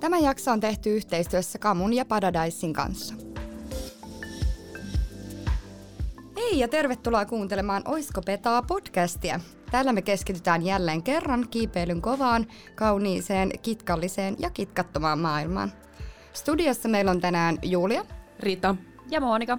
Tämä 0.00 0.18
jakso 0.18 0.50
on 0.50 0.60
tehty 0.60 0.96
yhteistyössä 0.96 1.58
Kamun 1.58 1.94
ja 1.94 2.04
Paradisein 2.04 2.72
kanssa. 2.72 3.14
Hei 6.36 6.58
ja 6.58 6.68
tervetuloa 6.68 7.24
kuuntelemaan 7.24 7.82
Oisko 7.84 8.22
Petaa 8.22 8.62
podcastia. 8.62 9.40
Täällä 9.70 9.92
me 9.92 10.02
keskitytään 10.02 10.62
jälleen 10.62 11.02
kerran 11.02 11.46
kiipeilyn 11.50 12.02
kovaan, 12.02 12.46
kauniiseen, 12.74 13.50
kitkalliseen 13.62 14.36
ja 14.38 14.50
kitkattomaan 14.50 15.18
maailmaan. 15.18 15.72
Studiossa 16.32 16.88
meillä 16.88 17.10
on 17.10 17.20
tänään 17.20 17.58
Julia, 17.62 18.04
Rita 18.40 18.76
ja 19.10 19.20
Monika. 19.20 19.58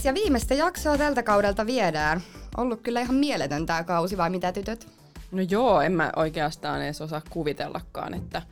Jes, 0.00 0.04
ja 0.04 0.14
viimeistä 0.14 0.54
jaksoa 0.54 0.98
tältä 0.98 1.22
kaudelta 1.22 1.66
viedään. 1.66 2.20
Ollut 2.56 2.80
kyllä 2.80 3.00
ihan 3.00 3.16
mieletön 3.16 3.66
tämä 3.66 3.84
kausi, 3.84 4.16
vai 4.16 4.30
mitä 4.30 4.52
tytöt? 4.52 4.88
No 5.30 5.42
joo, 5.50 5.80
en 5.80 5.92
mä 5.92 6.12
oikeastaan 6.16 6.82
edes 6.82 7.00
osaa 7.00 7.22
kuvitellakaan, 7.30 8.14
että 8.14 8.42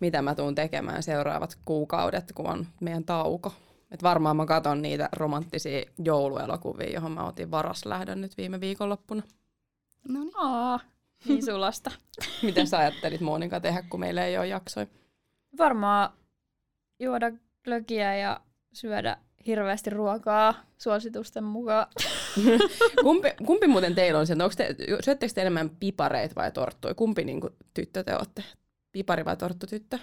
mitä 0.00 0.22
mä 0.22 0.34
tuun 0.34 0.54
tekemään 0.54 1.02
seuraavat 1.02 1.58
kuukaudet, 1.64 2.32
kun 2.32 2.46
on 2.46 2.66
meidän 2.80 3.04
tauko. 3.04 3.54
Et 3.90 4.02
varmaan 4.02 4.36
mä 4.36 4.46
katon 4.46 4.82
niitä 4.82 5.08
romanttisia 5.12 5.82
jouluelokuvia, 5.98 6.90
johon 6.90 7.12
mä 7.12 7.26
otin 7.26 7.50
varaslähdön 7.50 8.20
nyt 8.20 8.36
viime 8.36 8.60
viikonloppuna. 8.60 9.22
No 10.08 10.20
niin. 10.20 10.32
Aa, 10.34 10.80
niin 11.28 11.44
sulasta. 11.44 11.90
Miten 12.42 12.66
sä 12.66 12.78
ajattelit 12.78 13.20
Monika 13.20 13.60
tehdä, 13.60 13.82
kun 13.90 14.00
meillä 14.00 14.24
ei 14.24 14.38
ole 14.38 14.46
jaksoja? 14.46 14.86
Varmaan 15.58 16.10
juoda 16.98 17.32
glögiä 17.64 18.16
ja 18.16 18.40
syödä 18.72 19.16
hirveästi 19.46 19.90
ruokaa 19.90 20.54
suositusten 20.78 21.44
mukaan. 21.44 21.86
kumpi, 23.04 23.28
kumpi 23.46 23.66
muuten 23.66 23.94
teillä 23.94 24.20
on 24.20 24.26
se, 24.26 24.32
onko 24.32 24.54
te, 24.56 24.76
syöttekö 25.04 25.32
te 25.34 25.40
enemmän 25.40 25.70
pipareita 25.70 26.34
vai 26.34 26.52
torttuja? 26.52 26.94
Kumpi 26.94 27.24
niin 27.24 27.40
kuin, 27.40 27.52
tyttö 27.74 28.02
te 28.02 28.16
olette? 28.16 28.44
Pipari 28.92 29.24
vai 29.24 29.36
torttutyttö? 29.36 29.98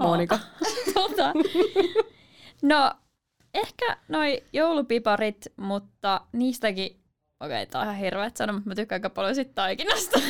Monika? 0.00 0.38
tota. 0.94 1.32
No, 2.62 2.92
ehkä 3.54 3.96
noi 4.08 4.42
joulupiparit, 4.52 5.46
mutta 5.56 6.20
niistäkin, 6.32 7.00
okei, 7.40 7.66
tää 7.66 7.80
on 7.80 7.86
ihan 7.86 7.96
hirveet 7.96 8.36
sanoa, 8.36 8.52
mutta 8.52 8.68
mä 8.68 8.74
tykkään 8.74 8.96
aika 8.96 9.10
paljon 9.10 9.34
sit 9.34 9.54
taikinasta. 9.54 10.20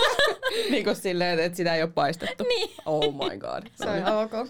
niin 0.70 0.84
kuin 0.84 0.96
silleen, 0.96 1.38
että 1.38 1.56
sitä 1.56 1.74
ei 1.74 1.82
ole 1.82 1.90
paistettu. 1.90 2.44
niin. 2.44 2.70
Oh 2.86 3.14
my 3.14 3.38
god. 3.38 3.62
Se 3.74 3.88
on 3.88 4.22
ok. 4.22 4.48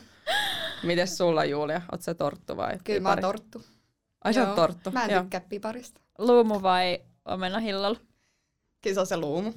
Mites 0.84 1.16
sulla 1.16 1.44
Julia? 1.44 1.82
Oot 1.92 2.02
sä 2.02 2.14
torttu 2.14 2.56
vai 2.56 2.78
Kyllä 2.84 3.00
mä 3.00 3.08
oon 3.08 3.20
torttu. 3.20 3.62
Ai 4.24 4.34
sä 4.34 4.46
oot 4.46 4.56
torttu? 4.56 4.90
Mä 4.90 5.04
en 5.04 5.10
Joo. 5.10 5.22
tykkää 5.22 5.40
piparista. 5.40 6.00
Luumu 6.18 6.62
vai 6.62 6.98
omena 7.24 7.58
hillalla? 7.58 7.98
Kyllä 8.82 8.94
se 8.94 9.00
on 9.00 9.06
se 9.06 9.16
luumu. 9.16 9.52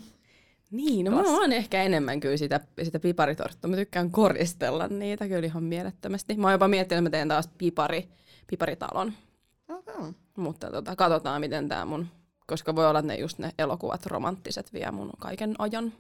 Niin, 0.72 1.06
no 1.06 1.12
mä 1.12 1.22
oon 1.22 1.54
ehkä 1.54 1.84
enemmän 1.84 2.20
kyllä 2.20 2.38
sitä, 2.38 2.60
sitä 2.84 3.00
piparitorttua. 3.00 3.70
Mä 3.70 3.76
tykkään 3.76 4.12
koristella 4.12 4.88
niitä 4.88 5.28
kyllä 5.28 5.46
ihan 5.46 5.64
mielettömästi. 5.64 6.36
Mä 6.36 6.48
oon 6.48 6.52
jopa 6.52 6.68
miettinyt, 6.68 7.00
että 7.00 7.10
mä 7.10 7.12
teen 7.12 7.28
taas 7.28 7.50
pipari, 7.58 8.10
piparitalon. 8.48 9.14
Okay. 9.70 10.14
Mutta 10.38 10.72
tota, 10.72 10.96
katsotaan, 10.96 11.42
miten 11.42 11.70
tämä 11.70 11.86
mun... 11.86 12.08
Koska 12.48 12.76
voi 12.76 12.88
olla, 12.90 13.00
että 13.00 13.14
ne 13.14 13.20
just 13.20 13.40
ne 13.40 13.52
elokuvat 13.58 14.06
romanttiset 14.06 14.74
vie 14.74 14.92
mun 14.92 15.10
kaiken 15.20 15.56
ajan. 15.60 15.94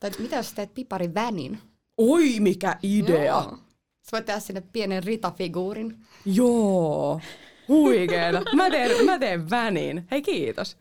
Tai 0.00 0.10
mitä 0.18 0.36
jos 0.36 0.52
teet 0.52 0.74
piparivänin? 0.74 1.58
Oi, 1.96 2.40
mikä 2.40 2.76
idea! 2.82 3.24
Joo. 3.24 3.58
Sä 4.02 4.08
voit 4.12 4.24
tehdä 4.24 4.40
sinne 4.40 4.62
pienen 4.72 5.04
ritafiguurin. 5.04 5.96
Joo. 6.24 7.20
Huikeeta. 7.68 8.42
Mä 8.54 8.70
teen, 8.70 9.06
mä 9.06 9.18
teen 9.18 9.50
vänin. 9.50 10.06
Hei 10.10 10.22
kiitos. 10.22 10.76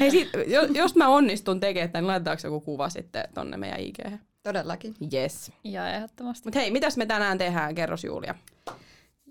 Hei, 0.00 0.10
sit, 0.10 0.28
jos, 0.46 0.70
jos 0.74 0.96
mä 0.96 1.08
onnistun 1.08 1.60
tekemään 1.60 1.90
tämän, 1.90 2.02
niin 2.02 2.08
laitetaanko 2.08 2.46
joku 2.46 2.60
kuva 2.60 2.88
sitten 2.88 3.28
tonne 3.34 3.56
meidän 3.56 3.80
IG? 3.80 3.98
Todellakin. 4.42 4.94
Yes. 5.12 5.52
Ja 5.64 5.88
ehdottomasti. 5.88 6.48
Mut 6.48 6.54
hei, 6.54 6.70
mitäs 6.70 6.96
me 6.96 7.06
tänään 7.06 7.38
tehdään? 7.38 7.74
Kerros 7.74 8.04
Julia. 8.04 8.34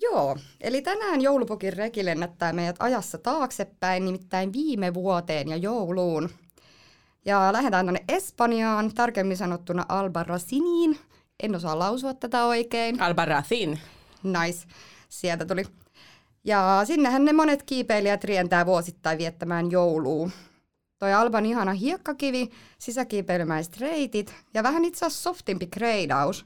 Joo, 0.02 0.38
eli 0.62 0.81
tänään 0.81 1.22
joulupukin 1.22 1.74
reki 1.74 2.06
lennättää 2.06 2.53
meidät 2.53 2.76
ajassa 2.80 3.18
taaksepäin, 3.18 4.06
nimittäin 4.06 4.53
viime 4.53 4.94
vuoteen 4.94 5.47
ja 5.47 5.56
jouluun. 5.58 6.30
Ja 7.26 7.53
lähdetään 7.53 7.86
tuonne 7.86 8.03
Espanjaan, 8.08 8.94
tarkemmin 8.94 9.38
sanottuna 9.38 9.86
Albarraciniin. 9.90 10.97
En 11.44 11.56
osaa 11.56 11.80
lausua 11.80 12.14
tätä 12.14 12.46
oikein. 12.46 13.02
Albarracin. 13.02 13.80
Nice, 14.24 14.68
sieltä 15.10 15.46
tuli. 15.46 15.64
Ja 16.44 16.82
sinnehän 16.86 17.26
ne 17.26 17.34
monet 17.34 17.64
kiipeilijät 17.64 18.24
rientää 18.24 18.66
vuosittain 18.66 19.18
viettämään 19.18 19.72
joulua. 19.72 20.30
Toi 21.00 21.14
Alban 21.14 21.46
ihana 21.46 21.74
hiekkakivi, 21.74 22.50
sisäkiipeilymäiset 22.80 23.78
reitit 23.78 24.36
ja 24.54 24.64
vähän 24.64 24.86
itse 24.86 25.06
asiassa 25.06 25.24
softimpi 25.24 25.68
kreidaus, 25.68 26.46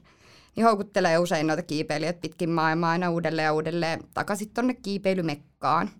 niin 0.56 0.64
houkuttelee 0.64 1.18
usein 1.18 1.46
noita 1.46 1.62
kiipeilijät 1.62 2.20
pitkin 2.20 2.50
maailmaa 2.50 2.90
aina 2.90 3.10
uudelleen 3.10 3.44
ja 3.44 3.52
uudelleen 3.52 4.00
takaisin 4.14 4.50
tonne 4.50 4.74
kiipeilymekkaan. 4.74 5.90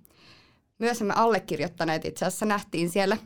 Myös 0.78 1.00
me 1.00 1.14
allekirjoittaneet 1.16 2.04
itse 2.04 2.24
asiassa 2.24 2.46
nähtiin 2.46 2.90
siellä 2.90 3.16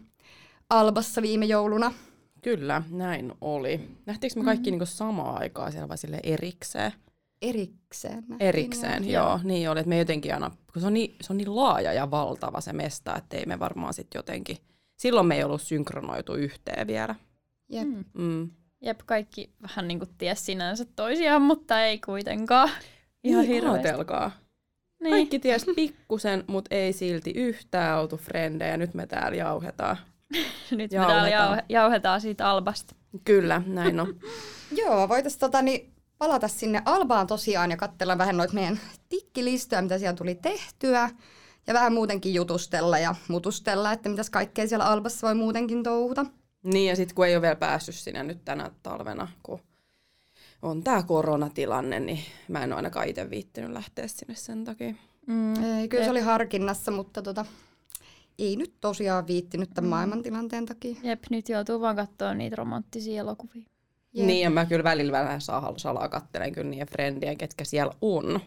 Albassa 0.71 1.23
viime 1.23 1.45
jouluna. 1.45 1.93
Kyllä, 2.43 2.83
näin 2.91 3.33
oli. 3.41 3.89
Nähtiinkö 4.07 4.41
me 4.41 4.45
kaikki 4.45 4.71
mm-hmm. 4.71 4.73
niinku 4.73 4.87
samaa 4.87 5.37
aikaa 5.37 5.71
siellä 5.71 5.89
vai 5.89 5.99
sille 5.99 6.21
erikseen? 6.23 6.93
Erikseen. 7.43 8.15
nähtiin 8.15 8.37
Erikseen, 8.41 9.03
vai? 9.03 9.13
joo. 9.13 9.41
Niin 9.45 9.71
oli, 9.71 9.81
että 9.81 9.89
me 9.89 9.99
jotenkin 9.99 10.35
aina, 10.35 10.51
kun 10.73 10.83
se 10.83 10.87
on 10.87 10.95
niin, 10.95 11.17
se 11.21 11.33
on 11.33 11.37
niin 11.37 11.57
laaja 11.57 11.93
ja 11.93 12.11
valtava 12.11 12.61
se 12.61 12.73
mesta, 12.73 13.17
että 13.17 13.37
ei 13.37 13.47
me 13.47 13.59
varmaan 13.59 13.95
sitten 13.95 14.19
jotenkin, 14.19 14.57
silloin 14.97 15.27
me 15.27 15.37
ei 15.37 15.45
ollut 15.45 15.63
synkronoitu 15.63 16.35
yhteen 16.35 16.87
vielä. 16.87 17.15
Jep. 17.69 17.89
Mm. 17.89 18.05
Mm. 18.15 18.51
Jep, 18.81 19.01
kaikki 19.07 19.51
vähän 19.63 19.89
niin 19.89 19.99
kuin 19.99 20.11
ties 20.19 20.47
sinänsä 20.47 20.85
toisiaan, 20.97 21.43
mutta 21.43 21.85
ei 21.85 21.99
kuitenkaan. 21.99 22.71
Ihan 23.25 23.45
niin, 23.45 23.55
hirveästi. 23.55 23.89
Niin. 25.03 25.11
Kaikki 25.11 25.39
ties 25.39 25.67
pikkusen, 25.77 26.45
mutta 26.47 26.75
ei 26.75 26.93
silti 26.93 27.31
yhtään 27.31 28.01
oltu 28.01 28.17
frendejä. 28.17 28.77
Nyt 28.77 28.95
me 28.95 29.07
täällä 29.07 29.37
jauhetaan. 29.37 29.97
Nyt 30.71 30.79
me 30.79 30.89
täällä 30.89 31.29
Jauhetaan. 31.29 31.31
jauhe- 31.31 31.65
jauhetaan 31.69 32.21
siitä 32.21 32.51
albasta. 32.51 32.95
Kyllä, 33.25 33.63
näin 33.67 34.01
on. 34.01 34.15
Joo, 34.81 35.09
voitaisiin 35.09 35.41
tota, 35.41 35.63
niin, 35.63 35.93
palata 36.19 36.49
sinne 36.49 36.83
Albaan 36.85 37.27
tosiaan 37.27 37.71
ja 37.71 37.77
katsella 37.77 38.19
vähän 38.19 38.37
noita 38.37 38.55
meidän 38.55 38.81
tikkilistoja, 39.09 39.83
mitä 39.83 39.99
siellä 39.99 40.17
tuli 40.17 40.35
tehtyä. 40.35 41.11
Ja 41.67 41.75
vähän 41.75 41.93
muutenkin 41.93 42.35
jutustella 42.35 42.99
ja 42.99 43.15
mutustella, 43.29 43.93
että 43.93 44.09
mitäs 44.09 44.31
kaikkea 44.31 44.69
siellä 44.69 44.87
Albassa 44.87 45.27
voi 45.27 45.35
muutenkin 45.35 45.83
touhuta. 45.83 46.27
Niin 46.63 46.89
ja 46.89 46.97
sitten 46.97 47.15
kun 47.15 47.27
ei 47.27 47.37
ole 47.37 47.43
vielä 47.43 47.57
päässyt 47.57 47.95
sinne 47.95 48.23
nyt 48.23 48.45
tänä 48.45 48.71
talvena, 48.83 49.29
kun 49.43 49.61
on 50.63 50.83
tämä 50.83 51.03
koronatilanne, 51.03 52.01
niin 52.01 52.19
mä 52.49 52.65
en 52.65 52.73
ole 52.73 52.77
ainakaan 52.77 53.09
itse 53.09 53.31
viittinyt 53.31 53.71
lähteä 53.71 54.09
sinne 54.09 54.35
sen 54.35 54.65
takia. 54.65 54.95
Mm. 55.27 55.65
Ei, 55.65 55.89
kyllä 55.89 56.05
se 56.05 56.11
oli 56.11 56.21
harkinnassa, 56.21 56.91
mutta 56.91 57.23
tota, 57.23 57.47
ei 58.43 58.57
nyt 58.57 58.75
tosiaan 58.81 59.27
viittinyt 59.27 59.71
tämän 59.75 59.89
maailmantilanteen 59.89 60.67
takia. 60.67 60.97
Jep, 61.03 61.25
nyt 61.31 61.49
joutuu 61.49 61.81
vaan 61.81 61.97
katsoa 61.97 62.35
niitä 62.35 62.57
romanttisia 62.57 63.21
elokuvia. 63.21 63.63
Jep. 64.13 64.27
Niin 64.27 64.41
ja 64.45 64.51
mä 64.51 64.67
kyllä 64.67 64.85
välillä 64.85 65.13
vähän 65.13 65.41
saa- 65.41 65.75
salaa 65.77 66.09
kattelen 66.09 66.53
kyllä 66.53 66.71
niiden 66.71 66.89
frendien, 66.89 67.39
ketkä 67.39 67.65
siellä 67.65 67.93
on, 68.01 68.41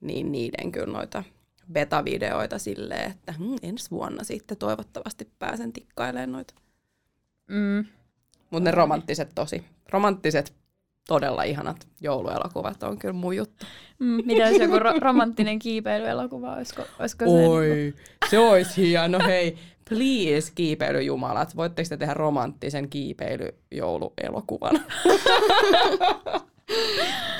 niin 0.00 0.32
niiden 0.32 0.72
kyllä 0.72 0.92
noita 0.92 1.24
beta-videoita 1.72 2.58
silleen, 2.58 3.10
että 3.10 3.32
hm, 3.32 3.56
ensi 3.62 3.90
vuonna 3.90 4.24
sitten 4.24 4.56
toivottavasti 4.56 5.30
pääsen 5.38 5.72
tikkailemaan 5.72 6.32
noita. 6.32 6.54
Mm. 7.48 7.84
Mutta 8.50 8.64
ne 8.64 8.70
romanttiset 8.70 9.30
tosi, 9.34 9.64
romanttiset 9.88 10.54
todella 11.08 11.42
ihanat 11.42 11.86
jouluelokuvat 12.00 12.82
on 12.82 12.98
kyllä 12.98 13.14
mun 13.14 13.36
juttu. 13.36 13.66
Mm. 13.98 14.22
Mitä 14.26 14.48
jos 14.48 14.60
joku 14.60 14.78
ro- 14.78 14.98
romanttinen 15.00 15.58
kiipeilyelokuva, 15.58 16.54
olisiko, 16.54 16.82
olisiko 16.98 17.24
se? 17.24 17.30
Oi, 17.48 17.94
se 18.30 18.38
olisi 18.38 18.76
hieno. 18.76 19.18
Hei, 19.26 19.58
please 19.88 20.52
kiipeilyjumalat, 20.54 21.56
voitteko 21.56 21.88
te 21.88 21.96
tehdä 21.96 22.14
romanttisen 22.14 22.88
kiipeilyjouluelokuvan? 22.88 24.80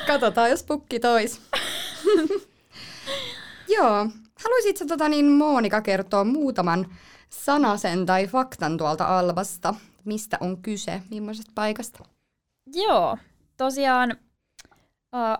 Katsotaan, 0.06 0.50
jos 0.50 0.62
pukki 0.64 1.00
tois. 1.00 1.40
Joo. 3.76 4.08
Haluaisitko 4.44 4.84
tota, 4.88 5.08
niin 5.08 5.30
Monika 5.32 5.80
kertoa 5.80 6.24
muutaman 6.24 6.86
sanasen 7.30 8.06
tai 8.06 8.26
faktan 8.26 8.76
tuolta 8.76 9.18
Albasta? 9.18 9.74
Mistä 10.04 10.38
on 10.40 10.62
kyse? 10.62 11.02
Millaisesta 11.10 11.52
paikasta? 11.54 12.04
Joo, 12.74 13.16
tosiaan 13.62 14.16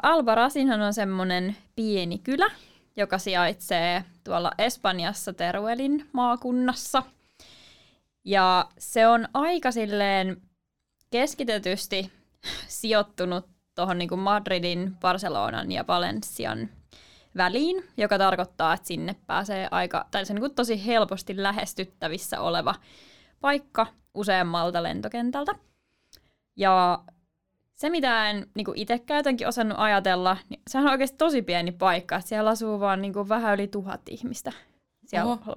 Albarasinhan 0.02 0.80
on 0.80 0.94
semmoinen 0.94 1.56
pieni 1.76 2.18
kylä, 2.18 2.50
joka 2.96 3.18
sijaitsee 3.18 4.04
tuolla 4.24 4.52
Espanjassa 4.58 5.32
Teruelin 5.32 6.08
maakunnassa. 6.12 7.02
Ja 8.24 8.68
se 8.78 9.06
on 9.06 9.28
aika 9.34 9.72
silleen 9.72 10.42
keskitetysti 11.10 12.12
sijoittunut 12.80 13.46
tuohon 13.74 13.98
niin 13.98 14.18
Madridin, 14.18 14.96
Barcelonan 15.00 15.72
ja 15.72 15.84
Valencian 15.88 16.68
väliin, 17.36 17.84
joka 17.96 18.18
tarkoittaa, 18.18 18.74
että 18.74 18.86
sinne 18.86 19.16
pääsee 19.26 19.68
aika, 19.70 20.06
tai 20.10 20.26
se 20.26 20.32
on 20.32 20.40
niin 20.40 20.54
tosi 20.54 20.86
helposti 20.86 21.42
lähestyttävissä 21.42 22.40
oleva 22.40 22.74
paikka 23.40 23.86
useammalta 24.14 24.82
lentokentältä. 24.82 25.54
Ja 26.56 27.04
se, 27.82 27.90
mitä 27.90 28.30
en 28.30 28.46
niin 28.54 28.66
itsekään 28.74 29.18
jotenkin 29.18 29.48
osannut 29.48 29.78
ajatella, 29.80 30.36
niin 30.48 30.60
sehän 30.70 30.86
on 30.86 30.92
oikeasti 30.92 31.16
tosi 31.16 31.42
pieni 31.42 31.72
paikka. 31.72 32.16
Että 32.16 32.28
siellä 32.28 32.50
asuu 32.50 32.80
vaan 32.80 33.02
niin 33.02 33.12
kuin 33.12 33.28
vähän 33.28 33.54
yli 33.54 33.68
tuhat 33.68 34.00
ihmistä 34.10 34.52
siellä 35.06 35.32
Oho. 35.32 35.54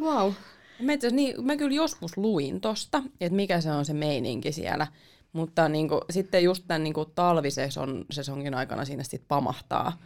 Wow. 0.00 0.32
Mä, 0.82 0.92
niin, 1.10 1.46
mä 1.46 1.56
kyllä 1.56 1.76
joskus 1.76 2.16
luin 2.16 2.60
tosta, 2.60 3.02
että 3.20 3.36
mikä 3.36 3.60
se 3.60 3.70
on 3.70 3.84
se 3.84 3.92
meininki 3.92 4.52
siellä. 4.52 4.86
Mutta 5.32 5.68
niin 5.68 5.88
kuin, 5.88 6.00
sitten 6.10 6.44
just 6.44 6.64
tämän 6.66 6.84
niin 6.84 6.94
talvisesongin 7.14 8.54
aikana 8.54 8.84
sinne 8.84 9.04
sitten 9.04 9.28
pamahtaa 9.28 9.98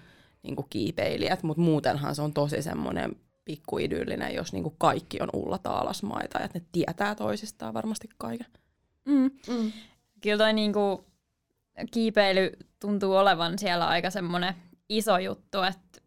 niin 0.42 0.56
kuin 0.56 0.66
kiipeilijät, 0.70 1.42
mutta 1.42 1.62
muutenhan 1.62 2.14
se 2.14 2.22
on 2.22 2.32
tosi 2.32 2.62
semmoinen 2.62 3.16
pikkuidyllinen, 3.44 4.34
jos 4.34 4.52
niin 4.52 4.62
kuin 4.62 4.74
kaikki 4.78 5.18
on 5.20 5.28
Ulla 5.32 5.58
Taalasmaita 5.58 6.38
ja 6.38 6.44
että 6.44 6.58
ne 6.58 6.64
tietää 6.72 7.14
toisistaan 7.14 7.74
varmasti 7.74 8.08
kaiken. 8.18 8.46
Mm. 9.04 9.30
Mm. 9.48 9.72
Kyllä 10.20 10.38
toi 10.44 10.52
niin 10.52 10.72
kuin, 10.72 10.98
kiipeily 11.90 12.52
tuntuu 12.80 13.16
olevan 13.16 13.58
siellä 13.58 13.86
aika 13.88 14.10
semmoinen 14.10 14.54
iso 14.88 15.18
juttu, 15.18 15.62
että 15.62 16.00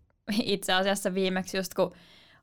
itse 0.44 0.74
asiassa 0.74 1.14
viimeksi 1.14 1.58
just 1.58 1.74
kun 1.74 1.92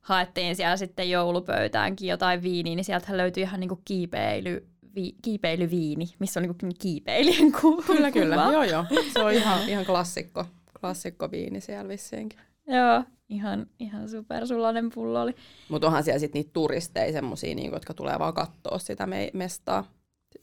haettiin 0.01 0.57
siellä 0.57 0.77
sitten 0.77 1.11
joulupöytäänkin 1.11 2.09
jotain 2.09 2.43
viiniä, 2.43 2.75
niin 2.75 2.85
sieltä 2.85 3.17
löytyi 3.17 3.43
ihan 3.43 3.61
niinku 3.61 3.81
kiipeily, 3.85 4.67
vi, 4.95 5.15
kiipeilyviini, 5.23 6.07
missä 6.19 6.41
on 6.41 6.43
niinku 6.43 6.67
kiipeilijän 6.79 7.53
kuva. 7.61 7.83
Kyllä, 7.83 8.11
kyllä. 8.11 8.35
Joo, 8.35 8.65
joo. 8.65 8.85
Se 9.13 9.23
on 9.23 9.33
ihan, 9.33 9.69
ihan 9.69 9.85
klassikko, 9.85 10.45
klassikko 10.81 11.31
viini 11.31 11.61
siellä 11.61 11.89
vissiinkin. 11.89 12.39
Joo, 12.67 13.05
ihan, 13.29 13.67
ihan 13.81 14.09
supersulainen 14.09 14.91
pullo 14.91 15.23
oli. 15.23 15.35
Mutta 15.69 15.87
onhan 15.87 16.05
siellä 16.05 16.19
sitten 16.19 16.39
niitä 16.39 16.51
turisteja, 16.53 17.13
semmosia, 17.13 17.55
niinku, 17.55 17.77
jotka 17.77 17.95
tulee 17.95 18.19
vaan 18.19 18.35
katsoa 18.35 18.79
sitä 18.79 19.07
me- 19.07 19.31
mestaa. 19.33 19.85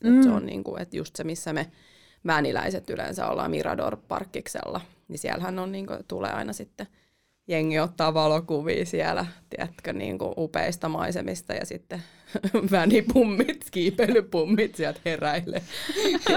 Mm. 0.03 0.17
Et 0.17 0.23
se 0.23 0.29
on 0.29 0.45
niinku, 0.45 0.75
et 0.77 0.93
just 0.93 1.15
se, 1.15 1.23
missä 1.23 1.53
me 1.53 1.71
väniläiset 2.27 2.89
yleensä 2.89 3.27
ollaan 3.27 3.51
Mirador-parkkiksella, 3.51 4.81
niin 5.07 5.19
siellähän 5.19 5.59
on, 5.59 5.71
niinku, 5.71 5.93
tulee 6.07 6.31
aina 6.31 6.53
sitten– 6.53 6.87
jengi 7.49 7.79
ottaa 7.79 8.13
valokuvia 8.13 8.85
siellä, 8.85 9.25
tiedätkö, 9.49 9.93
niin 9.93 10.17
kuin 10.17 10.33
upeista 10.37 10.89
maisemista 10.89 11.53
ja 11.53 11.65
sitten 11.65 12.03
vänipummit, 12.71 13.65
kiipeilypummit 13.71 14.75
sieltä 14.75 14.99
heräilee. 15.05 15.61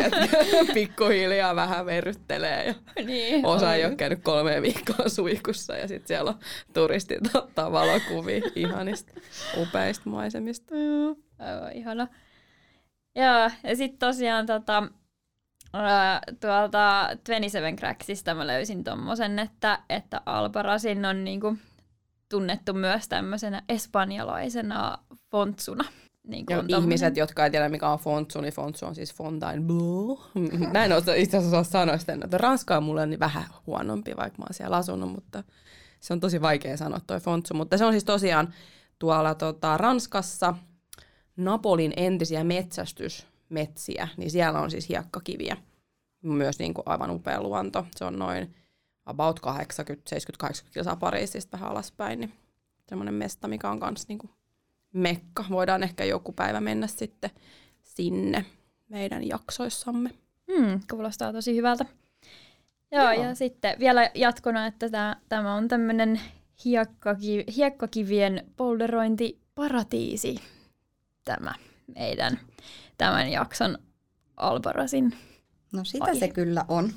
pikkuhiljaa 0.75 1.57
vähän 1.57 1.87
verryttelee 1.87 2.67
ja 2.67 2.75
niin, 3.05 3.47
osa 3.47 3.75
ei 3.75 3.85
ole 3.85 3.97
käynyt 3.97 4.21
kolme 4.23 4.63
viikkoa 4.63 5.09
suihkussa 5.09 5.77
ja 5.77 5.89
sitten 5.89 6.09
siellä 6.09 6.31
on 6.31 6.39
turistit 6.73 7.35
ottaa 7.35 7.73
valokuvia 7.73 8.41
ihanista 8.55 9.13
upeista 9.57 10.11
maisemista. 10.11 10.77
Joo, 10.77 11.17
aivan 11.39 11.73
ihana. 11.73 12.09
Joo, 13.17 13.51
ja 13.63 13.77
sitten 13.77 13.99
tosiaan 13.99 14.47
tota, 14.47 14.89
tuolta 16.41 17.09
27 17.09 17.77
Cracksista 17.77 18.35
mä 18.35 18.47
löysin 18.47 18.85
tommosen, 18.85 19.39
että, 19.39 19.79
että 19.89 20.21
Albarasin 20.27 21.05
on 21.05 21.25
niinku 21.25 21.57
tunnettu 22.29 22.73
myös 22.73 23.09
tämmöisenä 23.09 23.63
espanjalaisena 23.69 24.99
fontsuna. 25.31 25.85
Niin 26.27 26.47
kuin 26.47 26.71
ihmiset, 26.71 27.17
jotka 27.17 27.45
ei 27.45 27.51
tiedä 27.51 27.69
mikä 27.69 27.89
on 27.89 27.99
fontsu, 27.99 28.41
niin 28.41 28.53
fontsu 28.53 28.87
on 28.87 28.95
siis 28.95 29.15
Fontainebleau. 29.15 30.19
Mä 30.73 30.85
en 30.85 30.93
osaa 30.93 31.15
itse 31.15 31.37
asiassa 31.37 31.63
sanoa 31.63 31.99
sitä, 31.99 32.13
että 32.25 32.39
Ranska 32.39 32.77
on 32.77 32.83
mulle 32.83 33.07
niin 33.07 33.21
vähän 33.21 33.45
huonompi, 33.67 34.17
vaikka 34.17 34.39
mä 34.39 34.45
oon 34.45 34.55
siellä 34.55 34.77
asunut, 34.77 35.13
mutta 35.13 35.45
se 36.01 36.13
on 36.13 36.21
tosi 36.21 36.43
vaikea 36.43 36.77
sanoa 36.77 37.01
toi 37.07 37.21
fontsu. 37.21 37.55
Mutta 37.55 37.79
se 37.79 37.85
on 37.85 37.93
siis 37.93 38.05
tosiaan 38.05 38.55
tuolla 38.99 39.35
tota, 39.35 39.77
Ranskassa 39.77 40.55
Napolin 41.37 41.93
entisiä 41.97 42.45
metsästys 42.45 43.27
metsiä, 43.53 44.09
niin 44.17 44.31
siellä 44.31 44.61
on 44.61 44.71
siis 44.71 44.89
hiekkakiviä. 44.89 45.57
Myös 46.23 46.59
niin 46.59 46.75
kuin 46.75 46.83
aivan 46.87 47.11
upea 47.11 47.43
luonto. 47.43 47.87
Se 47.97 48.05
on 48.05 48.19
noin 48.19 48.55
about 49.07 49.41
80, 49.41 50.11
70, 50.11 50.41
80 50.41 50.75
kilsaa 50.75 50.97
Pariisista 50.97 51.57
vähän 51.57 51.71
alaspäin, 51.71 52.21
niin 52.21 52.33
semmoinen 52.89 53.15
mesta, 53.15 53.49
mikä 53.49 53.71
on 53.71 53.79
myös 53.83 54.09
niin 54.09 54.19
kuin 54.19 54.31
mekka. 54.93 55.45
Voidaan 55.51 55.83
ehkä 55.83 56.05
joku 56.05 56.33
päivä 56.33 56.61
mennä 56.61 56.87
sitten 56.87 57.31
sinne 57.83 58.45
meidän 58.89 59.29
jaksoissamme. 59.29 60.11
Hmm, 60.53 60.81
kuulostaa 60.91 61.33
tosi 61.33 61.57
hyvältä. 61.57 61.85
Joo, 62.93 63.13
Joo. 63.13 63.25
ja 63.25 63.35
sitten 63.35 63.79
vielä 63.79 64.11
jatkona, 64.15 64.67
että 64.67 64.91
tämä, 64.91 65.17
tämä 65.29 65.55
on 65.55 65.69
tämmöinen 65.69 66.21
hiekkakiv, 66.65 67.45
hiekkakivien 67.57 68.47
polderointiparatiisi, 68.57 70.37
tämä 71.25 71.55
meidän 71.95 72.39
tämän 72.99 73.31
jakson 73.31 73.79
Albarasin 74.37 75.15
No 75.73 75.85
sitä 75.85 76.05
aihe. 76.05 76.19
se 76.19 76.29
kyllä 76.29 76.65
on. 76.69 76.93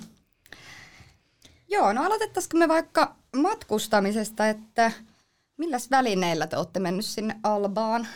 Joo, 1.69 1.94
no 1.94 2.03
aloitettaisiko 2.03 2.57
me 2.57 2.68
vaikka 2.68 3.15
matkustamisesta, 3.36 4.47
että 4.47 4.92
milläs 5.57 5.92
välineillä 5.92 6.47
te 6.47 6.57
olette 6.57 6.80
mennyt 6.80 7.06
sinne 7.06 7.36
Albaan? 7.44 8.07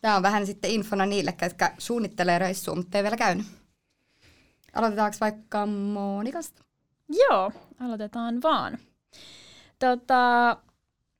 Tämä 0.00 0.16
on 0.16 0.22
vähän 0.22 0.46
sitten 0.46 0.70
infona 0.70 1.06
niille, 1.06 1.34
jotka 1.42 1.70
suunnittelee 1.78 2.38
reissua, 2.38 2.74
mutta 2.74 2.98
ei 2.98 3.04
vielä 3.04 3.16
käynyt. 3.16 3.46
Aloitetaanko 4.74 5.16
vaikka 5.20 5.66
Monikasta? 5.66 6.64
Joo, 7.08 7.52
aloitetaan 7.80 8.42
vaan. 8.42 8.78
Tota, 9.78 10.56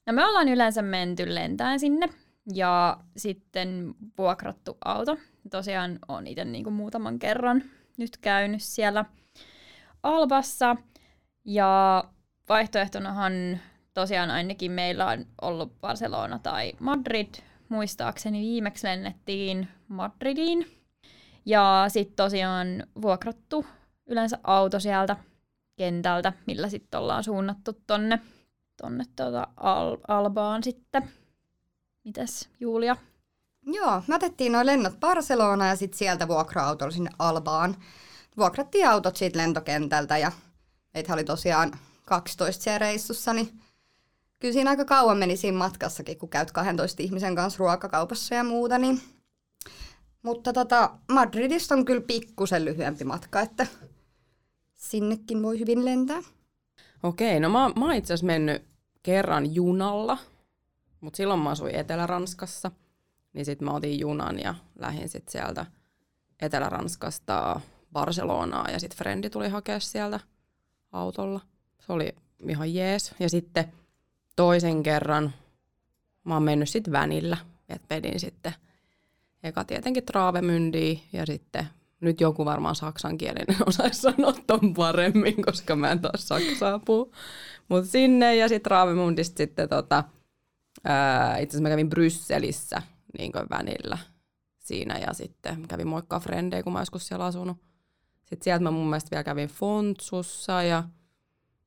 no 0.06 0.12
me 0.12 0.26
ollaan 0.26 0.48
yleensä 0.48 0.82
menty 0.82 1.34
lentäen 1.34 1.80
sinne 1.80 2.08
ja 2.54 2.98
sitten 3.16 3.94
vuokrattu 4.18 4.76
auto. 4.84 5.16
Tosiaan 5.50 5.98
on 6.08 6.26
itse 6.26 6.44
niinku 6.44 6.70
muutaman 6.70 7.18
kerran 7.18 7.62
nyt 7.96 8.16
käynyt 8.16 8.62
siellä 8.62 9.04
Albassa. 10.02 10.76
Ja 11.44 12.04
vaihtoehtonahan 12.48 13.32
tosiaan 13.94 14.30
ainakin 14.30 14.72
meillä 14.72 15.06
on 15.06 15.26
ollut 15.42 15.80
Barcelona 15.80 16.38
tai 16.38 16.72
Madrid. 16.80 17.34
Muistaakseni 17.68 18.40
viimeksi 18.40 18.86
lennettiin 18.86 19.68
Madridiin. 19.88 20.66
Ja 21.46 21.84
sitten 21.88 22.16
tosiaan 22.16 22.66
vuokrattu 23.02 23.66
yleensä 24.06 24.38
auto 24.44 24.80
sieltä 24.80 25.16
kentältä, 25.76 26.32
millä 26.46 26.68
sitten 26.68 27.00
ollaan 27.00 27.24
suunnattu 27.24 27.72
tonne, 27.86 28.20
tonne 28.82 29.04
tuota 29.16 29.48
Al- 29.56 29.96
Albaan 30.08 30.62
sitten. 30.62 31.10
Mitäs 32.04 32.48
Julia? 32.60 32.96
Joo, 33.66 34.02
me 34.06 34.14
otettiin 34.14 34.52
noin 34.52 34.66
lennot 34.66 35.00
Barcelona 35.00 35.66
ja 35.66 35.76
sitten 35.76 35.98
sieltä 35.98 36.28
vuokra-autolla 36.28 36.90
sinne 36.90 37.10
Albaan. 37.18 37.76
Vuokrattiin 38.36 38.88
autot 38.88 39.16
siitä 39.16 39.38
lentokentältä 39.38 40.18
ja 40.18 40.32
meitä 40.94 41.14
oli 41.14 41.24
tosiaan 41.24 41.78
12 42.04 42.62
siellä 42.62 42.78
reissussa, 42.78 43.32
niin 43.32 43.60
kyllä 44.40 44.52
siinä 44.52 44.70
aika 44.70 44.84
kauan 44.84 45.18
meni 45.18 45.36
siinä 45.36 45.58
matkassakin, 45.58 46.18
kun 46.18 46.28
käyt 46.28 46.52
12 46.52 47.02
ihmisen 47.02 47.34
kanssa 47.36 47.58
ruokakaupassa 47.58 48.34
ja 48.34 48.44
muuta. 48.44 48.78
Niin. 48.78 49.00
Mutta 50.22 50.52
tota, 50.52 50.90
Madridista 51.12 51.74
on 51.74 51.84
kyllä 51.84 52.00
pikkusen 52.00 52.64
lyhyempi 52.64 53.04
matka, 53.04 53.40
että 53.40 53.66
sinnekin 54.74 55.42
voi 55.42 55.58
hyvin 55.58 55.84
lentää. 55.84 56.22
Okei, 57.02 57.40
no 57.40 57.48
mä, 57.48 57.70
mä 57.76 57.94
itse 57.94 58.14
asiassa 58.14 58.26
mennyt 58.26 58.64
kerran 59.02 59.54
junalla, 59.54 60.18
mutta 61.00 61.16
silloin 61.16 61.40
mä 61.40 61.50
asuin 61.50 61.74
Etelä-Ranskassa– 61.74 62.70
niin 63.34 63.44
sitten 63.44 63.68
mä 63.68 63.74
otin 63.74 64.00
junan 64.00 64.38
ja 64.38 64.54
lähdin 64.78 65.08
sitten 65.08 65.32
sieltä 65.32 65.66
Etelä-Ranskasta 66.40 67.60
Barcelonaa 67.92 68.70
ja 68.70 68.80
sitten 68.80 68.98
frendi 68.98 69.30
tuli 69.30 69.48
hakea 69.48 69.80
sieltä 69.80 70.20
autolla. 70.92 71.40
Se 71.80 71.92
oli 71.92 72.14
ihan 72.48 72.74
jees. 72.74 73.14
Ja 73.18 73.28
sitten 73.28 73.72
toisen 74.36 74.82
kerran 74.82 75.32
mä 76.24 76.34
oon 76.34 76.42
mennyt 76.42 76.68
sitten 76.68 76.92
vänillä. 76.92 77.36
että 77.68 77.94
vedin 77.94 78.20
sitten 78.20 78.54
eka 79.42 79.64
tietenkin 79.64 80.04
Traavemyndiä 80.04 80.98
ja 81.12 81.26
sitten 81.26 81.66
nyt 82.00 82.20
joku 82.20 82.44
varmaan 82.44 82.74
saksankielinen 82.74 83.56
osaisi 83.68 84.00
sanoa 84.00 84.34
ton 84.46 84.74
paremmin, 84.74 85.42
koska 85.44 85.76
mä 85.76 85.90
en 85.90 86.00
taas 86.00 86.28
saksaa 86.28 86.78
puhu. 86.78 87.12
Mutta 87.68 87.90
sinne 87.90 88.36
ja 88.36 88.48
sitten 88.48 88.62
Traavemundista 88.62 89.36
sitten 89.36 89.68
tota, 89.68 90.04
itse 91.40 91.56
asiassa 91.56 91.62
mä 91.62 91.68
kävin 91.68 91.90
Brysselissä 91.90 92.82
niin 93.18 93.32
kuin 93.32 93.46
vänillä 93.50 93.98
siinä 94.58 94.98
ja 94.98 95.14
sitten 95.14 95.68
kävin 95.68 95.88
moikkaa 95.88 96.20
frendejä, 96.20 96.62
kun 96.62 96.72
mä 96.72 96.80
joskus 96.80 97.06
siellä 97.06 97.24
asunut. 97.24 97.56
Sitten 98.18 98.44
sieltä 98.44 98.62
mä 98.62 98.70
mun 98.70 98.86
mielestä 98.86 99.10
vielä 99.10 99.24
kävin 99.24 99.48
Fontsussa 99.48 100.62
ja 100.62 100.84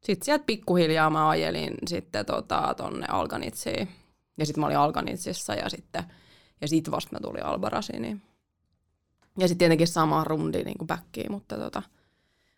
sitten 0.03 0.25
sieltä 0.25 0.45
pikkuhiljaa 0.45 1.09
mä 1.09 1.29
ajelin 1.29 1.73
sitten 1.87 2.25
tota, 2.25 2.73
tonne 2.77 3.05
Alganitsiin. 3.09 3.89
Ja 4.37 4.45
sitten 4.45 4.59
mä 4.59 4.65
olin 4.65 4.77
Alganitsissa 4.77 5.53
ja 5.53 5.69
sitten 5.69 6.03
ja 6.61 6.67
sit 6.67 6.91
vasta 6.91 7.09
mä 7.11 7.19
tulin 7.19 7.45
Albarasiin. 7.45 8.21
Ja 9.37 9.47
sitten 9.47 9.57
tietenkin 9.57 9.87
sama 9.87 10.23
rundi 10.23 10.63
niin 10.63 10.77
kuin 10.77 10.87
backiin, 10.87 11.31
mutta 11.31 11.57
tota, 11.57 11.83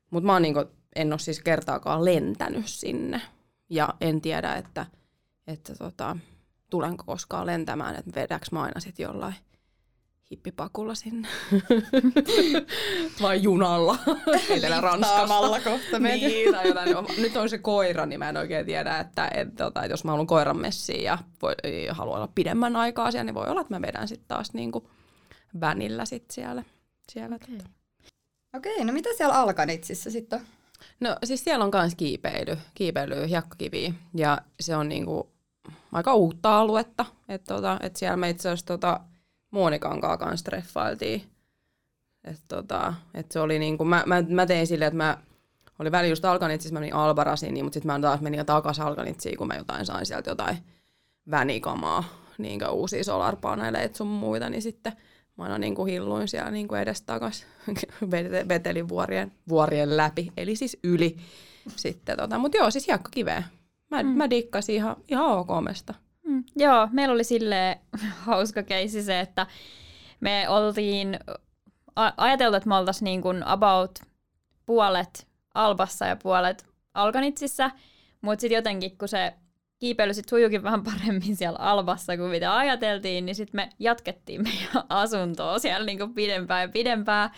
mut 0.10 0.24
mä 0.24 0.34
oon 0.34 0.42
niin 0.42 0.54
kuin, 0.54 0.66
en 0.96 1.14
ole 1.14 1.20
siis 1.20 1.40
kertaakaan 1.40 2.06
lentänyt 2.06 2.68
sinne, 2.68 3.22
Ja 3.70 3.94
en 4.02 4.22
tiedä, 4.22 4.56
että, 4.56 4.86
että 5.48 5.76
tota, 5.76 6.18
tulenko 6.70 7.04
koskaan 7.08 7.46
lentämään, 7.46 7.96
että 7.96 8.12
vedäks 8.16 8.52
mä 8.52 8.62
aina 8.62 8.80
sitten 8.80 9.04
jollain 9.04 9.36
hippipakulla 10.32 10.96
sinne. 10.96 11.28
Vai 13.22 13.44
junalla 13.44 13.98
Etelä-Ranskasta. 14.50 15.60
kohta 15.64 16.00
niin, 16.00 16.54
tai 16.54 16.68
jotain. 16.68 16.96
Nyt 17.18 17.38
on 17.38 17.50
se 17.50 17.58
koira, 17.58 18.06
niin 18.06 18.20
mä 18.20 18.30
en 18.30 18.38
oikein 18.38 18.66
tiedä, 18.66 19.00
että, 19.00 19.32
että, 19.34 19.64
tota, 19.64 19.84
että 19.84 19.94
jos 19.94 20.04
mä 20.04 20.12
haluan 20.12 20.28
koiran 20.28 20.58
messiin 20.58 21.04
ja, 21.04 21.18
voi, 21.42 21.54
haluan 21.92 22.18
olla 22.18 22.30
pidemmän 22.36 22.76
aikaa 22.76 23.12
siellä, 23.12 23.24
niin 23.24 23.36
voi 23.36 23.48
olla, 23.48 23.62
että 23.62 23.74
mä 23.74 23.82
vedän 23.82 24.08
sitten 24.08 24.28
taas 24.28 24.54
niinku 24.54 24.90
vänillä 25.62 26.06
sit 26.06 26.32
siellä. 26.32 26.64
siellä 27.12 27.36
Okei, 27.36 27.56
okay. 27.56 28.72
okay, 28.74 28.86
no 28.86 28.94
mitä 28.94 29.10
siellä 29.18 29.36
Alkanitsissä 29.36 30.12
sitten 30.12 30.40
on? 30.40 30.46
No 31.00 31.16
siis 31.24 31.44
siellä 31.44 31.66
on 31.66 31.72
myös 31.74 31.96
kiipeily, 31.96 32.58
kiipeily, 32.74 33.30
hiekkakivi 33.30 33.94
ja 34.16 34.38
se 34.60 34.76
on 34.76 34.90
niinku 34.90 35.32
aika 35.92 36.14
uutta 36.14 36.60
aluetta. 36.60 37.06
Että 37.30 37.56
tota, 37.56 37.78
et 37.82 37.96
siellä 37.96 38.18
me 38.18 38.30
itse 38.30 38.50
asiassa 38.50 38.66
tota, 38.66 39.00
Monikan 39.52 40.02
kanssa 40.02 40.46
treffailtiin. 40.46 41.24
Et 42.24 42.40
tota, 42.48 42.94
et 43.14 43.32
se 43.32 43.40
oli 43.40 43.60
niinku, 43.60 43.86
mä, 43.86 44.04
mä, 44.06 44.24
mä 44.30 44.46
tein 44.46 44.68
silleen, 44.68 44.88
että 44.88 44.98
mä 44.98 45.18
oli 45.80 45.92
väli 45.92 46.10
just 46.10 46.26
Alkanitsissä, 46.26 46.74
mä 46.74 46.80
menin 46.80 46.94
Albarasiin, 46.94 47.54
niin, 47.54 47.66
mutta 47.66 47.74
sitten 47.74 47.92
mä 47.92 48.00
taas 48.00 48.22
menin 48.22 48.46
takaisin 48.46 48.84
Alkanitsiin, 48.84 49.38
kun 49.38 49.48
mä 49.48 49.56
jotain 49.56 49.86
sain 49.86 50.06
sieltä 50.06 50.32
jotain 50.32 50.58
vänikamaa, 51.32 52.04
niin 52.38 52.70
uusia 52.70 53.04
solarpaneeleita 53.04 53.98
sun 53.98 54.08
muita, 54.08 54.50
niin 54.50 54.62
sitten 54.62 54.94
mä 55.38 55.44
aina 55.44 55.58
niin 55.58 55.76
kuin 55.76 55.92
hilluin 55.92 56.28
siellä 56.28 56.52
niin 56.52 56.68
kuin 56.68 56.82
edestakas, 56.82 57.46
vetelin 58.50 58.90
vuorien, 58.90 59.32
vuorien 59.50 59.98
läpi, 59.98 60.32
eli 60.38 60.56
siis 60.56 60.78
yli. 60.84 61.18
Sitten 61.76 62.18
tota, 62.18 62.38
mutta 62.38 62.58
joo, 62.58 62.72
siis 62.72 62.88
kiveä. 63.12 63.44
Mä, 63.92 64.04
mm. 64.04 64.10
mä 64.10 64.30
dikkasin 64.30 64.76
ihan, 64.76 64.96
ihan 65.08 65.26
ok-mesta. 65.26 65.94
Mm. 66.24 66.44
Joo, 66.56 66.88
meillä 66.92 67.14
oli 67.14 67.24
sille 67.24 67.80
hauska 68.26 68.64
keissi 68.64 69.04
se, 69.04 69.20
että 69.20 69.48
me 70.20 70.50
oltiin 70.50 71.20
ajateltu, 72.18 72.58
että 72.58 72.70
me 72.70 72.76
oltaisiin 72.76 73.06
niin 73.06 73.22
kuin 73.22 73.44
about 73.48 74.00
puolet 74.66 75.28
Albassa 75.54 76.06
ja 76.06 76.16
puolet 76.16 76.66
Alkanitsissa, 76.94 77.72
mutta 78.22 78.42
sitten 78.42 78.56
jotenkin 78.56 78.98
kun 78.98 79.08
se 79.08 79.34
kiipeily 79.80 80.14
sitten 80.14 80.30
sujuukin 80.30 80.64
vähän 80.64 80.84
paremmin 80.84 81.36
siellä 81.36 81.60
Albassa 81.60 82.18
kuin 82.18 82.32
mitä 82.32 82.58
ajateltiin, 82.58 83.26
niin 83.26 83.36
sitten 83.36 83.56
me 83.58 83.70
jatkettiin 83.80 84.44
meidän 84.44 84.84
asuntoa 84.90 85.60
siellä 85.60 85.86
niinku 85.86 86.08
pidempään 86.08 86.62
ja 86.62 86.70
pidempään. 86.70 87.30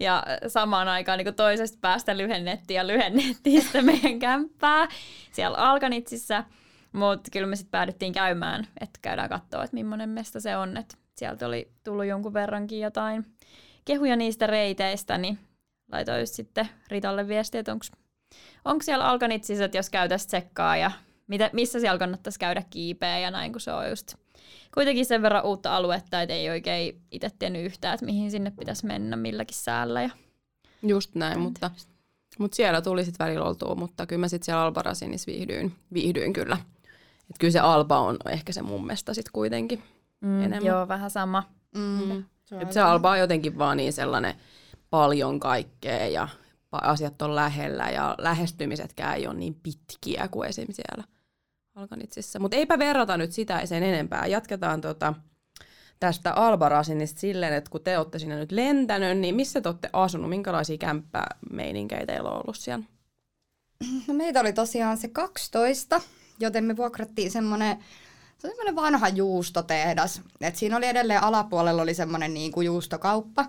Ja 0.00 0.22
samaan 0.46 0.88
aikaan 0.88 1.18
niinku 1.18 1.32
toisesta 1.32 1.78
päästä 1.80 2.16
lyhennettiin 2.16 2.76
ja 2.76 2.86
lyhennettiin 2.86 3.62
sitä 3.62 3.82
meidän 3.92 4.18
kämppää 4.18 4.88
siellä 5.32 5.58
Alkanitsissä. 5.58 6.44
Mutta 6.92 7.30
kyllä 7.32 7.46
me 7.46 7.56
sitten 7.56 7.70
päädyttiin 7.70 8.12
käymään, 8.12 8.66
että 8.80 8.98
käydään 9.02 9.28
katsoa, 9.28 9.64
että 9.64 9.74
millainen 9.74 10.08
mesta 10.08 10.40
se 10.40 10.56
on. 10.56 10.76
Et 10.76 10.98
sieltä 11.16 11.46
oli 11.46 11.72
tullut 11.84 12.06
jonkun 12.06 12.34
verrankin 12.34 12.80
jotain 12.80 13.26
kehuja 13.84 14.16
niistä 14.16 14.46
reiteistä, 14.46 15.18
niin 15.18 15.38
laitoin 15.92 16.26
sitten 16.26 16.68
Ritalle 16.88 17.28
viestiä, 17.28 17.60
että 17.60 17.72
onko 18.64 18.82
siellä 18.82 19.04
Alkanitsissa, 19.04 19.64
että 19.64 19.78
jos 19.78 19.90
käytäisiin 19.90 20.28
tsekkaa 20.28 20.76
ja 20.76 20.90
mitä, 21.26 21.50
missä 21.52 21.80
siellä 21.80 21.98
kannattaisi 21.98 22.38
käydä 22.38 22.62
kiipeä 22.70 23.18
ja 23.18 23.30
näin, 23.30 23.52
kun 23.52 23.60
se 23.60 23.72
on 23.72 23.88
just 23.88 24.14
kuitenkin 24.74 25.06
sen 25.06 25.22
verran 25.22 25.44
uutta 25.44 25.76
aluetta, 25.76 26.22
että 26.22 26.34
ei 26.34 26.50
oikein 26.50 27.00
itse 27.10 27.30
tiennyt 27.38 27.64
yhtään, 27.64 27.94
että 27.94 28.06
mihin 28.06 28.30
sinne 28.30 28.50
pitäisi 28.50 28.86
mennä 28.86 29.16
milläkin 29.16 29.56
säällä. 29.56 30.02
Ja 30.02 30.10
just 30.82 31.14
näin, 31.14 31.40
mutta, 31.40 31.70
mutta 32.38 32.56
siellä 32.56 32.82
tuli 32.82 33.04
sitten 33.04 33.26
välillä 33.26 33.44
oltua, 33.44 33.74
mutta 33.74 34.06
kyllä 34.06 34.20
mä 34.20 34.28
sitten 34.28 34.44
siellä 34.44 34.62
Albarasinissa 34.62 35.26
viihdyin, 35.26 35.74
viihdyin 35.92 36.32
kyllä. 36.32 36.56
Et 37.30 37.36
kyllä 37.38 37.52
se 37.52 37.58
Alba 37.58 38.00
on 38.00 38.16
ehkä 38.28 38.52
se 38.52 38.62
mun 38.62 38.86
mielestä 38.86 39.14
sitten 39.14 39.32
kuitenkin 39.32 39.82
mm, 40.20 40.42
enemmän. 40.42 40.66
Joo, 40.66 40.88
vähän 40.88 41.10
sama. 41.10 41.42
Mm. 41.74 42.24
Se, 42.44 42.56
Et 42.60 42.72
se 42.72 42.80
Alba 42.80 43.10
on 43.10 43.18
jotenkin 43.18 43.58
vaan 43.58 43.76
niin 43.76 43.92
sellainen 43.92 44.34
paljon 44.90 45.40
kaikkea 45.40 46.06
ja 46.06 46.28
asiat 46.72 47.22
on 47.22 47.34
lähellä 47.34 47.90
ja 47.90 48.14
lähestymisetkään 48.18 49.16
ei 49.16 49.26
ole 49.26 49.34
niin 49.34 49.54
pitkiä 49.54 50.28
kuin 50.30 50.48
esimerkiksi 50.48 50.82
siellä 50.88 51.04
Alkanitsissa. 51.80 52.38
Mutta 52.38 52.56
eipä 52.56 52.78
verrata 52.78 53.16
nyt 53.16 53.32
sitä 53.32 53.66
sen 53.66 53.82
enempää. 53.82 54.26
Jatketaan 54.26 54.80
tota, 54.80 55.14
tästä 56.00 56.32
Albarasinista 56.34 57.20
silleen, 57.20 57.52
että 57.52 57.70
kun 57.70 57.80
te 57.80 57.98
olette 57.98 58.18
sinne 58.18 58.36
nyt 58.36 58.52
lentänyt, 58.52 59.18
niin 59.18 59.34
missä 59.34 59.60
te 59.60 59.68
olette 59.68 59.90
asunut? 59.92 60.30
Minkälaisia 60.30 60.78
kämppämeininkejä 60.78 62.06
teillä 62.06 62.30
on 62.30 62.36
ollut 62.36 62.56
siellä? 62.56 62.84
No 64.06 64.14
meitä 64.14 64.40
oli 64.40 64.52
tosiaan 64.52 64.96
se 64.96 65.08
12, 65.08 66.00
joten 66.40 66.64
me 66.64 66.76
vuokrattiin 66.76 67.30
semmoinen 67.30 67.84
se 68.38 68.46
on 68.46 68.50
semmoinen 68.50 68.76
vanha 68.76 69.08
juustotehdas. 69.08 70.22
Et 70.40 70.56
siinä 70.56 70.76
oli 70.76 70.86
edelleen 70.86 71.22
alapuolella 71.22 71.82
oli 71.82 71.94
semmoinen 71.94 72.34
niin 72.34 72.52
kuin 72.52 72.64
juustokauppa. 72.64 73.46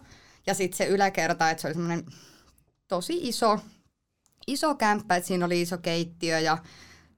Ja 0.48 0.54
sitten 0.54 0.78
se 0.78 0.86
yläkerta, 0.86 1.50
että 1.50 1.62
se 1.62 1.68
oli 1.68 1.74
semmoinen 1.74 2.06
tosi 2.88 3.28
iso, 3.28 3.60
iso 4.48 4.76
kämppä, 4.76 5.16
että 5.16 5.28
siinä 5.28 5.46
oli 5.46 5.62
iso 5.62 5.78
keittiö 5.78 6.40
ja 6.40 6.58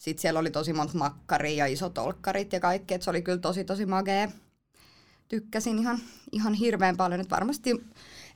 sitten 0.03 0.21
siellä 0.21 0.39
oli 0.39 0.51
tosi 0.51 0.73
monta 0.73 0.97
makkaria 0.97 1.55
ja 1.55 1.73
isot 1.73 1.97
olkkarit 1.97 2.53
ja 2.53 2.59
kaikki, 2.59 2.93
että 2.93 3.03
se 3.03 3.09
oli 3.09 3.21
kyllä 3.21 3.37
tosi 3.37 3.63
tosi 3.63 3.85
magea. 3.85 4.31
Tykkäsin 5.27 5.79
ihan, 5.79 5.99
ihan 6.31 6.53
hirveän 6.53 6.97
paljon, 6.97 7.21
että 7.21 7.35
varmasti 7.35 7.83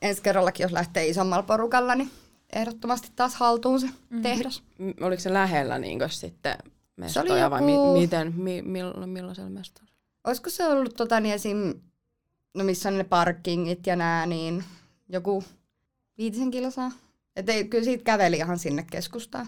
ensi 0.02 0.22
kerrallakin, 0.22 0.64
jos 0.64 0.72
lähtee 0.72 1.08
isommalla 1.08 1.44
porukalla, 1.44 1.96
niin 1.96 2.12
ehdottomasti 2.54 3.12
taas 3.16 3.36
haltuun 3.36 3.80
se 3.80 3.90
mm. 4.10 4.22
tehdas. 4.22 4.64
M- 4.78 5.04
oliko 5.04 5.22
se 5.22 5.34
lähellä 5.34 5.80
niin 5.80 6.00
sitten 6.10 6.58
mestoja 6.96 7.34
se 7.34 7.40
joku... 7.40 7.52
vai 7.52 7.62
mi- 7.62 8.00
miten, 8.00 8.34
mi- 8.36 8.62
mill- 8.62 9.06
millaisella 9.06 9.50
mestolla? 9.50 9.92
Olisiko 10.24 10.50
se 10.50 10.68
ollut 10.68 10.96
tota, 10.96 11.20
niin 11.20 11.36
esim, 11.36 11.74
no 12.54 12.64
missä 12.64 12.90
on 12.90 12.98
ne 12.98 13.04
parkingit 13.04 13.88
ja 13.88 13.96
nää, 13.96 14.26
niin 14.26 14.64
joku 15.10 15.44
viitisen 16.18 16.52
kilsaa? 16.52 16.92
Että 17.36 17.64
kyllä 17.64 17.84
siitä 17.84 18.04
käveli 18.04 18.38
ihan 18.38 18.60
sinne 18.60 18.86
keskustaan. 18.92 19.48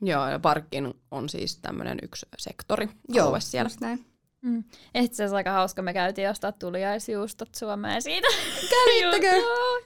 Joo, 0.00 0.28
ja 0.28 0.38
parkkin 0.38 0.94
on 1.10 1.28
siis 1.28 1.56
tämmöinen 1.56 1.98
yksi 2.02 2.26
sektori 2.38 2.88
Joo, 3.08 3.40
siellä. 3.40 3.70
näin. 3.80 4.04
Mm. 4.42 4.64
Itse 4.94 5.14
asiassa 5.14 5.36
aika 5.36 5.52
hauska, 5.52 5.82
me 5.82 5.92
käytiin 5.92 6.30
ostaa 6.30 6.52
tuliaisjuustot 6.52 7.54
Suomeen 7.54 8.02
siitä. 8.02 8.28
Kävittekö? 8.70 9.36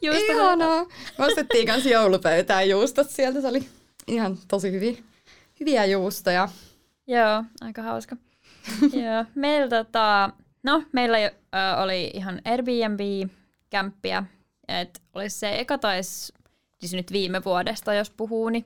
Joo, 0.03 0.15
Ihanaa. 0.17 0.85
Me 1.19 1.25
ostettiin 1.25 1.67
kanssa 1.67 1.89
joulupöytään 1.89 2.69
juustot 2.69 3.11
sieltä, 3.11 3.41
se 3.41 3.49
oli 3.49 3.69
ihan 4.07 4.39
tosi 4.49 4.73
hyviä, 4.73 4.97
hyviä 5.61 5.85
juustoja. 5.85 6.49
Joo, 7.07 7.45
aika 7.61 7.83
hauska. 7.83 8.17
Joo, 9.05 9.25
meillä, 9.35 9.69
tota, 9.69 10.31
no, 10.63 10.83
meillä 10.93 11.19
ö, 11.19 11.31
oli 11.83 12.11
ihan 12.15 12.43
Airbnb-kämppiä, 12.45 14.25
että 14.69 15.01
olisi 15.15 15.39
se 15.39 15.59
eka 15.59 15.79
taisi, 15.79 16.33
siis 16.81 16.93
nyt 16.93 17.13
viime 17.13 17.45
vuodesta 17.45 17.95
jos 17.95 18.11
puhuu, 18.11 18.49
niin 18.49 18.65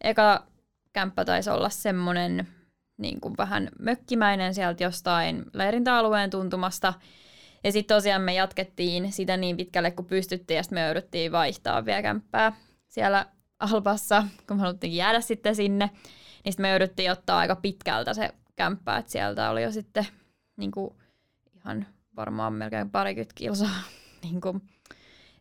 eka 0.00 0.46
kämppä 0.94 1.24
taisi 1.24 1.50
olla 1.50 1.68
semmoinen 1.68 2.48
niin 2.96 3.20
kuin 3.20 3.34
vähän 3.38 3.68
mökkimäinen 3.78 4.54
sieltä 4.54 4.84
jostain 4.84 5.44
leirintäalueen 5.52 6.30
tuntumasta. 6.30 6.94
Ja 7.64 7.72
sitten 7.72 7.96
tosiaan 7.96 8.22
me 8.22 8.34
jatkettiin 8.34 9.12
sitä 9.12 9.36
niin 9.36 9.56
pitkälle, 9.56 9.90
kun 9.90 10.04
pystyttiin, 10.04 10.56
ja 10.56 10.62
sitten 10.62 10.76
me 10.76 10.86
jouduttiin 10.86 11.32
vaihtaa 11.32 11.84
vielä 11.84 12.02
kämppää 12.02 12.52
siellä 12.88 13.26
Albassa, 13.58 14.24
kun 14.46 14.56
me 14.56 14.60
haluttiin 14.60 14.94
jäädä 14.94 15.20
sitten 15.20 15.56
sinne. 15.56 15.90
Niin 16.44 16.52
sitten 16.52 16.64
me 16.64 16.70
jouduttiin 16.70 17.12
ottaa 17.12 17.38
aika 17.38 17.56
pitkältä 17.56 18.14
se 18.14 18.30
kämppä, 18.56 18.96
että 18.96 19.12
sieltä 19.12 19.50
oli 19.50 19.62
jo 19.62 19.72
sitten 19.72 20.06
niin 20.56 20.70
kuin, 20.70 20.94
ihan 21.56 21.86
varmaan 22.16 22.52
melkein 22.52 22.90
parikymmentä 22.90 23.34
kilsaa 23.34 23.82
niin 24.24 24.40
kuin, 24.40 24.62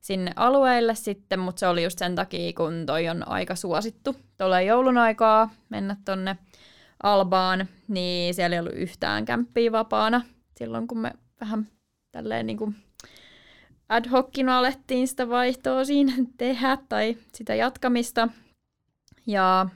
sinne 0.03 0.31
alueelle 0.35 0.95
sitten, 0.95 1.39
mutta 1.39 1.59
se 1.59 1.67
oli 1.67 1.83
just 1.83 1.99
sen 1.99 2.15
takia, 2.15 2.53
kun 2.53 2.83
toi 2.85 3.09
on 3.09 3.27
aika 3.27 3.55
suosittu 3.55 4.15
tuolla 4.37 4.61
joulun 4.61 4.97
aikaa 4.97 5.49
mennä 5.69 5.97
tonne 6.05 6.37
Albaan, 7.03 7.67
niin 7.87 8.33
siellä 8.33 8.55
ei 8.55 8.59
ollut 8.59 8.73
yhtään 8.73 9.25
kämppiä 9.25 9.71
vapaana 9.71 10.21
silloin, 10.57 10.87
kun 10.87 10.97
me 10.97 11.11
vähän 11.41 11.67
tälleen 12.11 12.45
niin 12.47 12.57
kuin 12.57 12.75
ad 13.89 14.09
hocina 14.09 14.57
alettiin 14.57 15.07
sitä 15.07 15.29
vaihtoa 15.29 15.85
siinä 15.85 16.13
tehdä 16.37 16.77
tai 16.89 17.17
sitä 17.33 17.55
jatkamista. 17.55 18.27
Ja 19.27 19.69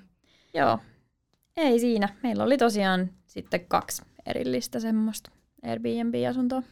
joo, 0.53 0.79
ei 1.57 1.79
siinä. 1.79 2.09
Meillä 2.23 2.43
oli 2.43 2.57
tosiaan 2.57 3.09
sitten 3.27 3.65
kaksi 3.67 4.01
erillistä 4.25 4.79
semmoista 4.79 5.31
Airbnb-asuntoa. 5.63 6.63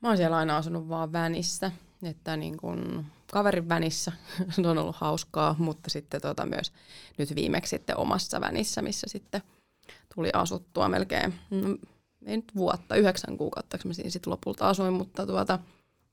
Mä 0.00 0.08
oon 0.08 0.16
siellä 0.16 0.36
aina 0.36 0.56
asunut 0.56 0.88
vaan 0.88 1.12
vänissä 1.12 1.70
että 2.02 2.36
niin 2.36 2.56
kun 2.56 3.04
kaverin 3.32 3.68
vänissä 3.68 4.12
se 4.50 4.68
on 4.68 4.78
ollut 4.78 4.96
hauskaa, 4.96 5.54
mutta 5.58 5.90
sitten 5.90 6.20
tota 6.20 6.46
myös 6.46 6.72
nyt 7.18 7.34
viimeksi 7.34 7.70
sitten 7.70 7.96
omassa 7.96 8.40
vänissä, 8.40 8.82
missä 8.82 9.06
sitten 9.10 9.42
tuli 10.14 10.30
asuttua 10.34 10.88
melkein, 10.88 11.34
no, 11.50 11.68
ei 12.26 12.36
nyt 12.36 12.54
vuotta, 12.54 12.96
yhdeksän 12.96 13.36
kuukautta, 13.38 13.78
mä 13.84 13.92
siinä 13.92 14.10
sitten 14.10 14.30
lopulta 14.30 14.68
asuin, 14.68 14.92
mutta 14.92 15.26
tuota, 15.26 15.58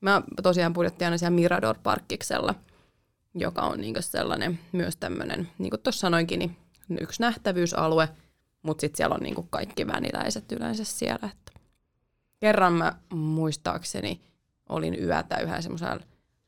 mä 0.00 0.22
tosiaan 0.42 0.72
budjettiin 0.72 1.06
aina 1.06 1.18
siellä 1.18 1.34
Mirador 1.34 1.78
Parkkiksella, 1.82 2.54
joka 3.34 3.62
on 3.62 3.80
niin 3.80 3.94
sellainen 4.00 4.58
myös 4.72 4.96
tämmöinen, 4.96 5.48
niin 5.58 5.70
kuin 5.70 5.80
tuossa 5.80 6.00
sanoinkin, 6.00 6.38
niin 6.38 6.56
yksi 7.00 7.22
nähtävyysalue, 7.22 8.08
Mutta 8.62 8.80
sitten 8.80 8.96
siellä 8.96 9.14
on 9.14 9.20
niinku 9.20 9.42
kaikki 9.42 9.86
väniläiset 9.86 10.52
yleensä 10.52 10.84
siellä. 10.84 11.30
Että. 11.32 11.52
Kerran 12.40 12.72
mä 12.72 12.92
muistaakseni 13.12 14.20
olin 14.70 15.04
yötä 15.04 15.38
yhä 15.38 15.60
semmoisella 15.60 16.00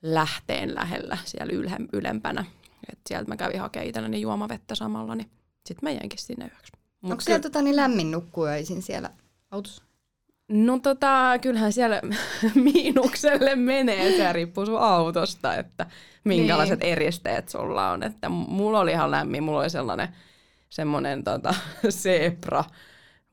lähteen 0.02 0.74
lähellä 0.74 1.18
siellä 1.24 1.52
yle, 1.52 1.70
ylempänä. 1.92 2.44
Et 2.92 2.98
sieltä 3.06 3.28
mä 3.28 3.36
kävin 3.36 3.60
hakemaan 3.60 3.88
itselleni 3.88 4.20
juomavettä 4.20 4.74
samalla, 4.74 5.14
niin 5.14 5.30
sitten 5.66 5.88
mä 5.88 5.90
jäinkin 5.90 6.18
sinne 6.18 6.44
yöksi. 6.44 6.72
Mut 7.00 7.10
Onko 7.12 7.20
siellä 7.20 7.42
tota, 7.42 7.62
niin 7.62 7.76
lämmin 7.76 8.10
nukkua 8.10 8.48
öisin 8.48 8.82
siellä 8.82 9.10
autossa? 9.50 9.82
No 10.48 10.78
tota, 10.78 11.38
kyllähän 11.42 11.72
siellä 11.72 12.00
miinukselle 12.54 13.56
menee, 13.56 14.16
se 14.16 14.32
riippuu 14.32 14.66
sun 14.66 14.80
autosta, 14.80 15.56
että 15.56 15.86
minkälaiset 16.24 16.80
niin. 16.80 16.92
eristeet 16.92 17.48
sulla 17.48 17.90
on. 17.90 18.02
Että 18.02 18.28
mulla 18.28 18.80
oli 18.80 18.90
ihan 18.90 19.10
lämmin, 19.10 19.42
mulla 19.42 19.60
oli 19.60 19.70
sellainen 19.70 20.08
semmoinen 20.70 21.24
tota, 21.24 21.54
zebra 21.90 22.64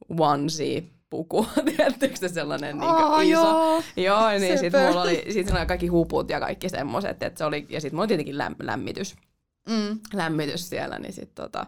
onesie 0.10 0.84
puku, 1.10 1.48
tiedättekö 1.66 2.28
sellainen 2.28 2.78
niin 2.78 2.92
oh, 2.92 3.22
iso. 3.22 3.42
Joo, 3.42 3.84
joo 3.96 4.30
niin 4.30 4.60
sitten 4.60 4.88
mulla 4.88 5.02
oli 5.02 5.26
sit 5.30 5.48
kaikki 5.68 5.88
huput 5.88 6.30
ja 6.30 6.40
kaikki 6.40 6.70
semmoiset, 6.70 7.24
että 7.24 7.38
se 7.38 7.46
oli, 7.46 7.66
ja 7.70 7.82
sitten 7.82 7.96
mulla 7.96 8.02
oli 8.02 8.08
tietenkin 8.08 8.38
läm, 8.38 8.56
lämmitys, 8.60 9.16
mm. 9.70 10.00
lämmitys 10.14 10.70
siellä, 10.70 11.00
niin 11.00 11.14
sitten 11.14 11.44
tota, 11.44 11.66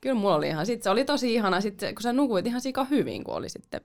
kyllä 0.00 0.14
mulla 0.14 0.34
oli 0.34 0.48
ihan, 0.48 0.66
sit 0.66 0.82
se 0.82 0.90
oli 0.90 1.04
tosi 1.04 1.34
ihana, 1.34 1.60
sit 1.60 1.80
se, 1.80 1.92
kun 1.92 2.02
sä 2.02 2.12
nukuit 2.12 2.46
ihan 2.46 2.60
sika 2.60 2.84
hyvin, 2.84 3.24
kun 3.24 3.34
oli 3.34 3.48
sitten 3.48 3.80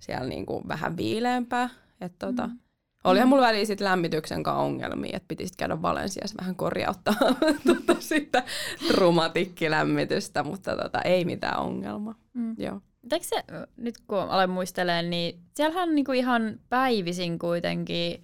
siellä 0.00 0.28
niin 0.28 0.46
kuin 0.46 0.68
vähän 0.68 0.96
viileämpää. 0.96 1.70
Että 2.00 2.26
tota, 2.26 2.46
mm. 2.46 2.58
Olihan 3.04 3.28
mulla 3.28 3.46
väliin 3.46 3.66
sit 3.66 3.80
lämmityksen 3.80 4.42
kanssa 4.42 4.62
ongelmia, 4.62 5.16
että 5.16 5.28
piti 5.28 5.46
käydä 5.58 5.82
Valensiassa 5.82 6.36
vähän 6.40 6.56
korjauttaa 6.56 7.14
tota 7.66 7.96
sitä 7.98 8.42
trumatikkilämmitystä, 8.88 10.42
mutta 10.42 10.76
tota, 10.76 11.02
ei 11.02 11.24
mitään 11.24 11.60
ongelmaa. 11.60 12.14
Mm. 12.34 12.54
Joo. 12.58 12.80
Eikö 13.12 13.26
se, 13.26 13.44
nyt 13.76 13.94
kun 14.06 14.18
aloin 14.18 14.50
muistelemaan, 14.50 15.10
niin 15.10 15.40
siellähän 15.56 15.94
niinku 15.94 16.12
ihan 16.12 16.60
päivisin 16.68 17.38
kuitenkin 17.38 18.22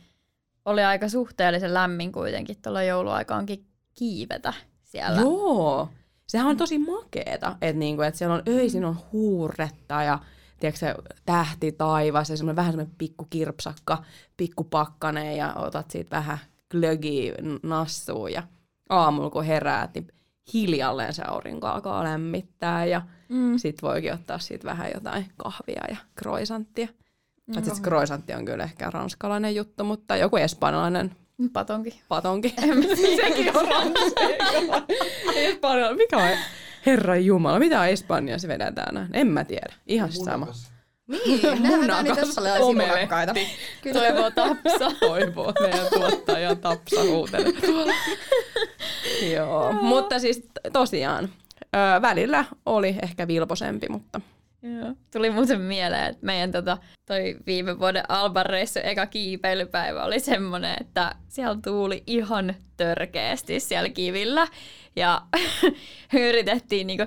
oli 0.64 0.84
aika 0.84 1.08
suhteellisen 1.08 1.74
lämmin 1.74 2.12
kuitenkin 2.12 2.56
tuolla 2.62 2.82
jouluaikaankin 2.82 3.66
kiivetä 3.98 4.52
siellä. 4.82 5.20
Joo, 5.20 5.88
sehän 6.26 6.46
on 6.46 6.56
tosi 6.56 6.78
makeeta, 6.78 7.56
että 7.60 7.78
niinku, 7.78 8.02
et 8.02 8.14
siellä 8.14 8.34
on 8.34 8.42
öisin 8.48 8.84
on 8.84 8.98
huuretta 9.12 10.02
ja 10.02 10.18
tiedätkö, 10.60 11.02
tähti 11.26 11.72
taivas 11.72 12.30
ja 12.30 12.36
semmoinen 12.36 12.56
vähän 12.56 12.72
semmoinen 12.72 12.96
pikku 12.98 13.26
kirpsakka, 13.30 14.02
pikku 14.36 14.64
pakkane 14.64 15.36
ja 15.36 15.54
otat 15.54 15.90
siitä 15.90 16.16
vähän 16.16 16.38
glögiä 16.70 17.34
nassuun 17.62 18.32
ja 18.32 18.42
aamulla 18.88 19.30
kun 19.30 19.44
heräät, 19.44 19.94
niin 19.94 20.08
hiljalleen 20.54 21.14
se 21.14 21.22
aurinko 21.26 21.66
alkaa 21.66 22.04
lämmittää 22.04 22.84
ja 22.84 23.02
mm. 23.28 23.58
sit 23.58 23.82
voikin 23.82 24.12
ottaa 24.12 24.38
siitä 24.38 24.64
vähän 24.64 24.90
jotain 24.94 25.26
kahvia 25.36 25.84
ja 25.88 25.96
kroisanttia. 26.14 26.88
Mm. 27.46 27.54
Sitten 27.54 27.82
kroisantti 27.82 28.34
on 28.34 28.44
kyllä 28.44 28.64
ehkä 28.64 28.90
ranskalainen 28.90 29.54
juttu, 29.54 29.84
mutta 29.84 30.16
joku 30.16 30.36
espanjalainen 30.36 31.16
Patonki. 31.52 32.02
Patonki. 32.08 32.54
Sekin 33.22 33.56
on 33.56 33.66
Espanjalainen. 35.34 35.96
Mikä 35.96 36.16
on 36.16 36.38
Herra 36.86 37.16
Jumala, 37.16 37.58
mitä 37.58 37.86
Espanjassa 37.86 38.48
vedetään? 38.48 39.08
En 39.12 39.26
mä 39.26 39.44
tiedä. 39.44 39.74
Ihan 39.86 40.12
sama. 40.12 40.46
Niin, 41.06 41.62
nämä 41.62 42.02
niitä 42.02 42.22
omelekkaita. 42.60 43.34
Toivoo 43.92 44.30
Tapsa. 44.30 44.90
Toivoo 45.00 45.52
meidän 45.60 45.86
tuottaja 45.94 46.54
Tapsa 46.54 47.02
huutelee. 47.02 47.52
Joo, 49.34 49.72
mutta 49.72 50.18
siis 50.18 50.48
tosiaan 50.72 51.28
ö, 51.76 52.02
välillä 52.02 52.44
oli 52.66 52.96
ehkä 53.02 53.28
vilposempi, 53.28 53.86
mutta 53.88 54.20
Joo. 54.62 54.94
Tuli 55.12 55.30
muuten 55.30 55.60
mieleen, 55.60 56.04
että 56.04 56.26
meidän 56.26 56.52
tota, 56.52 56.78
toi 57.06 57.36
viime 57.46 57.78
vuoden 57.78 58.04
Alban 58.08 58.46
reissu 58.46 58.78
eka 58.82 59.06
kiipeilypäivä 59.06 60.04
oli 60.04 60.20
semmoinen, 60.20 60.76
että 60.80 61.14
siellä 61.28 61.58
tuuli 61.64 62.02
ihan 62.06 62.54
törkeästi 62.76 63.60
siellä 63.60 63.88
kivillä. 63.88 64.48
Ja 64.96 65.22
yritettiin 66.28 66.86
niinku 66.86 67.06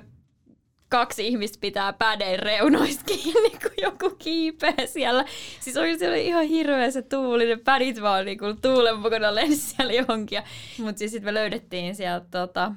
kaksi 0.89 1.27
ihmistä 1.27 1.57
pitää 1.61 1.93
pädeen 1.93 2.39
reunoista 2.39 3.03
kiinni, 3.05 3.49
kun 3.49 3.71
joku 3.81 4.09
kiipee 4.09 4.85
siellä. 4.85 5.25
Siis 5.59 5.77
oli 5.77 5.97
siellä 5.97 6.17
ihan 6.17 6.45
hirveä 6.45 6.91
se 6.91 7.01
tuuli, 7.01 7.45
ne 7.45 7.55
pädit 7.55 8.01
vaan 8.01 8.25
niinku 8.25 8.45
tuulen 8.61 8.99
mukana 8.99 9.35
lensi 9.35 9.57
siellä 9.57 9.93
johonkin. 9.93 10.41
Mutta 10.77 10.99
siis 10.99 11.11
sitten 11.11 11.25
me 11.25 11.33
löydettiin 11.33 11.95
sieltä 11.95 12.25
tota, 12.31 12.71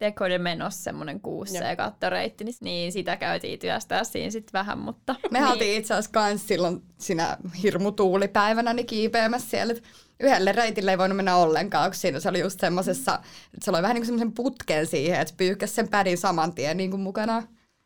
Tekoiden 0.00 0.42
menossa 0.42 0.82
semmoinen 0.82 1.20
kuusi 1.20 1.58
c 1.58 1.76
kattoreitti, 1.76 2.44
niin, 2.44 2.54
niin 2.60 2.92
sitä 2.92 3.16
käytiin 3.16 3.58
työstää 3.58 4.04
siinä 4.04 4.30
sitten 4.30 4.52
vähän, 4.52 4.78
mutta... 4.78 5.14
Me 5.30 5.40
niin. 5.40 5.50
oltiin 5.50 5.78
itse 5.78 5.94
asiassa 5.94 6.10
kans 6.10 6.48
silloin 6.48 6.82
siinä 6.98 7.36
hirmutuulipäivänä 7.62 8.72
niin 8.72 8.86
kiipeämässä 8.86 9.50
siellä, 9.50 9.72
että 9.72 9.88
yhdelle 10.20 10.52
reitille 10.52 10.90
ei 10.90 10.98
voinut 10.98 11.16
mennä 11.16 11.36
ollenkaan, 11.36 11.90
kun 11.90 11.94
siinä 11.94 12.20
se 12.20 12.28
oli 12.28 12.40
just 12.40 12.60
semmoisessa, 12.60 13.14
että 13.54 13.64
se 13.64 13.70
oli 13.70 13.82
vähän 13.82 13.94
niin 13.94 14.00
kuin 14.00 14.06
semmoisen 14.06 14.32
putken 14.32 14.86
siihen, 14.86 15.20
että 15.20 15.34
pyyhkäsi 15.36 15.74
sen 15.74 15.88
pädin 15.88 16.18
saman 16.18 16.54
tien 16.54 16.76
niin 16.76 16.90
kuin 16.90 17.00
mukana. 17.00 17.42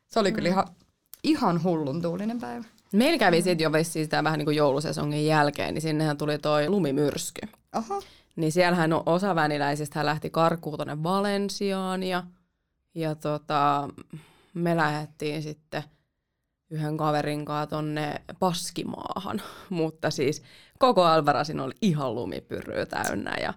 Se 0.08 0.20
oli 0.20 0.30
mm. 0.30 0.34
kyllä 0.34 0.48
ihan, 0.48 0.66
ihan 1.22 1.62
hullun 1.64 2.02
tuulinen 2.02 2.40
päivä. 2.40 2.64
Meillä 2.92 3.18
kävi 3.18 3.42
sitten 3.42 3.64
jo 3.64 3.72
vissiin 3.72 4.04
sitä 4.04 4.24
vähän 4.24 4.38
niin 4.38 4.46
kuin 4.46 4.56
joulusesongin 4.56 5.26
jälkeen, 5.26 5.74
niin 5.74 5.82
sinnehän 5.82 6.18
tuli 6.18 6.38
toi 6.38 6.68
lumimyrsky. 6.68 7.40
Oho. 7.76 8.02
Niin 8.36 8.52
siellähän 8.52 8.92
on 8.92 9.02
osa 9.06 9.34
väniläisistä 9.34 9.98
hän 9.98 10.06
lähti 10.06 10.30
karkuun 10.30 10.78
tuonne 10.78 11.02
Valensiaan 11.02 12.02
ja, 12.02 12.22
ja 12.94 13.14
tota, 13.14 13.88
me 14.54 14.76
lähdettiin 14.76 15.42
sitten 15.42 15.82
yhden 16.70 16.96
kaverin 16.96 17.44
kanssa 17.44 17.66
tonne 17.66 18.22
Paskimaahan, 18.38 19.42
mutta 19.70 20.10
siis 20.10 20.42
koko 20.78 21.04
Alvarasin 21.04 21.60
oli 21.60 21.74
ihan 21.82 22.14
lumipyryä 22.14 22.86
täynnä 22.86 23.36
ja, 23.42 23.54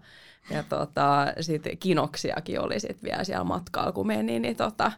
ja 0.49 0.63
tota, 0.63 1.33
sitten 1.41 1.77
kinoksiakin 1.77 2.61
oli 2.61 2.79
sitten 2.79 3.09
vielä 3.09 3.23
siellä 3.23 3.43
matkalla, 3.43 3.91
kun 3.91 4.07
meni, 4.07 4.39
niin 4.39 4.55
tota, 4.55 4.91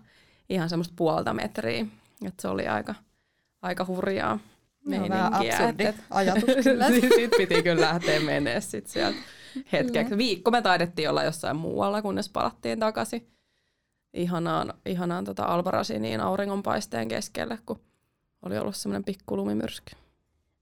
ihan 0.50 0.70
semmoista 0.70 0.94
puolta 0.98 1.34
metriä, 1.34 1.86
että 2.26 2.42
se 2.42 2.48
oli 2.48 2.68
aika, 2.68 2.96
aika 3.62 3.86
hurjaa 3.86 4.39
meininkiä. 4.86 5.30
No, 5.30 5.32
vähän 5.32 5.94
ajatus 6.10 6.56
kyllä. 6.63 6.92
sitten 6.92 7.30
piti 7.38 7.63
kyllä 7.63 7.82
lähteä 7.82 8.20
menee 8.20 8.62
sitten 8.62 8.92
sieltä 8.92 9.20
hetkeksi. 9.71 10.17
Viikko 10.17 10.51
me 10.51 10.62
taidettiin 10.62 11.09
olla 11.09 11.23
jossain 11.23 11.57
muualla, 11.57 12.01
kunnes 12.01 12.29
palattiin 12.29 12.79
takaisin 12.79 13.27
ihanaan, 14.13 14.73
ihanaan 14.85 15.25
tota 15.25 15.43
Albarasiniin 15.43 16.21
auringonpaisteen 16.21 17.07
keskelle, 17.07 17.59
kun 17.65 17.79
oli 18.41 18.57
ollut 18.57 18.75
semmoinen 18.75 19.03
pikku 19.03 19.38
lumimyrsky. 19.38 19.95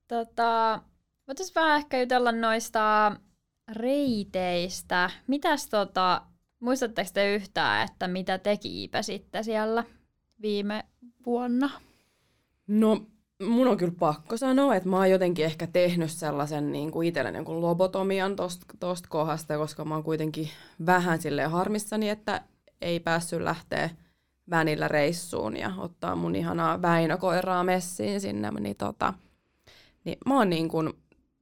Tota, 0.08 0.82
voitaisiin 1.28 1.56
vähän 1.56 1.78
ehkä 1.78 2.00
jutella 2.00 2.32
noista 2.32 3.16
reiteistä. 3.72 5.10
Mitäs 5.28 5.68
tota, 5.70 6.22
muistatteko 6.60 7.10
te 7.14 7.36
yhtään, 7.36 7.88
että 7.90 8.08
mitä 8.08 8.38
te 8.38 8.58
kiipesitte 8.58 9.44
siellä 9.44 9.84
viime 10.42 10.84
vuonna? 11.26 11.70
No 12.68 13.08
mun 13.44 13.68
on 13.68 13.78
kyllä 13.78 13.94
pakko 14.00 14.38
sanoa, 14.38 14.76
että 14.76 14.90
mä 14.90 14.98
oon 14.98 15.10
jotenkin 15.10 15.46
ehkä 15.46 15.68
tehnyt 15.68 16.12
sellaisen 16.12 16.72
niin 16.72 16.92
kuin 16.92 17.08
itselleni 17.08 17.38
niin 17.38 17.62
lobotomian 17.62 18.36
tosta, 18.36 18.66
tosta 18.80 19.10
kohdasta, 19.10 19.58
koska 19.58 19.86
mä 19.86 19.94
oon 19.94 20.04
kuitenkin 20.04 20.50
vähän 20.86 21.22
sille 21.22 21.44
harmissani, 21.44 22.10
että 22.10 22.42
ei 22.82 23.00
päässyt 23.00 23.42
lähteä 23.42 23.90
vänillä 24.50 24.88
reissuun 24.88 25.58
ja 25.58 25.72
ottaa 25.78 26.16
mun 26.16 26.36
ihanaa 26.36 26.82
Väinö-koiraa 26.82 27.64
messiin 27.64 28.22
sinne, 28.22 28.52
niin, 28.52 28.76
tota, 28.76 29.14
niin 30.04 30.18
mä 30.26 30.38
oon, 30.38 30.50
niin 30.50 30.70
kuin, 30.70 30.94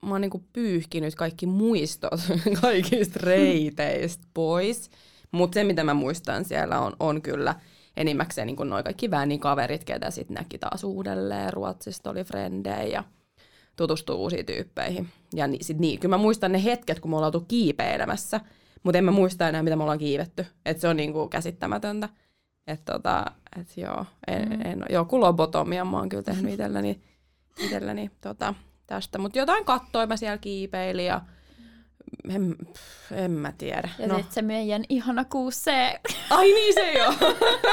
mä 0.01 0.11
oon 0.11 0.21
niin 0.21 0.31
kuin 0.31 0.45
pyyhkinyt 0.53 1.15
kaikki 1.15 1.45
muistot 1.45 2.21
kaikista 2.61 3.19
reiteistä 3.23 4.27
pois, 4.33 4.89
mutta 5.31 5.53
se 5.53 5.63
mitä 5.63 5.83
mä 5.83 5.93
muistan 5.93 6.45
siellä 6.45 6.79
on, 6.79 6.93
on 6.99 7.21
kyllä– 7.21 7.55
enimmäkseen 7.97 8.47
niin 8.47 8.69
noin 8.69 8.83
kaikki 8.83 9.09
kaverit, 9.39 9.83
ketä 9.83 10.11
sitten 10.11 10.35
näki 10.35 10.57
taas 10.57 10.83
uudelleen. 10.83 11.53
Ruotsista 11.53 12.09
oli 12.09 12.23
frendejä 12.23 12.83
ja 12.83 13.03
tutustuu 13.75 14.21
uusiin 14.21 14.45
tyyppeihin. 14.45 15.09
Ja 15.33 15.47
ni, 15.47 15.57
sit 15.61 15.77
niin, 15.77 15.99
kyllä 15.99 16.17
mä 16.17 16.21
muistan 16.21 16.51
ne 16.51 16.63
hetket, 16.63 16.99
kun 16.99 17.11
me 17.11 17.15
ollaan 17.15 17.35
oltu 17.35 17.45
kiipeilemässä, 17.47 18.41
mutta 18.83 18.97
en 18.97 19.05
mä 19.05 19.11
muista 19.11 19.49
enää, 19.49 19.63
mitä 19.63 19.75
me 19.75 19.83
ollaan 19.83 19.99
kiivetty. 19.99 20.45
Että 20.65 20.81
se 20.81 20.87
on 20.87 20.97
niinku 20.97 21.27
käsittämätöntä. 21.27 22.09
Että 22.67 22.93
tota, 22.93 23.25
et 23.59 23.77
joo, 23.77 24.05
en, 24.27 24.49
mm. 24.49 24.61
en, 24.65 24.85
joku 24.89 25.19
lobotomia 25.19 25.85
mä 25.85 25.97
oon 25.97 26.09
kyllä 26.09 26.23
tehnyt 26.23 26.51
itselleni, 26.51 27.01
itselleni 27.59 28.11
tota, 28.21 28.53
tästä. 28.87 29.17
Mutta 29.17 29.39
jotain 29.39 29.65
kattoin 29.65 30.09
mä 30.09 30.17
siellä 30.17 30.37
kiipeili 30.37 31.05
ja 31.05 31.21
en, 32.29 32.55
en 33.11 33.31
mä 33.31 33.53
tiedä. 33.57 33.89
Ja 33.99 34.07
no. 34.07 34.15
sitten 34.15 34.33
se 34.33 34.41
meidän 34.41 34.83
ihana 34.89 35.23
6C. 35.23 35.99
Ai 36.29 36.45
niin 36.45 36.73
se 36.73 36.91
joo. 36.91 37.13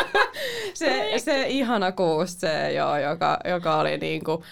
se, 0.74 1.12
se 1.18 1.48
ihana 1.48 1.90
6C 1.90 2.72
joo, 2.74 2.98
joka, 2.98 3.38
joka 3.44 3.76
oli 3.76 3.98
niinku, 3.98 4.44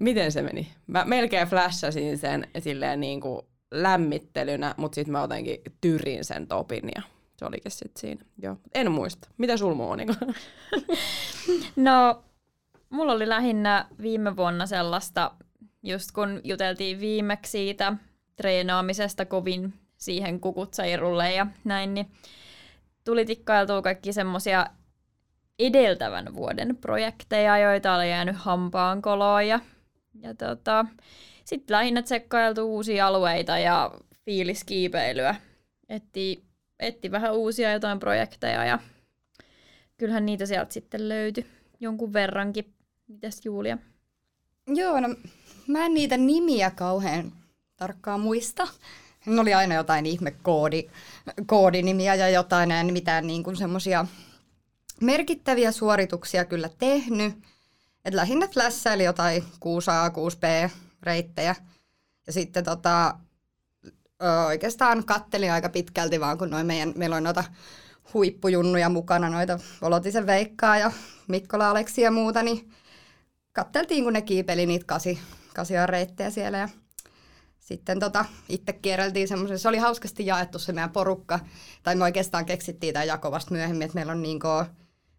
miten 0.00 0.32
se 0.32 0.42
meni? 0.42 0.72
Mä 0.86 1.04
melkein 1.04 1.48
flashasin 1.48 2.18
sen 2.18 2.48
silleen 2.58 3.00
niinku 3.00 3.48
lämmittelynä, 3.70 4.74
mutta 4.76 4.94
sitten 4.94 5.12
mä 5.12 5.20
jotenkin 5.20 5.58
tyrin 5.80 6.24
sen 6.24 6.46
topin 6.46 6.90
ja 6.94 7.02
se 7.36 7.44
olikin 7.44 7.72
sitten 7.72 8.00
siinä. 8.00 8.24
Joo. 8.42 8.56
En 8.74 8.92
muista. 8.92 9.28
Mitä 9.38 9.56
sul 9.56 9.74
Monika? 9.74 10.14
No, 11.76 12.24
mulla 12.90 13.12
oli 13.12 13.28
lähinnä 13.28 13.86
viime 14.02 14.36
vuonna 14.36 14.66
sellaista, 14.66 15.30
just 15.82 16.12
kun 16.12 16.40
juteltiin 16.44 17.00
viimeksi 17.00 17.50
siitä 17.50 17.92
treenaamisesta 18.40 19.24
kovin 19.24 19.74
siihen 19.96 20.40
kukutsairulle 20.40 21.32
ja 21.32 21.46
näin, 21.64 21.94
niin 21.94 22.10
tuli 23.04 23.24
tikkailtua 23.24 23.82
kaikki 23.82 24.12
semmosia 24.12 24.66
edeltävän 25.58 26.34
vuoden 26.34 26.76
projekteja, 26.76 27.58
joita 27.58 27.94
oli 27.94 28.10
jäänyt 28.10 28.36
hampaankoloon 28.36 29.48
ja, 29.48 29.60
ja 30.22 30.34
tota, 30.34 30.86
sitten 31.44 31.74
lähinnä 31.74 32.02
tsekkailtu 32.02 32.74
uusia 32.74 33.06
alueita 33.06 33.58
ja 33.58 33.90
fiiliskiipeilyä. 34.24 35.34
Etti, 35.88 36.44
etti 36.78 37.10
vähän 37.10 37.34
uusia 37.34 37.72
jotain 37.72 37.98
projekteja 37.98 38.64
ja 38.64 38.78
kyllähän 39.96 40.26
niitä 40.26 40.46
sieltä 40.46 40.72
sitten 40.72 41.08
löytyi 41.08 41.46
jonkun 41.80 42.12
verrankin. 42.12 42.74
Mitäs 43.08 43.40
Julia? 43.44 43.78
Joo, 44.66 45.00
no 45.00 45.08
mä 45.66 45.86
en 45.86 45.94
niitä 45.94 46.16
nimiä 46.16 46.70
kauhean 46.70 47.32
tarkkaan 47.80 48.20
muista. 48.20 48.68
Ne 49.26 49.40
oli 49.40 49.54
aina 49.54 49.74
jotain 49.74 50.06
ihme 50.06 50.30
koodi, 50.30 50.88
koodinimiä 51.46 52.14
ja 52.14 52.28
jotain, 52.28 52.70
en 52.70 52.92
mitään 52.92 53.26
niin 53.26 53.42
kuin 53.42 53.56
semmosia 53.56 54.06
merkittäviä 55.00 55.72
suorituksia 55.72 56.44
kyllä 56.44 56.70
tehnyt. 56.78 57.34
Et 58.04 58.14
lähinnä 58.14 58.48
flässäili 58.48 59.04
jotain 59.04 59.42
6A, 59.42 60.10
6B 60.10 60.70
reittejä. 61.02 61.56
Ja 62.26 62.32
sitten 62.32 62.64
tota, 62.64 63.14
oikeastaan 64.46 65.04
katteli 65.04 65.50
aika 65.50 65.68
pitkälti 65.68 66.20
vaan, 66.20 66.38
kun 66.38 66.50
noin 66.50 66.66
meidän, 66.66 66.92
meillä 66.96 67.16
on 67.16 67.24
noita 67.24 67.44
huippujunnuja 68.14 68.88
mukana, 68.88 69.30
noita 69.30 69.58
Volotisen 69.82 70.26
Veikkaa 70.26 70.78
ja 70.78 70.92
Mikkola 71.28 71.70
Aleksi 71.70 72.02
ja 72.02 72.10
muuta, 72.10 72.42
niin 72.42 72.70
katteltiin, 73.52 74.04
kun 74.04 74.12
ne 74.12 74.22
kiipeli 74.22 74.66
niitä 74.66 74.86
kasi, 74.86 75.18
kasia 75.54 75.86
reittejä 75.86 76.30
siellä 76.30 76.58
ja 76.58 76.68
sitten 77.74 78.00
tota, 78.00 78.24
itse 78.48 78.72
kierreltiin 78.72 79.28
semmoisen, 79.28 79.58
se 79.58 79.68
oli 79.68 79.78
hauskasti 79.78 80.26
jaettu 80.26 80.58
se 80.58 80.72
meidän 80.72 80.90
porukka, 80.90 81.40
tai 81.82 81.94
me 81.94 82.04
oikeastaan 82.04 82.46
keksittiin 82.46 82.92
tämä 82.92 83.04
jako 83.04 83.30
vasta 83.30 83.50
myöhemmin, 83.50 83.82
että 83.82 83.94
meillä 83.94 84.12
on, 84.12 84.22
niin 84.22 84.40
kuin, 84.40 84.66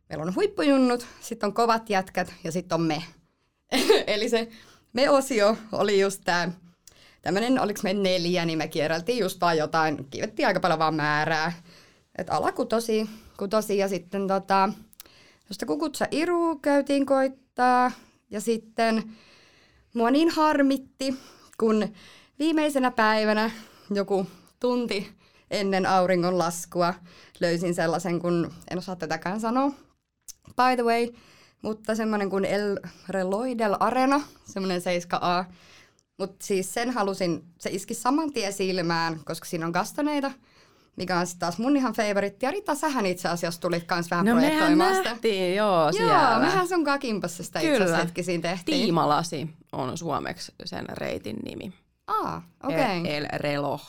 meillä 0.10 0.24
on 0.24 0.36
huippujunnut, 0.36 1.08
sitten 1.22 1.48
on 1.48 1.54
kovat 1.54 1.90
jätkät 1.90 2.34
ja 2.44 2.52
sitten 2.52 2.76
on 2.76 2.82
me. 2.82 3.04
Eli 4.08 4.30
se 4.30 4.48
me-osio 4.94 5.58
oli 5.72 6.02
just 6.02 6.22
tämä, 6.24 6.52
tämmöinen, 7.22 7.60
oliko 7.60 7.80
me 7.84 7.94
neljä, 7.94 8.46
niin 8.46 8.58
me 8.58 8.68
kierreltiin 8.68 9.20
just 9.20 9.42
vaan 9.42 9.58
jotain, 9.58 10.08
kiivettiin 10.10 10.48
aika 10.48 10.60
paljon 10.60 10.80
vaan 10.80 10.96
määrää. 10.96 11.54
Että 12.18 12.34
alakutosi 12.34 13.10
kutosi 13.38 13.78
ja 13.78 13.88
sitten 13.88 14.28
tota, 14.28 14.70
josta 15.50 15.66
kukutsa 15.66 16.06
Iru 16.12 16.56
käytiin 16.56 17.06
koittaa 17.06 17.92
ja 18.30 18.42
sitten 18.42 19.04
mua 19.94 20.12
niin 20.12 20.30
harmitti, 20.30 21.16
kun 21.60 21.94
viimeisenä 22.41 22.91
päivänä 22.91 23.51
joku 23.93 24.27
tunti 24.60 25.12
ennen 25.51 25.86
auringon 25.86 26.38
laskua 26.38 26.93
löysin 27.39 27.75
sellaisen, 27.75 28.19
kun 28.19 28.54
en 28.71 28.77
osaa 28.77 28.95
tätäkään 28.95 29.39
sanoa, 29.39 29.71
by 30.47 30.75
the 30.75 30.84
way, 30.84 31.08
mutta 31.62 31.95
semmoinen 31.95 32.30
kuin 32.30 32.45
El 32.45 32.77
Reloidel 33.10 33.75
Arena, 33.80 34.21
semmoinen 34.45 34.82
7A. 34.82 35.54
Mutta 36.17 36.45
siis 36.45 36.73
sen 36.73 36.89
halusin, 36.89 37.43
se 37.60 37.69
iski 37.69 37.93
saman 37.93 38.34
tien 38.34 38.54
silmään, 38.54 39.19
koska 39.25 39.45
siinä 39.45 39.65
on 39.65 39.71
gastoneita, 39.71 40.32
mikä 40.95 41.19
on 41.19 41.27
sitten 41.27 41.39
taas 41.39 41.58
mun 41.58 41.77
ihan 41.77 41.93
favoritti. 41.93 42.45
Ja 42.45 42.51
Rita, 42.51 42.75
sähän 42.75 43.06
itse 43.06 43.30
asiassa 43.30 43.62
tulit 43.62 43.84
kans 43.84 44.12
vähän 44.12 44.25
no 44.25 44.32
projektoimaan 44.32 44.95
sitä. 44.95 45.10
nähtiin, 45.10 45.56
joo, 45.56 45.91
siellä. 45.91 46.13
Joo, 46.13 46.39
mehän 46.39 46.67
sun 46.67 46.84
kakimpassa 46.84 47.43
sitä 47.43 47.60
itse 47.60 47.75
asiassa 47.75 47.97
hetki 47.97 48.23
tehtiin. 48.23 48.82
Tiimalasi 48.82 49.49
on 49.71 49.97
suomeksi 49.97 50.51
sen 50.65 50.86
reitin 50.89 51.38
nimi. 51.45 51.73
Ah, 52.12 52.43
okei. 52.63 52.78
Okay. 52.78 53.15
El, 53.15 53.26
El 53.32 53.39
Reloj. 53.39 53.80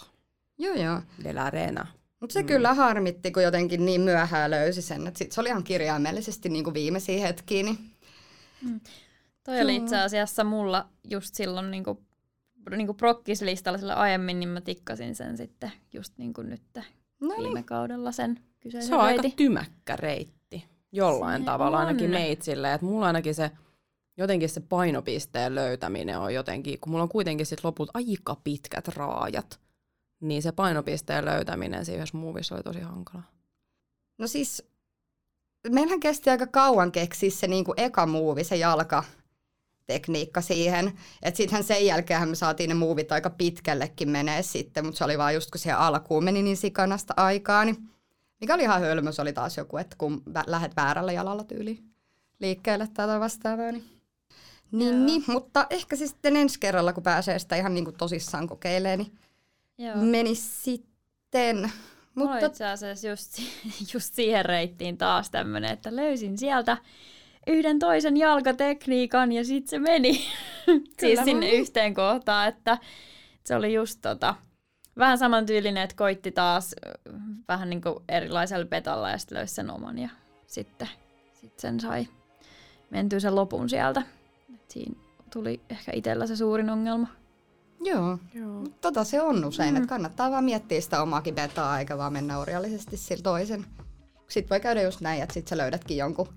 Joo, 0.59 0.75
joo. 0.75 1.01
De 1.25 1.33
la 1.33 1.45
Arena. 1.45 1.87
Mutta 2.21 2.35
se 2.35 2.43
mm. 2.43 2.47
kyllä 2.47 2.75
harmitti, 2.75 3.31
kun 3.31 3.43
jotenkin 3.43 3.85
niin 3.85 4.01
myöhään 4.01 4.51
löysi 4.51 4.83
sen. 4.83 5.07
Että 5.07 5.19
sit 5.19 5.33
se 5.33 5.41
oli 5.41 5.49
ihan 5.49 5.65
kirjaimellisesti 5.65 6.49
niin 6.49 6.65
kuin 6.65 6.75
viimeisiä 6.75 7.27
hetkiä. 7.27 7.63
Niin... 7.63 7.79
Mm. 8.63 8.81
Toi 9.45 9.61
oli 9.61 9.77
itse 9.77 9.99
asiassa 9.99 10.45
mulla 10.45 10.89
just 11.11 11.35
silloin 11.35 11.71
niin 11.71 11.85
kuin, 11.85 11.99
niin 12.71 12.87
kuin 12.87 12.97
prokkislistalla 12.97 13.79
sillä 13.79 13.95
aiemmin, 13.95 14.41
niin 14.41 14.49
mä 14.49 14.61
tikkasin 14.61 15.15
sen 15.15 15.37
sitten 15.37 15.73
just 15.93 16.19
niin 16.19 16.33
kuin 16.33 16.51
nyt 16.51 16.63
no 17.21 17.29
niin. 17.29 17.43
viime 17.43 17.63
kaudella 17.63 18.13
sen 18.13 18.41
kyseisen 18.61 18.89
Se 18.89 18.95
on 18.95 19.05
reiti. 19.05 19.27
aika 19.27 19.37
tymäkkä 19.37 19.97
reitti 19.97 20.65
jollain 20.93 21.43
se 21.43 21.47
tavalla 21.47 21.79
on. 21.79 21.87
ainakin 21.87 22.11
meitsille. 22.11 22.75
Että 22.75 22.87
mulla 22.87 23.07
ainakin 23.07 23.35
se 23.35 23.51
jotenkin 24.23 24.49
se 24.49 24.61
painopisteen 24.61 25.55
löytäminen 25.55 26.19
on 26.19 26.35
jotenkin, 26.35 26.81
kun 26.81 26.91
mulla 26.91 27.03
on 27.03 27.09
kuitenkin 27.09 27.47
sit 27.47 27.65
loput 27.65 27.91
aika 27.95 28.37
pitkät 28.45 28.89
raajat, 28.89 29.61
niin 30.21 30.43
se 30.43 30.53
painopisteen 30.53 31.25
löytäminen 31.25 31.85
siinä 31.85 31.97
yhdessä 31.97 32.17
muuvissa 32.17 32.55
oli 32.55 32.63
tosi 32.63 32.81
hankala. 32.81 33.23
No 34.19 34.27
siis, 34.27 34.65
meillähän 35.69 36.01
kesti 36.01 36.31
aika 36.31 36.47
kauan 36.47 36.93
keksiä 36.93 37.31
se 37.31 37.47
niinku 37.47 37.75
eka 37.77 38.07
muuvi, 38.07 38.45
se 38.45 38.57
jalka, 38.57 39.05
tekniikka 39.87 40.41
siihen. 40.41 40.93
Että 41.23 41.37
sittenhän 41.37 41.65
sen 41.65 41.87
jälkeen 41.87 42.29
me 42.29 42.35
saatiin 42.35 42.69
ne 42.69 42.75
muuvit 42.75 43.13
aika 43.13 43.31
pitkällekin 43.31 44.11
menee 44.11 44.43
sitten, 44.43 44.85
mutta 44.85 44.99
se 44.99 45.05
oli 45.05 45.19
vaan 45.19 45.35
just 45.35 45.51
kun 45.51 45.59
siihen 45.59 45.79
alkuun 45.79 46.25
meni 46.25 46.43
niin 46.43 46.57
sikanasta 46.57 47.15
aikaa, 47.17 47.65
niin 47.65 47.89
mikä 48.41 48.55
oli 48.55 48.63
ihan 48.63 48.81
hölmö, 48.81 49.13
se 49.13 49.23
oli 49.23 49.33
taas 49.33 49.57
joku, 49.57 49.77
että 49.77 49.97
kun 49.99 50.23
lähdet 50.47 50.77
väärällä 50.77 51.13
jalalla 51.13 51.45
tyyli 51.45 51.83
liikkeelle 52.41 52.89
tai 52.95 53.21
vastaavaa, 53.21 53.73
niin 53.73 53.92
niin, 54.73 55.07
niin, 55.07 55.25
mutta 55.27 55.67
ehkä 55.71 55.97
siis 55.97 56.11
sitten 56.11 56.37
ensi 56.37 56.61
kerralla, 56.61 56.93
kun 56.93 57.03
pääsee 57.03 57.39
sitä 57.39 57.57
ihan 57.57 57.75
niin 57.75 57.85
kuin 57.85 57.97
tosissaan 57.97 58.47
kokeilemaan, 58.47 58.99
niin 58.99 59.19
Joo. 59.79 59.97
menisi 59.97 60.63
sitten. 60.63 61.73
Mutta 62.15 62.35
Mulla 62.35 62.47
itse 62.47 62.67
asiassa 62.67 63.09
just, 63.09 63.39
just 63.95 64.15
siihen 64.15 64.45
reittiin 64.45 64.99
taas 64.99 65.31
tämmöinen, 65.31 65.71
että 65.71 65.97
löysin 65.97 66.39
sieltä 66.39 66.77
yhden 67.47 67.79
toisen 67.79 68.17
jalkatekniikan 68.17 69.33
ja 69.33 69.45
sitten 69.45 69.71
se 69.71 69.79
meni 69.79 70.25
siis 71.01 71.21
sinne 71.25 71.51
yhteen 71.51 71.95
kohtaan, 71.95 72.49
että 72.49 72.79
se 73.45 73.57
oli 73.57 73.75
just 73.75 73.99
tota, 74.03 74.35
vähän 74.99 75.19
samantyylinen, 75.19 75.83
että 75.83 75.97
koitti 75.97 76.33
taas 76.33 76.75
vähän 77.49 77.71
niin 77.71 77.83
kuin 77.83 77.97
erilaisella 78.09 78.67
petalla 78.67 79.11
ja 79.11 79.19
sitten 79.19 79.39
löysi 79.39 79.55
sen 79.55 79.71
oman 79.71 79.99
ja 79.99 80.09
sitten 80.47 80.89
sit 81.33 81.59
sen 81.59 81.81
sai 81.81 82.07
mentyä 82.91 83.21
sen 83.21 83.35
lopun 83.35 83.69
sieltä. 83.69 84.03
Siinä 84.73 84.95
tuli 85.33 85.61
ehkä 85.71 85.93
itsellä 85.95 86.27
se 86.27 86.37
suurin 86.37 86.71
ongelma. 86.71 87.07
Joo, 87.81 88.19
Joo. 88.35 88.65
tota 88.81 89.05
se 89.05 89.23
on 89.23 89.45
usein, 89.45 89.71
mm. 89.71 89.77
että 89.77 89.89
kannattaa 89.89 90.31
vaan 90.31 90.45
miettiä 90.45 90.81
sitä 90.81 91.03
omaakin 91.03 91.35
betaa, 91.35 91.79
eikä 91.79 91.99
vaan 91.99 92.13
mennä 92.13 92.39
orjallisesti 92.39 92.97
sillä 92.97 93.23
toisen. 93.23 93.67
Sitten 94.29 94.51
voi 94.51 94.61
käydä 94.61 94.83
just 94.83 95.01
näin, 95.01 95.23
että 95.23 95.35
sit 95.35 95.49
sä 95.49 95.57
löydätkin 95.57 95.97
jonkun, 95.97 96.29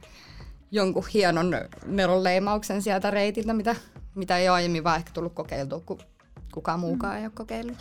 jonkun 0.72 1.04
hienon 1.14 1.52
neronleimauksen 1.86 2.82
sieltä 2.82 3.12
reitiltä, 3.12 3.54
mitä, 3.54 3.76
mitä 4.16 4.38
ei 4.38 4.50
ole 4.50 4.56
aiemmin 4.56 4.84
vaan 4.84 4.98
ehkä 4.98 5.12
tullut 5.14 5.34
kokeiltua, 5.34 5.80
kun 5.80 6.00
kukaan 6.54 6.80
muukaan 6.80 7.14
mm. 7.14 7.20
ei 7.20 7.26
ole 7.26 7.32
kokeillut. 7.36 7.78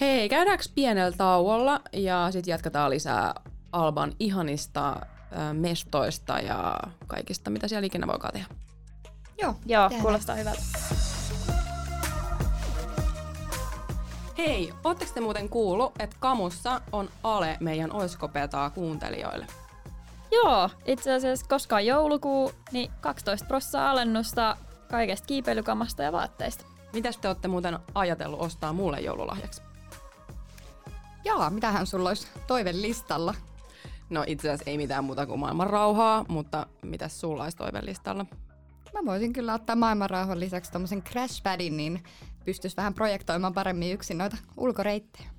Hei, 0.00 0.28
käydäänkö 0.28 0.64
pienellä 0.74 1.16
tauolla 1.16 1.80
ja 1.92 2.28
sitten 2.30 2.52
jatketaan 2.52 2.90
lisää 2.90 3.34
Alban 3.72 4.12
ihanista 4.18 4.88
äh, 4.88 5.54
mestoista 5.54 6.40
ja 6.40 6.78
kaikista, 7.06 7.50
mitä 7.50 7.68
siellä 7.68 7.86
ikinä 7.86 8.06
voikaan 8.06 8.32
tehdä. 8.32 8.67
Joo, 9.42 9.54
Joo 9.66 9.90
kuulostaa 10.00 10.36
hyvältä. 10.36 10.62
Hei, 14.38 14.72
ootteko 14.84 15.12
te 15.14 15.20
muuten 15.20 15.48
kuullut, 15.48 15.92
että 15.98 16.16
Kamussa 16.20 16.80
on 16.92 17.08
ale 17.22 17.56
meidän 17.60 17.92
oiskopetaa 17.92 18.70
kuuntelijoille? 18.70 19.46
Joo, 20.32 20.70
itse 20.86 21.12
asiassa 21.14 21.46
koska 21.48 21.76
on 21.76 21.86
joulukuu, 21.86 22.52
niin 22.72 22.90
12 23.00 23.46
prossaa 23.46 23.90
alennusta 23.90 24.56
kaikesta 24.90 25.26
kiipeilykamasta 25.26 26.02
ja 26.02 26.12
vaatteista. 26.12 26.64
Mitäs 26.92 27.16
te 27.18 27.28
olette 27.28 27.48
muuten 27.48 27.78
ajatellut 27.94 28.40
ostaa 28.40 28.72
mulle 28.72 29.00
joululahjaksi? 29.00 29.62
Joo, 31.24 31.50
mitähän 31.50 31.86
sulla 31.86 32.08
olisi 32.08 32.28
toivelistalla? 32.46 33.34
No 34.10 34.24
itse 34.26 34.48
asiassa 34.48 34.70
ei 34.70 34.76
mitään 34.76 35.04
muuta 35.04 35.26
kuin 35.26 35.40
maailman 35.40 35.66
rauhaa, 35.66 36.24
mutta 36.28 36.66
mitäs 36.82 37.20
sulla 37.20 37.42
olisi 37.42 37.56
toivelistalla? 37.56 38.26
Mä 39.02 39.10
voisin 39.10 39.32
kyllä 39.32 39.54
ottaa 39.54 39.76
maailmanrauhan 39.76 40.40
lisäksi 40.40 40.72
tommosen 40.72 41.02
crash 41.02 41.42
padin, 41.42 41.76
niin 41.76 42.02
pystyisi 42.44 42.76
vähän 42.76 42.94
projektoimaan 42.94 43.54
paremmin 43.54 43.92
yksin 43.92 44.18
noita 44.18 44.36
ulkoreittejä. 44.56 45.30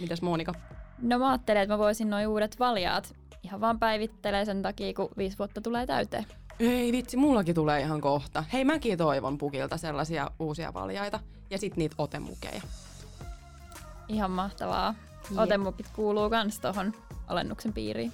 Mitäs 0.00 0.22
Monika? 0.22 0.52
No 1.02 1.18
mä 1.18 1.28
ajattelin, 1.30 1.62
että 1.62 1.74
mä 1.74 1.78
voisin 1.78 2.10
noin 2.10 2.28
uudet 2.28 2.58
valjaat 2.58 3.14
ihan 3.42 3.60
vaan 3.60 3.78
päivittelee 3.78 4.44
sen 4.44 4.62
takia, 4.62 4.94
kun 4.94 5.08
viisi 5.16 5.38
vuotta 5.38 5.60
tulee 5.60 5.86
täyteen. 5.86 6.26
Ei 6.58 6.92
vitsi, 6.92 7.16
mullakin 7.16 7.54
tulee 7.54 7.80
ihan 7.80 8.00
kohta. 8.00 8.44
Hei, 8.52 8.64
mäkin 8.64 8.98
toivon 8.98 9.38
pukilta 9.38 9.76
sellaisia 9.76 10.30
uusia 10.38 10.74
valjaita 10.74 11.20
ja 11.50 11.58
sit 11.58 11.76
niitä 11.76 11.94
otemukeja. 11.98 12.62
Ihan 14.08 14.30
mahtavaa. 14.30 14.94
Otemupit 15.36 15.86
kuuluu 15.96 16.30
kans 16.30 16.60
tohon 16.60 16.92
alennuksen 17.26 17.72
piiriin. 17.72 18.12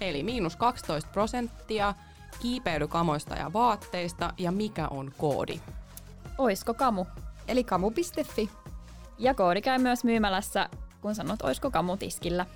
Eli 0.00 0.22
miinus 0.22 0.56
12 0.56 1.10
prosenttia 1.12 1.94
kiipeilykamoista 2.42 3.34
ja 3.34 3.52
vaatteista. 3.52 4.32
Ja 4.38 4.52
mikä 4.52 4.88
on 4.88 5.12
koodi? 5.18 5.60
Oisko 6.38 6.74
kamu? 6.74 7.06
Eli 7.48 7.64
kamu.fi. 7.64 8.50
Ja 9.18 9.34
koodi 9.34 9.62
käy 9.62 9.78
myös 9.78 10.04
myymälässä, 10.04 10.68
kun 11.00 11.14
sanot 11.14 11.42
oisko 11.42 11.70
kamu 11.70 11.96
tiskillä. 11.96 12.46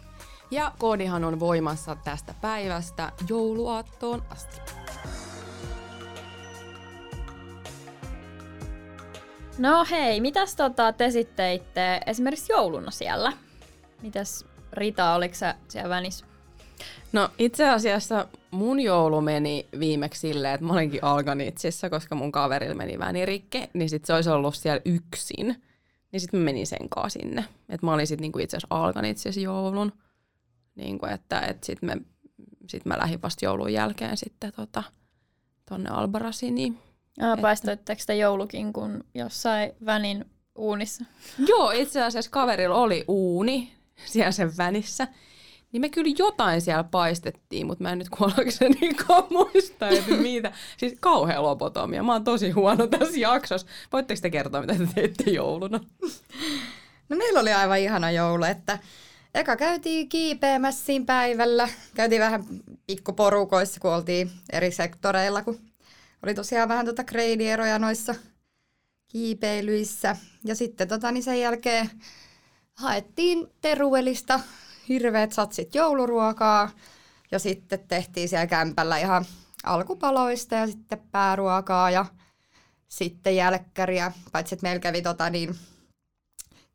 Ja 0.50 0.72
koodihan 0.78 1.24
on 1.24 1.40
voimassa 1.40 1.96
tästä 2.04 2.34
päivästä 2.40 3.12
jouluaattoon 3.28 4.22
asti. 4.30 4.60
No 9.58 9.86
hei, 9.90 10.20
mitäs 10.20 10.56
tota 10.56 10.92
te 10.92 11.10
sitten 11.10 11.36
teitte 11.36 12.00
esimerkiksi 12.06 12.52
jouluna 12.52 12.90
siellä? 12.90 13.32
Mitäs 14.02 14.44
Rita, 14.72 15.14
oliko 15.14 15.34
sä 15.34 15.54
siellä 15.68 15.88
vänissä? 15.88 16.35
No 17.12 17.28
itse 17.38 17.68
asiassa 17.68 18.28
mun 18.50 18.80
joulu 18.80 19.20
meni 19.20 19.66
viimeksi 19.78 20.20
silleen, 20.20 20.54
että 20.54 20.66
mä 20.66 20.72
olinkin 20.72 21.04
Alganitsissä, 21.04 21.90
koska 21.90 22.14
mun 22.14 22.32
kaverilla 22.32 22.74
meni 22.74 22.98
vänirikke, 22.98 23.68
niin 23.74 23.90
sit 23.90 24.04
se 24.04 24.12
olisi 24.12 24.30
ollut 24.30 24.54
siellä 24.54 24.82
yksin. 24.84 25.62
Niin 26.12 26.20
sit 26.20 26.32
mä 26.32 26.38
menin 26.38 26.66
sen 26.66 26.88
kanssa 26.88 27.20
sinne. 27.20 27.44
Et 27.68 27.82
mä 27.82 27.94
olin 27.94 28.06
sit 28.06 28.20
niinku 28.20 28.38
itse 28.38 28.56
asiassa 28.56 28.84
Alganitsissa 28.84 29.40
joulun. 29.40 29.92
Niinku, 30.74 31.06
että 31.06 31.40
et 31.40 31.64
sit, 31.64 31.82
me, 31.82 31.96
sit 32.68 32.84
mä 32.84 32.98
lähdin 32.98 33.22
vasta 33.22 33.44
joulun 33.44 33.72
jälkeen 33.72 34.16
sitten 34.16 34.52
tota, 34.52 34.82
tonne 35.68 35.90
Albarasiniin. 35.90 36.78
Ah, 37.20 37.40
paistoitteko 37.40 38.02
te 38.06 38.16
joulukinkun 38.16 39.04
jossain 39.14 39.72
vänin 39.86 40.24
uunissa? 40.56 41.04
Joo, 41.48 41.70
itse 41.70 42.02
asiassa 42.02 42.30
kaverilla 42.30 42.76
oli 42.76 43.04
uuni 43.08 43.72
siellä 44.04 44.32
sen 44.32 44.56
vänissä. 44.56 45.08
Niin 45.72 45.80
me 45.80 45.88
kyllä 45.88 46.14
jotain 46.18 46.60
siellä 46.60 46.84
paistettiin, 46.84 47.66
mutta 47.66 47.82
mä 47.82 47.92
en 47.92 47.98
nyt 47.98 48.08
kuollaksenikaan 48.08 49.24
muista, 49.30 49.88
että 49.88 50.14
mitä. 50.14 50.52
Siis 50.76 50.96
kauhea 51.00 51.42
lobotomia. 51.42 52.02
Mä 52.02 52.12
oon 52.12 52.24
tosi 52.24 52.50
huono 52.50 52.86
tässä 52.86 53.20
jaksossa. 53.20 53.66
Voitteko 53.92 54.20
te 54.20 54.30
kertoa, 54.30 54.60
mitä 54.60 54.74
te 54.74 54.88
teitte 54.94 55.30
jouluna? 55.30 55.80
No 57.08 57.16
meillä 57.16 57.40
oli 57.40 57.52
aivan 57.52 57.78
ihana 57.78 58.10
joulu, 58.10 58.44
että 58.44 58.78
eka 59.34 59.56
käytiin 59.56 60.08
kiipeämässä 60.08 60.86
siinä 60.86 61.04
päivällä. 61.04 61.68
Käytiin 61.94 62.20
vähän 62.20 62.44
pikkuporukoissa, 62.86 63.80
kun 63.80 63.94
oltiin 63.94 64.30
eri 64.52 64.70
sektoreilla, 64.70 65.42
kun 65.42 65.60
oli 66.22 66.34
tosiaan 66.34 66.68
vähän 66.68 66.86
tota 66.86 67.04
kreidieroja 67.04 67.78
noissa 67.78 68.14
kiipeilyissä. 69.08 70.16
Ja 70.44 70.54
sitten 70.54 70.88
tota, 70.88 71.12
niin 71.12 71.22
sen 71.22 71.40
jälkeen 71.40 71.90
haettiin 72.74 73.48
Teruelista 73.60 74.40
hirveät 74.88 75.32
satsit 75.32 75.74
jouluruokaa 75.74 76.70
ja 77.30 77.38
sitten 77.38 77.88
tehtiin 77.88 78.28
siellä 78.28 78.46
kämpällä 78.46 78.98
ihan 78.98 79.24
alkupaloista 79.64 80.54
ja 80.54 80.66
sitten 80.66 81.02
pääruokaa 81.12 81.90
ja 81.90 82.06
sitten 82.88 83.36
jälkkäriä, 83.36 84.12
paitsi 84.32 84.54
että 84.54 84.64
meillä 84.64 84.80
kävi 84.80 85.02
tota 85.02 85.30
niin, 85.30 85.56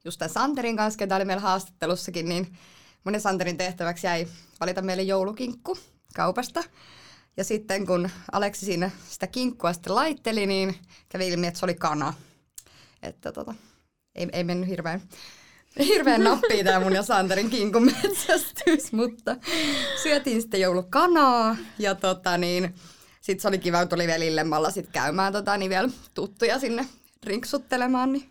just 0.05 0.19
tämän 0.19 0.33
Santerin 0.33 0.77
kanssa, 0.77 0.97
ketä 0.97 1.15
oli 1.15 1.25
meillä 1.25 1.41
haastattelussakin, 1.41 2.29
niin 2.29 2.57
monen 3.03 3.21
Santerin 3.21 3.57
tehtäväksi 3.57 4.07
jäi 4.07 4.27
valita 4.59 4.81
meille 4.81 5.03
joulukinkku 5.03 5.77
kaupasta. 6.15 6.63
Ja 7.37 7.43
sitten 7.43 7.85
kun 7.87 8.09
Aleksi 8.31 8.65
siinä 8.65 8.91
sitä 9.09 9.27
kinkkua 9.27 9.73
sitten 9.73 9.95
laitteli, 9.95 10.45
niin 10.45 10.75
kävi 11.09 11.27
ilmi, 11.27 11.47
että 11.47 11.59
se 11.59 11.65
oli 11.65 11.75
kana. 11.75 12.13
Että 13.03 13.31
tota, 13.31 13.55
ei, 14.15 14.29
ei 14.33 14.43
mennyt 14.43 14.69
hirveän 14.69 15.01
hirveän 15.79 16.23
nappia 16.23 16.63
tämä 16.63 16.79
mun 16.79 16.93
ja 16.93 17.03
Santerin 17.03 17.49
kinkun 17.49 17.85
metsästys, 17.85 18.91
mutta 18.91 19.35
syötiin 20.03 20.41
sitten 20.41 20.61
joulukanaa 20.61 21.55
ja 21.79 21.95
tota 21.95 22.37
niin, 22.37 22.75
sitten 23.21 23.41
se 23.41 23.47
oli 23.47 23.57
kiva, 23.57 23.79
kun 23.79 23.87
tuli 23.87 24.07
vielä 24.07 24.25
illemmalla 24.25 24.71
sit 24.71 24.89
käymään 24.91 25.33
tota, 25.33 25.57
niin 25.57 25.69
vielä 25.69 25.89
tuttuja 26.13 26.59
sinne 26.59 26.85
rinksuttelemaan, 27.23 28.11
niin 28.13 28.29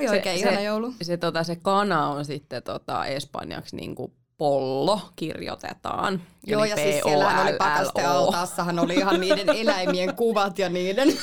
oli 0.00 0.08
oikein 0.08 0.38
se, 0.38 0.42
ihana 0.42 0.56
se, 0.56 0.62
joulu. 0.62 0.94
Se, 1.02 1.16
tota, 1.16 1.44
se 1.44 1.56
kana 1.56 2.08
on 2.08 2.24
sitten 2.24 2.62
tota, 2.62 3.06
espanjaksi 3.06 3.76
niinku 3.76 4.12
pollo 4.38 5.00
kirjoitetaan. 5.16 6.22
Joo, 6.46 6.64
ja 6.64 6.76
siis 6.76 7.02
siellähän 7.02 7.46
oli 7.46 7.56
pakastealtaassahan 7.56 8.78
oli 8.78 8.94
ihan 8.94 9.20
niiden 9.20 9.48
eläimien 9.48 10.16
kuvat 10.16 10.58
ja 10.58 10.68
niiden 10.68 11.18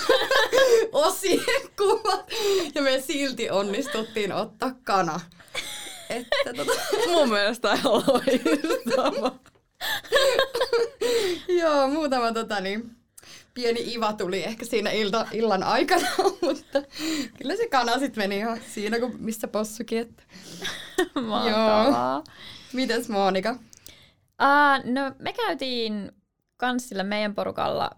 osien 0.91 1.39
kuvat. 1.77 2.31
Ja 2.75 2.81
me 2.81 3.01
silti 3.01 3.49
onnistuttiin 3.49 4.33
ottaa 4.33 4.71
kana. 4.83 5.19
Että 6.09 6.53
tota... 6.57 6.71
Mun 7.07 7.29
mielestä 7.29 7.73
ihan 7.73 7.93
loistava. 7.93 9.31
Joo, 11.47 11.87
muutama 11.87 12.31
tota 12.31 12.59
niin, 12.59 12.95
pieni 13.53 13.93
iva 13.93 14.13
tuli 14.13 14.43
ehkä 14.43 14.65
siinä 14.65 14.91
ilta, 14.91 15.27
illan 15.31 15.63
aikana, 15.63 16.07
mutta 16.41 16.81
kyllä 17.37 17.55
se 17.55 17.67
kana 17.67 17.99
sitten 17.99 18.23
meni 18.23 18.37
ihan 18.37 18.61
siinä 18.73 18.99
kuin 18.99 19.15
missä 19.19 19.47
possukin. 19.47 19.97
Että. 19.97 20.23
Mahtavaa. 21.21 22.13
Joo. 22.15 22.23
Mites 22.73 23.09
Monika? 23.09 23.51
Uh, 23.51 24.91
no 24.93 25.11
me 25.19 25.33
käytiin 25.33 26.11
kans 26.57 26.89
sillä 26.89 27.03
meidän 27.03 27.35
porukalla 27.35 27.89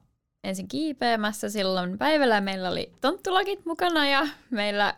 ensin 0.43 0.67
kiipeämässä 0.67 1.49
silloin 1.49 1.97
päivällä. 1.97 2.41
Meillä 2.41 2.69
oli 2.69 2.91
tonttulakit 3.01 3.65
mukana 3.65 4.07
ja 4.07 4.27
meillä 4.49 4.95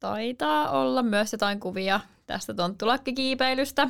taitaa 0.00 0.70
olla 0.70 1.02
myös 1.02 1.32
jotain 1.32 1.60
kuvia 1.60 2.00
tästä 2.26 2.54
tonttulakkikiipeilystä. 2.54 3.88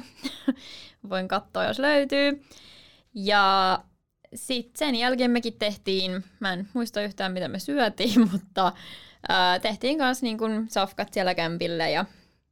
Voin 1.11 1.29
katsoa, 1.29 1.64
jos 1.64 1.79
löytyy. 1.79 2.44
Ja 3.14 3.79
sitten 4.35 4.79
sen 4.79 4.94
jälkeen 4.94 5.31
mekin 5.31 5.59
tehtiin, 5.59 6.25
mä 6.40 6.53
en 6.53 6.68
muista 6.73 7.03
yhtään 7.03 7.33
mitä 7.33 7.49
me 7.49 7.59
syötiin, 7.59 8.20
mutta 8.33 8.73
ää, 9.29 9.59
tehtiin 9.59 9.99
myös 9.99 10.23
niin 10.23 10.38
kun 10.38 10.66
safkat 10.68 11.12
siellä 11.12 11.35
kämpillä 11.35 11.88
ja 11.88 12.05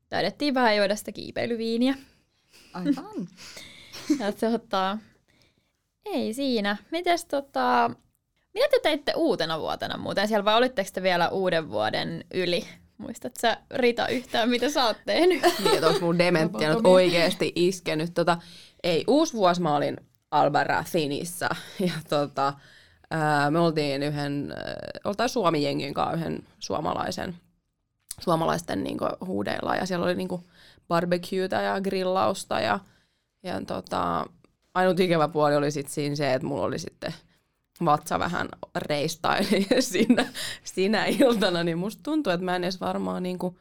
taidettiin 0.09 0.55
vähän 0.55 0.77
juoda 0.77 0.97
sitä 0.97 1.12
kiipeilyviiniä. 1.12 1.95
Aivan. 2.74 3.28
ja 4.20 4.32
tota, 4.32 4.98
ei 6.04 6.34
siinä. 6.34 6.76
Mites 6.90 7.24
tota, 7.24 7.90
mitä 8.54 8.68
te 8.70 8.80
teitte 8.82 9.12
uutena 9.16 9.60
vuotena 9.60 9.96
muuten 9.96 10.28
siellä 10.28 10.44
vai 10.44 10.56
olitteko 10.56 10.90
te 10.92 11.02
vielä 11.02 11.28
uuden 11.28 11.70
vuoden 11.70 12.24
yli? 12.34 12.64
Muistatko 12.98 13.40
sä 13.40 13.58
Rita 13.70 14.08
yhtään, 14.08 14.48
mitä 14.48 14.68
sä 14.68 14.84
oot 14.84 14.96
tehnyt? 15.06 15.42
niin, 15.42 15.74
että 15.74 15.86
onko 15.88 16.00
mun 16.00 16.18
dementia 16.18 16.74
nyt 16.74 16.86
oikeasti 16.86 17.52
iskenyt. 17.54 18.14
Tota, 18.14 18.38
ei, 18.82 19.04
uusi 19.06 19.32
vuosi 19.32 19.62
mä 19.62 19.76
olin 19.76 19.96
Albarathinissa 20.30 21.48
ja 21.86 21.92
tota, 22.08 22.52
ää, 23.10 23.50
me 23.50 23.58
oltiin 23.58 24.02
yhden, 24.02 24.54
oltiin 25.04 25.28
Suomi-jengin 25.28 25.94
kanssa 25.94 26.16
yhden 26.16 26.42
suomalaisen, 26.58 27.34
suomalaisten 28.20 28.84
niinku, 28.84 29.04
huudeilla 29.26 29.76
ja 29.76 29.86
siellä 29.86 30.06
oli 30.06 30.14
niinku, 30.14 30.44
barbecueta 30.92 31.57
ja 31.57 31.81
grillausta 31.81 32.61
ja, 32.61 32.78
ja 33.42 33.61
tota, 33.66 34.26
ainut 34.74 35.00
ikävä 35.00 35.28
puoli 35.28 35.57
oli 35.57 35.70
sitten 35.70 35.94
siinä 35.94 36.16
se, 36.16 36.35
että 36.35 36.46
mulla 36.46 36.64
oli 36.64 36.78
sitten 36.78 37.14
vatsa 37.85 38.18
vähän 38.18 38.48
reistaili 38.76 39.66
siinä, 39.81 40.24
siinä 40.64 41.05
iltana, 41.05 41.64
niin 41.64 41.78
musta 41.78 42.02
tuntuu, 42.02 42.33
että 42.33 42.44
mä 42.44 42.57
en 42.57 42.64
edes 42.64 42.81
varmaan 42.81 43.22
niin 43.22 43.38
kuin, 43.38 43.57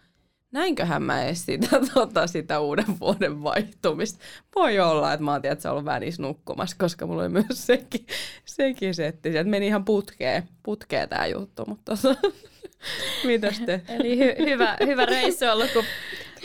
näinköhän 0.52 1.04
mä 1.04 1.24
edes 1.24 1.46
sitä, 1.46 1.68
tota, 1.94 2.28
sitä 2.28 2.60
uuden 2.60 3.00
vuoden 3.00 3.44
vaihtumista. 3.44 4.20
Voi 4.56 4.80
olla, 4.80 5.14
että 5.14 5.24
mä 5.24 5.32
oon 5.32 5.42
tiedät, 5.42 5.66
ollut 5.66 5.86
vänis 5.86 6.20
nukkumassa, 6.20 6.76
koska 6.80 7.08
mulla 7.08 7.22
oli 7.22 7.30
myös 7.30 7.68
sekin, 7.68 8.06
sekin 8.46 8.96
setti. 8.96 9.32
Sieltä 9.32 9.50
meni 9.50 9.68
ihan 9.68 9.86
putkeen, 9.86 10.44
putkeen 10.64 11.10
tää 11.10 11.28
juttu, 11.28 11.66
mutta 11.68 11.98
tota, 12.02 12.28
mitäs 13.28 13.60
te? 13.60 13.82
Eli 13.88 14.16
hy- 14.16 14.46
hyvä, 14.50 14.78
hyvä 14.86 15.06
reissu 15.06 15.46
ollut, 15.46 15.72
kun 15.74 15.84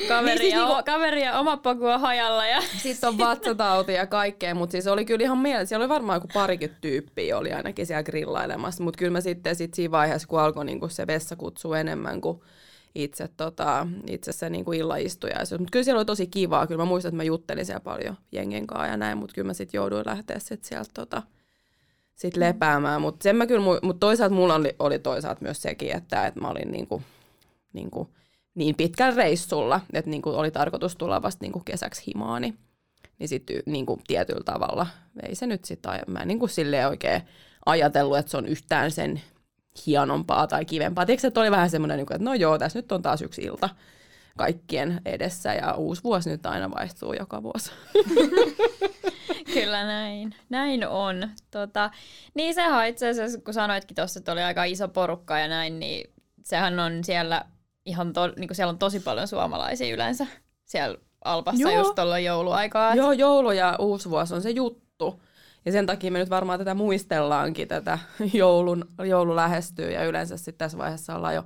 Kaveri, 0.09 0.28
niin 0.28 0.38
siis 0.38 0.52
ja, 0.52 0.66
niinku, 0.66 0.82
kaveri 0.85 1.22
ja 1.22 1.38
oma 1.38 1.56
paku 1.56 1.87
on 1.87 2.00
hajalla. 2.00 2.46
Ja... 2.46 2.62
Sitten 2.82 3.09
on 3.09 3.18
vatsatauti 3.18 3.92
ja 3.92 4.06
kaikkea, 4.06 4.54
mutta 4.54 4.72
siis 4.72 4.87
oli 4.87 5.04
kyllä 5.04 5.24
ihan 5.24 5.38
mieltä. 5.38 5.64
Siellä 5.64 5.85
oli 5.85 5.88
varmaan 5.88 6.16
joku 6.16 6.28
parikymmentä 6.35 6.80
tyyppiä 6.80 7.38
oli 7.38 7.52
ainakin 7.52 7.87
siellä 7.87 8.02
grillailemassa, 8.02 8.85
mutta 8.85 8.98
kyllä 8.98 9.12
mä 9.12 9.20
sitten 9.20 9.56
sit 9.56 9.74
siinä 9.74 9.90
vaiheessa, 9.90 10.28
kun 10.28 10.40
alkoi 10.40 10.64
niinku 10.64 10.88
se 10.88 11.06
vessakutsu 11.06 11.72
enemmän 11.72 12.20
kuin 12.20 12.40
itse, 12.94 13.28
tota, 13.37 13.87
itse 14.06 14.32
se 14.32 14.50
niinku 14.50 14.72
illaistujaisuus. 14.72 15.59
Mutta 15.59 15.70
kyllä 15.72 15.85
siellä 15.85 15.98
oli 15.98 16.04
tosi 16.04 16.26
kivaa. 16.26 16.66
Kyllä 16.66 16.82
mä 16.82 16.85
muistan, 16.85 17.09
että 17.09 17.16
mä 17.16 17.22
juttelin 17.22 17.66
siellä 17.66 17.80
paljon 17.80 18.16
jengen 18.32 18.66
kanssa 18.66 18.87
ja 18.87 18.96
näin, 18.96 19.18
mutta 19.18 19.35
kyllä 19.35 19.46
mä 19.46 19.54
sitten 19.54 19.78
jouduin 19.78 20.06
lähteä 20.06 20.38
sit 20.38 20.64
sieltä 20.64 20.90
tota, 20.94 21.22
sit 22.14 22.37
lepäämään. 22.37 23.00
Mutta 23.00 23.28
mut 23.82 24.00
toisaalta 24.00 24.35
mulla 24.35 24.54
oli, 24.54 24.76
oli 24.78 24.98
toisaalta 24.98 25.42
myös 25.42 25.62
sekin, 25.62 25.96
että, 25.96 26.26
että 26.26 26.40
mä 26.40 26.48
olin 26.48 26.70
niinku, 26.70 27.02
niinku, 27.72 28.11
niin 28.57 28.75
pitkällä 28.75 29.16
reissulla, 29.16 29.81
että 29.92 30.11
niin 30.11 30.23
kuin 30.23 30.37
oli 30.37 30.51
tarkoitus 30.51 30.97
tulla 30.97 31.23
vasta 31.23 31.45
niin 31.45 31.53
kuin 31.53 31.64
kesäksi 31.64 32.03
himaani. 32.07 32.55
Niin 33.19 33.29
sitten 33.29 33.62
niin 33.66 33.87
kuin 33.87 34.01
tietyllä 34.07 34.45
tavalla 34.45 34.87
ei 35.23 35.35
se 35.35 35.47
nyt 35.47 35.64
sitä, 35.64 36.01
mä 36.07 36.19
en 36.19 36.29
niin 36.29 36.38
kuin 36.38 36.51
silleen 36.51 36.88
oikein 36.88 37.23
ajatellut, 37.66 38.19
että 38.19 38.31
se 38.31 38.37
on 38.37 38.47
yhtään 38.47 38.90
sen 38.90 39.21
hienompaa 39.87 40.47
tai 40.47 40.64
kivempaa. 40.64 41.07
Tiedätkö, 41.07 41.29
että 41.29 41.40
oli 41.40 41.51
vähän 41.51 41.71
semmoinen, 41.71 41.97
niinku, 41.97 42.14
että 42.14 42.25
no 42.25 42.35
joo, 42.35 42.59
tässä 42.59 42.79
nyt 42.79 42.92
on 42.92 43.03
taas 43.03 43.23
yksi 43.23 43.42
ilta. 43.42 43.69
kaikkien 44.37 45.01
edessä 45.05 45.55
ja 45.55 45.75
uusi 45.75 46.05
vuosi 46.05 46.31
nyt 46.31 46.47
aina 46.47 46.71
vaihtuu 46.71 47.12
joka 47.12 47.42
vuosi. 47.42 47.71
Kyllä 49.55 49.85
näin. 49.85 50.35
Näin 50.49 50.88
on. 50.88 51.29
Tota, 51.51 51.90
niin 52.35 52.55
sehän 52.55 52.88
itse 52.88 53.09
asiassa, 53.09 53.40
kun 53.40 53.55
sanoitkin 53.55 53.95
tuossa, 53.95 54.19
että 54.19 54.33
oli 54.33 54.42
aika 54.42 54.64
iso 54.64 54.88
porukka 54.88 55.38
ja 55.38 55.49
näin, 55.49 55.81
niin 55.81 56.11
sehän 56.42 56.79
on 56.79 57.05
siellä 57.05 57.45
ihan, 57.87 58.12
to, 58.12 58.27
niin 58.27 58.49
kuin 58.49 58.57
siellä 58.57 58.70
on 58.70 58.79
tosi 58.79 59.01
paljon 59.01 59.29
suomalaisia 59.29 59.94
yleensä 59.94 60.27
siellä 60.64 60.99
Alpassa 61.25 61.70
Joo. 61.70 61.79
just 61.79 61.94
tuolla 61.94 62.18
jouluaikaa. 62.18 62.94
Joo, 62.94 63.12
joulu 63.12 63.51
ja 63.51 63.77
uusi 63.79 64.11
vuosi 64.11 64.35
on 64.35 64.42
se 64.42 64.51
juttu. 64.51 65.22
Ja 65.64 65.72
sen 65.72 65.87
takia 65.87 66.11
me 66.11 66.18
nyt 66.18 66.31
varmaan 66.31 66.59
tätä 66.59 66.75
muistellaankin, 66.75 67.68
tätä 67.68 67.99
joulun, 68.33 68.85
joulu 68.99 69.37
lähestyy 69.37 69.90
ja 69.90 70.05
yleensä 70.05 70.37
sitten 70.37 70.55
tässä 70.55 70.79
vaiheessa 70.79 71.14
ollaan 71.14 71.35
jo 71.35 71.44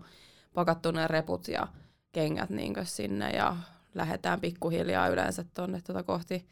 pakattu 0.54 0.90
ne 0.90 1.06
reput 1.06 1.48
ja 1.48 1.66
kengät 2.12 2.50
niin 2.50 2.74
sinne 2.82 3.30
ja 3.30 3.56
lähdetään 3.94 4.40
pikkuhiljaa 4.40 5.08
yleensä 5.08 5.44
tuonne 5.54 5.80
tuota 5.86 6.02
kohti 6.02 6.46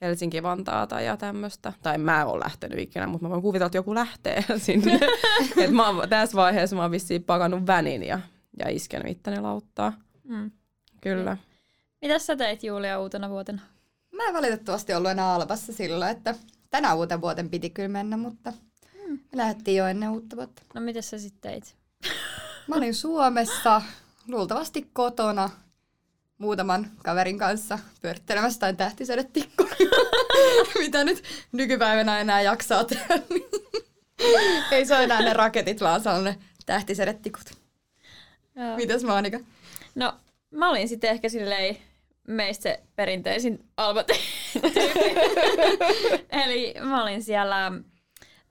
Helsinki-Vantaata 0.00 1.00
ja 1.00 1.16
tämmöistä. 1.16 1.72
Tai 1.82 1.98
mä 1.98 2.20
en 2.20 2.26
ole 2.26 2.44
lähtenyt 2.44 2.78
ikinä, 2.78 3.06
mutta 3.06 3.26
mä 3.26 3.30
voin 3.30 3.42
kuvitella, 3.42 3.66
että 3.66 3.78
joku 3.78 3.94
lähtee 3.94 4.44
sinne. 4.58 5.00
Et 5.64 5.70
mä 5.70 5.88
oon, 5.88 6.08
tässä 6.08 6.36
vaiheessa 6.36 6.76
mä 6.76 6.82
oon 6.82 6.90
vissiin 6.90 7.24
pakannut 7.24 7.66
vänin 7.66 8.02
ja, 8.02 8.20
ja 8.56 8.68
iskenyt 8.68 9.12
itteni 9.12 9.40
lauttaa. 9.40 9.92
Mm. 10.24 10.50
Kyllä. 11.00 11.36
Mitäs 12.02 12.26
sä 12.26 12.36
teit 12.36 12.64
Julia 12.64 13.00
uutena 13.00 13.30
vuotena? 13.30 13.62
Mä 14.12 14.24
en 14.24 14.34
valitettavasti 14.34 14.94
ollut 14.94 15.10
enää 15.10 15.34
Alpassa 15.34 15.72
silloin, 15.72 16.10
että 16.10 16.34
tänä 16.70 16.94
uuten 16.94 17.20
vuoten 17.20 17.50
piti 17.50 17.70
kyllä 17.70 17.88
mennä, 17.88 18.16
mutta 18.16 18.52
mm. 18.94 19.12
me 19.12 19.18
lähdettiin 19.32 19.76
jo 19.76 19.86
ennen 19.86 20.10
uutta 20.10 20.36
vuotta. 20.36 20.62
No 20.74 20.80
mitä 20.80 21.02
sä 21.02 21.18
sitten 21.18 21.52
teit? 21.52 21.76
Mä 22.68 22.76
olin 22.76 22.94
Suomessa, 22.94 23.82
luultavasti 24.28 24.90
kotona, 24.92 25.50
muutaman 26.38 26.90
kaverin 27.04 27.38
kanssa 27.38 27.78
pyörittelemässä 28.02 28.60
tai 28.60 28.74
tähtisedetikku. 28.74 29.68
Mitä 30.78 31.04
nyt 31.04 31.24
nykypäivänä 31.52 32.20
enää 32.20 32.42
jaksaa 32.42 32.84
tehdä. 32.84 33.18
Ei 34.70 34.86
se 34.86 34.94
ole 34.94 35.04
enää 35.04 35.22
ne 35.22 35.32
raketit, 35.32 35.80
vaan 35.80 36.00
se 36.00 36.08
on 36.08 36.24
ne 36.24 36.38
tähtisedetikut. 38.56 38.76
Mitäs 38.76 39.04
Monika? 39.04 39.38
No, 39.94 40.14
mä 40.50 40.70
olin 40.70 40.88
sitten 40.88 41.10
ehkä 41.10 41.28
silleen 41.28 41.76
meistä 42.28 42.62
se 42.62 42.82
perinteisin 42.96 43.64
albat. 43.76 44.08
Eli 46.44 46.74
mä 46.80 47.02
olin 47.02 47.22
siellä 47.22 47.72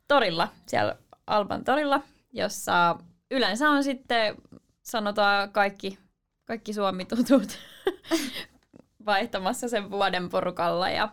torilla, 0.08 0.48
siellä 0.68 0.96
Alban 1.28 1.63
torilla, 1.63 2.02
jossa 2.34 2.96
yleensä 3.32 3.70
on 3.70 3.84
sitten, 3.84 4.36
sanotaan 4.82 5.52
kaikki, 5.52 6.00
kaikki 6.46 6.74
Suomi-tutut 6.74 7.60
vaihtamassa 9.06 9.68
sen 9.70 9.91
vuoden 9.91 10.30
porukalla. 10.30 10.89
Ja 10.89 11.10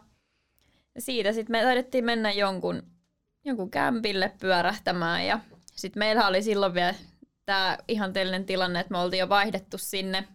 siitä 0.98 1.32
sitten 1.32 1.52
me 1.56 1.62
taidettiin 1.62 2.04
mennä 2.04 2.32
jonkun, 2.32 2.82
jonkun 3.44 3.70
kämpille 3.70 4.32
pyörähtämään. 4.40 5.26
Ja 5.26 5.40
sitten 5.76 6.00
meillä 6.00 6.26
oli 6.26 6.42
silloin 6.42 6.74
vielä 6.74 6.94
tämä 7.44 7.78
ihanteellinen 7.88 8.46
tilanne, 8.46 8.80
että 8.80 8.92
me 8.92 8.98
oltiin 8.98 9.20
jo 9.20 9.28
vaihdettu 9.28 9.78
sinne 9.78 10.28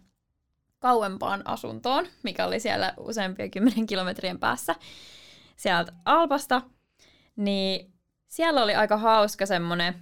kauempaan 0.78 1.42
asuntoon, 1.44 2.06
mikä 2.22 2.46
oli 2.46 2.60
siellä 2.60 2.94
useampia 2.96 3.48
kymmenen 3.48 3.86
kilometrien 3.86 4.38
päässä 4.38 4.74
sieltä 5.56 5.92
Alpasta. 6.04 6.62
Niin 7.36 7.92
siellä 8.28 8.62
oli 8.62 8.74
aika 8.74 8.96
hauska 8.96 9.46
semmoinen, 9.46 9.94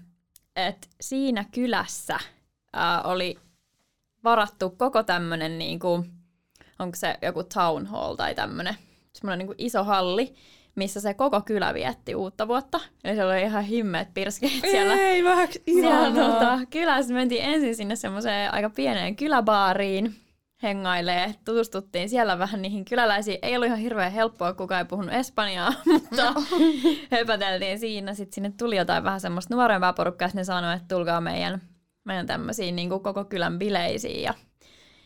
että 0.56 0.86
siinä 1.00 1.44
kylässä 1.44 2.18
ää, 2.72 3.02
oli 3.02 3.38
varattu 4.24 4.70
koko 4.70 5.02
tämmöinen, 5.02 5.58
niin 5.58 5.78
kuin, 5.78 6.12
onko 6.78 6.96
se 6.96 7.18
joku 7.22 7.44
town 7.44 7.86
hall 7.86 8.14
tai 8.14 8.34
tämmöinen, 8.34 8.76
semmoinen 9.12 9.46
niin 9.46 9.54
iso 9.58 9.84
halli, 9.84 10.34
missä 10.76 11.00
se 11.00 11.14
koko 11.14 11.40
kylä 11.40 11.74
vietti 11.74 12.14
uutta 12.14 12.48
vuotta. 12.48 12.80
Eli 13.04 13.16
se 13.16 13.24
oli 13.24 13.42
ihan 13.42 13.64
himmeet 13.64 14.14
pirskeet 14.14 14.52
siellä. 14.70 14.94
Ei, 14.94 15.24
vähän 15.24 15.48
siellä 15.64 16.10
tota, 16.10 16.58
kylässä 16.70 17.14
mentiin 17.14 17.44
ensin 17.44 17.76
sinne 17.76 17.96
semmoiseen 17.96 18.54
aika 18.54 18.70
pieneen 18.70 19.16
kyläbaariin, 19.16 20.14
hengailee. 20.62 21.34
Tutustuttiin 21.44 22.08
siellä 22.08 22.38
vähän 22.38 22.62
niihin 22.62 22.84
kyläläisiin. 22.84 23.38
Ei 23.42 23.56
ollut 23.56 23.66
ihan 23.66 23.78
hirveän 23.78 24.12
helppoa, 24.12 24.52
kukaan 24.52 24.78
ei 24.78 24.84
puhunut 24.84 25.14
espanjaa, 25.14 25.72
mutta 25.92 26.34
höpäteltiin 27.10 27.78
siinä. 27.78 28.14
Sitten 28.14 28.34
sinne 28.34 28.52
tuli 28.58 28.76
jotain 28.76 29.04
vähän 29.04 29.20
semmoista 29.20 29.54
nuorempaa 29.54 29.92
porukkaa, 29.92 30.30
ne 30.34 30.44
sanoi, 30.44 30.76
että 30.76 30.94
tulkaa 30.94 31.20
meidän, 31.20 31.60
meidän 32.04 32.26
tämmöisiin 32.26 32.76
niin 32.76 32.90
koko 32.90 33.24
kylän 33.24 33.58
bileisiin. 33.58 34.22
Ja 34.22 34.34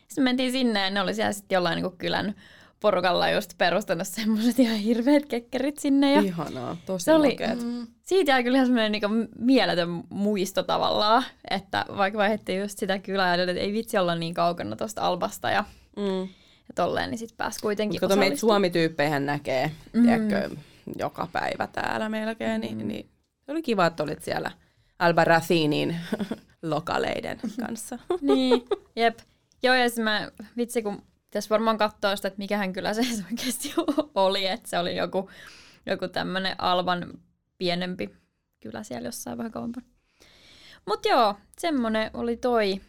sitten 0.09 0.25
mentiin 0.25 0.53
sinne 0.53 0.81
ja 0.81 0.91
ne 0.91 1.01
oli 1.01 1.15
siellä 1.15 1.33
sitten 1.33 1.57
jollain 1.57 1.83
niin 1.83 1.99
kylän 1.99 2.35
porukalla 2.81 3.31
just 3.31 3.59
perustanut 3.59 4.07
semmoiset 4.07 4.59
ihan 4.59 4.77
hirveät 4.77 5.27
kekkerit 5.27 5.79
sinne. 5.79 6.13
Ja 6.13 6.21
Ihanaa, 6.21 6.77
tosi 6.87 7.05
se 7.05 7.15
oli, 7.15 7.37
mm, 7.65 7.87
Siitä 8.03 8.33
jäi 8.33 8.45
kyllä 8.45 8.57
ihan 8.57 8.67
semmoinen 8.67 8.93
niin 8.93 9.29
mieletön 9.39 10.03
muisto 10.09 10.63
tavallaan, 10.63 11.25
että 11.51 11.85
vaikka 11.97 12.19
vaihdettiin 12.19 12.61
just 12.61 12.79
sitä 12.79 12.99
kylää, 12.99 13.35
että 13.35 13.61
ei 13.61 13.73
vitsi 13.73 13.99
olla 13.99 14.15
niin 14.15 14.35
kaukana 14.35 14.77
tuosta 14.77 15.03
Albasta 15.03 15.51
ja, 15.51 15.65
mm. 15.97 16.21
ja 16.69 16.75
tolleen, 16.75 17.11
niin 17.11 17.19
sitten 17.19 17.37
pääsi 17.37 17.61
kuitenkin 17.61 18.01
Mutta 18.03 18.17
meitä 18.17 18.37
suomi-tyyppejä 18.37 19.21
näkee, 19.21 19.71
mm. 19.93 20.03
tiedätkö, 20.03 20.57
joka 20.99 21.29
päivä 21.33 21.67
täällä 21.67 22.09
melkein, 22.09 22.61
niin, 22.61 22.73
mm. 22.73 22.79
niin, 22.79 22.89
niin 22.89 23.11
oli 23.49 23.63
kiva, 23.63 23.87
että 23.87 24.03
olit 24.03 24.23
siellä 24.23 24.51
Alba 24.99 25.25
Rafinin 25.25 25.97
lokaleiden 26.63 27.41
kanssa. 27.67 27.99
niin, 28.21 28.65
jep. 28.97 29.19
Joo, 29.63 29.75
ja 29.75 29.85
mä, 30.03 30.31
vitsi 30.57 30.83
kun 30.83 31.03
Pitäisi 31.31 31.51
varmaan 31.51 31.79
katsoa 31.79 32.17
sitä, 32.17 32.29
että 32.29 32.39
mikähän 32.39 32.73
kyllä 32.73 32.95
se 32.95 33.03
oikeasti 33.31 33.75
oli, 34.15 34.47
että 34.47 34.69
se 34.69 34.79
oli 34.79 34.97
joku, 34.97 35.31
joku 35.87 36.09
tämmöinen 36.09 36.61
Alban 36.61 37.13
pienempi 37.59 38.17
kylä 38.61 38.83
siellä 38.83 39.09
jossain 39.09 39.39
vähän 39.39 39.53
kauempana. 39.53 39.87
Mutta 40.87 41.09
joo, 41.09 41.35
semmonen 41.59 42.11
oli 42.15 42.37
toi, 42.37 42.81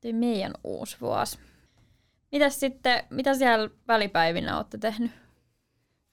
toi 0.00 0.12
meidän 0.12 0.52
uusi 0.64 0.96
vuosi. 1.00 1.38
Mitäs 2.32 2.60
sitten, 2.60 3.04
mitä 3.10 3.34
siellä 3.34 3.70
välipäivinä 3.88 4.56
olette 4.56 4.78
tehnyt? 4.78 5.10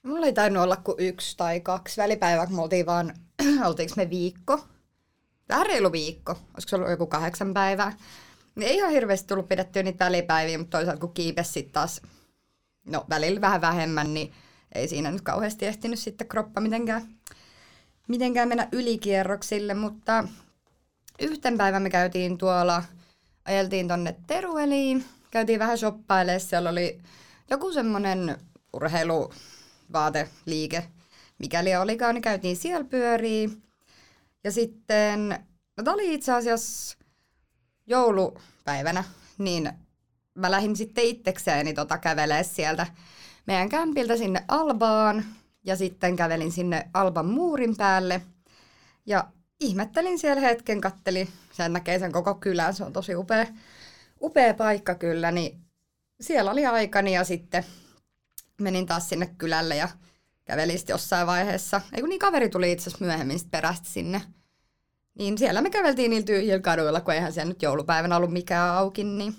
Mulla 0.04 0.26
ei 0.26 0.34
tainnut 0.34 0.63
olla 0.63 0.78
kuin 0.78 1.00
yksi 1.00 1.38
tai 1.38 1.60
kaksi 1.60 2.02
välipäivää, 2.02 2.48
kun 2.48 2.56
me 2.56 2.62
oltiin 2.62 2.86
vaan, 2.86 3.13
oltiinko 3.68 3.94
me 3.98 4.10
viikko? 4.10 4.68
Vähän 5.50 5.66
reilu 5.66 5.92
viikko, 5.92 6.32
olisiko 6.32 6.70
se 6.70 6.76
ollut 6.76 6.90
joku 6.90 7.08
kahdeksan 7.08 7.54
päivää. 7.54 7.94
Niin 8.58 8.70
ei 8.70 8.76
ihan 8.76 8.91
hirveästi 8.91 9.28
tullut 9.28 9.48
pidettyä 9.48 9.84
niitä 9.84 10.06
välipäiviä, 10.06 10.58
mutta 10.58 10.78
toisaalta 10.78 11.02
kun 11.02 11.13
kiipesi 11.13 11.52
sitten 11.52 11.74
taas, 11.74 12.02
no 12.86 13.06
välillä 13.10 13.41
vähän 13.41 13.62
vähemmän, 13.62 14.13
niin 14.13 14.34
ei 14.76 14.88
siinä 14.88 15.12
nyt 15.12 15.22
kauheasti 15.22 15.65
ehtinyt 15.65 16.00
sitten 16.00 16.28
kroppa 16.28 16.62
mitenkään, 16.62 17.08
mitenkään 18.08 18.48
mennä 18.48 18.67
ylikierroksille, 18.72 19.74
mutta 19.74 20.28
yhten 21.20 21.58
päivän 21.58 21.82
me 21.82 21.89
käytiin 21.89 22.38
tuolla, 22.38 22.84
ajeltiin 23.46 23.88
tonne 23.88 24.15
Terueliin, 24.28 25.06
käytiin 25.32 25.60
vähän 25.60 25.78
shoppailemaan, 25.78 26.39
siellä 26.39 26.70
oli 26.70 27.00
joku 27.50 27.72
semmoinen 27.72 28.38
urheiluvaateliike, 28.74 30.88
mikäli 31.39 31.76
olikaan, 31.76 32.15
niin 32.15 32.22
käytiin 32.22 32.56
siellä 32.56 32.84
pyöriin. 32.84 33.63
Ja 34.43 34.52
sitten, 34.52 35.30
no 35.78 35.84
tämä 35.84 35.93
oli 35.93 36.13
itse 36.13 36.34
asiassa 36.34 36.97
joulupäivänä, 37.88 39.04
niin 39.38 39.71
mä 40.36 40.52
lähdin 40.52 40.76
sitten 40.76 41.04
itsekseni 41.04 41.73
tota 41.73 41.97
kävelee 41.97 42.43
sieltä 42.43 42.88
meidän 43.47 43.69
kämpiltä 43.69 44.17
sinne 44.17 44.43
Albaan 44.47 45.26
ja 45.63 45.76
sitten 45.76 46.15
kävelin 46.15 46.52
sinne 46.52 46.89
Alban 46.93 47.26
muurin 47.26 47.78
päälle 47.78 48.21
ja 49.06 49.28
ihmettelin 49.60 50.19
siellä 50.19 50.41
hetken, 50.41 50.82
katteli, 50.82 51.28
sen 51.52 51.73
näkee 51.73 52.00
sen 52.00 52.12
koko 52.12 52.36
kylän, 52.36 52.73
se 52.73 52.84
on 52.84 52.93
tosi 52.93 53.15
upea, 53.15 53.45
upea 54.21 54.54
paikka 54.54 54.95
kyllä, 54.95 55.32
niin 55.32 55.60
siellä 56.21 56.52
oli 56.52 56.65
aikani 56.65 57.13
ja 57.13 57.23
sitten 57.23 57.65
menin 58.62 58.85
taas 58.85 59.10
sinne 59.10 59.35
kylälle 59.38 59.75
ja 59.75 59.90
kävelin 60.46 60.77
sitten 60.77 60.94
jossain 60.94 61.27
vaiheessa. 61.27 61.81
Ei 61.94 62.02
kun 62.02 62.10
niin 62.10 62.19
kaveri 62.19 62.50
tuli 62.50 62.71
itse 62.71 62.90
asiassa 62.90 63.06
myöhemmin 63.06 63.40
sitten 63.40 63.52
perästi 63.52 63.90
sinne 63.90 64.21
niin 65.18 65.38
siellä 65.38 65.62
me 65.62 65.70
käveltiin 65.70 66.10
niillä 66.10 66.26
tyhjillä 66.26 66.60
kaduilla, 66.60 67.02
kun 67.02 67.13
eihän 67.13 67.34
siellä 67.34 67.50
nyt 67.50 67.62
joulupäivänä 67.62 68.18
ollut 68.18 68.34
mikään 68.34 68.76
auki, 68.76 69.04
niin 69.04 69.36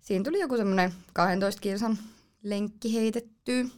siinä 0.00 0.24
tuli 0.24 0.40
joku 0.40 0.56
semmoinen 0.56 0.92
12 1.12 1.60
kilsan 1.60 1.98
lenkki 2.42 2.94
heitetty. 2.94 3.70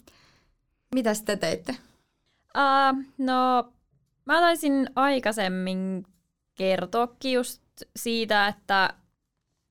Mitä 0.95 1.11
te 1.25 1.37
teitte? 1.37 1.77
Uh, 2.57 3.05
no, 3.19 3.73
mä 4.25 4.41
taisin 4.41 4.91
aikaisemmin 4.95 6.07
kertoakin 6.55 7.33
just 7.33 7.63
siitä, 7.97 8.49
että 8.49 8.95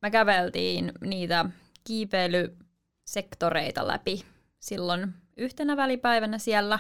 me 0.02 0.12
käveltiin 0.12 0.92
niitä 1.02 1.46
kiipeilysektoreita 1.84 3.88
läpi 3.88 4.26
silloin 4.60 5.14
yhtenä 5.38 5.78
välipäivänä 5.78 6.38
siellä. 6.38 6.80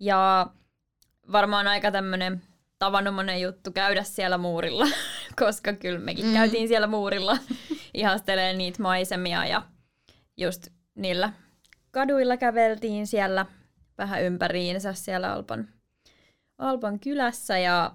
Ja 0.00 0.46
varmaan 1.32 1.66
aika 1.66 1.90
tämmöinen 1.90 2.42
tavanomainen 2.78 3.40
juttu 3.40 3.72
käydä 3.72 4.02
siellä 4.02 4.38
muurilla, 4.38 4.86
koska 5.40 5.72
kyllä 5.72 5.98
mekin 5.98 6.26
mm. 6.26 6.32
käytiin 6.32 6.68
siellä 6.68 6.86
muurilla 6.86 7.38
ihastelee 7.94 8.52
niitä 8.52 8.82
maisemia 8.82 9.46
ja 9.46 9.62
just 10.36 10.68
niillä 10.94 11.32
kaduilla 11.90 12.36
käveltiin 12.36 13.06
siellä 13.06 13.46
vähän 13.98 14.22
ympäriinsä 14.22 14.92
siellä 14.92 15.32
Alpan, 15.32 15.68
Alpan 16.58 17.00
kylässä 17.00 17.58
ja 17.58 17.92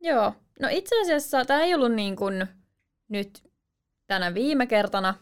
joo, 0.00 0.34
no 0.60 0.68
itse 0.70 1.00
asiassa 1.00 1.44
tämä 1.44 1.62
ei 1.62 1.74
ollut 1.74 1.92
niin 1.92 2.16
kuin 2.16 2.46
nyt 3.08 3.50
tänä 4.06 4.34
viime 4.34 4.66
kertana, 4.66 5.14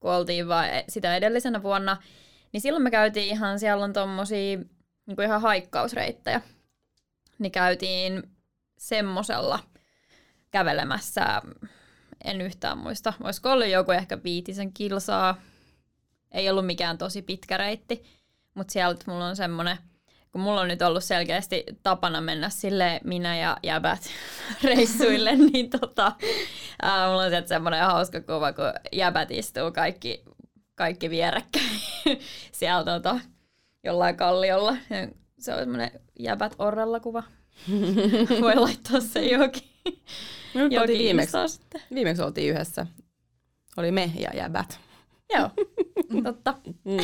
kun 0.00 0.10
oltiin 0.10 0.48
vaan 0.48 0.68
e- 0.68 0.84
sitä 0.88 1.16
edellisenä 1.16 1.62
vuonna, 1.62 1.96
niin 2.52 2.60
silloin 2.60 2.82
me 2.82 2.90
käytiin 2.90 3.28
ihan, 3.28 3.58
siellä 3.58 3.84
on 3.84 3.92
tommosia 3.92 4.56
niin 5.06 5.16
kuin 5.16 5.26
ihan 5.26 5.40
haikkausreittejä. 5.40 6.40
Niin 7.42 7.52
käytiin 7.52 8.22
semmosella 8.78 9.58
kävelemässä, 10.50 11.42
en 12.24 12.40
yhtään 12.40 12.78
muista, 12.78 13.12
olisiko 13.22 13.52
ollut 13.52 13.68
joku 13.68 13.92
ehkä 13.92 14.18
viitisen 14.24 14.72
kilsaa, 14.72 15.40
ei 16.32 16.50
ollut 16.50 16.66
mikään 16.66 16.98
tosi 16.98 17.22
pitkä 17.22 17.56
reitti, 17.56 18.02
mutta 18.54 18.72
sieltä 18.72 19.04
mulla 19.06 19.26
on 19.26 19.36
semmoinen, 19.36 19.78
kun 20.32 20.40
mulla 20.40 20.60
on 20.60 20.68
nyt 20.68 20.82
ollut 20.82 21.04
selkeästi 21.04 21.64
tapana 21.82 22.20
mennä 22.20 22.48
sille 22.48 23.00
minä 23.04 23.38
ja 23.38 23.56
jäbät 23.62 24.02
reissuille, 24.64 25.36
niin 25.52 25.70
tota, 25.70 26.12
ää, 26.82 27.08
mulla 27.08 27.22
on 27.22 27.30
sieltä 27.30 27.48
semmoinen 27.48 27.84
hauska 27.84 28.20
kuva, 28.20 28.52
kun 28.52 28.72
jäbät 28.92 29.30
istuu 29.30 29.72
kaikki, 29.72 30.24
kaikki 30.74 31.10
vierekkäin 31.10 31.80
siellä 32.52 32.84
tota, 32.84 33.20
jollain 33.84 34.16
kalliolla. 34.16 34.76
Se 35.42 35.52
on 35.52 35.58
semmoinen 35.58 35.90
jäbät 36.18 36.54
orrella 36.58 37.00
kuva. 37.00 37.22
Voi 38.40 38.56
laittaa 38.56 39.00
se 39.00 39.20
johonkin. 39.32 39.62
Me 40.54 40.60
nyt 40.62 40.78
oltiin 40.80 40.98
viimeksi, 40.98 41.36
viimeksi 41.94 42.22
oltiin 42.22 42.50
yhdessä. 42.54 42.86
Oli 43.76 43.90
me 43.92 44.12
ja 44.18 44.30
jäbät. 44.36 44.80
Joo, 45.34 45.50
totta. 46.22 46.54
Mm. 46.84 46.96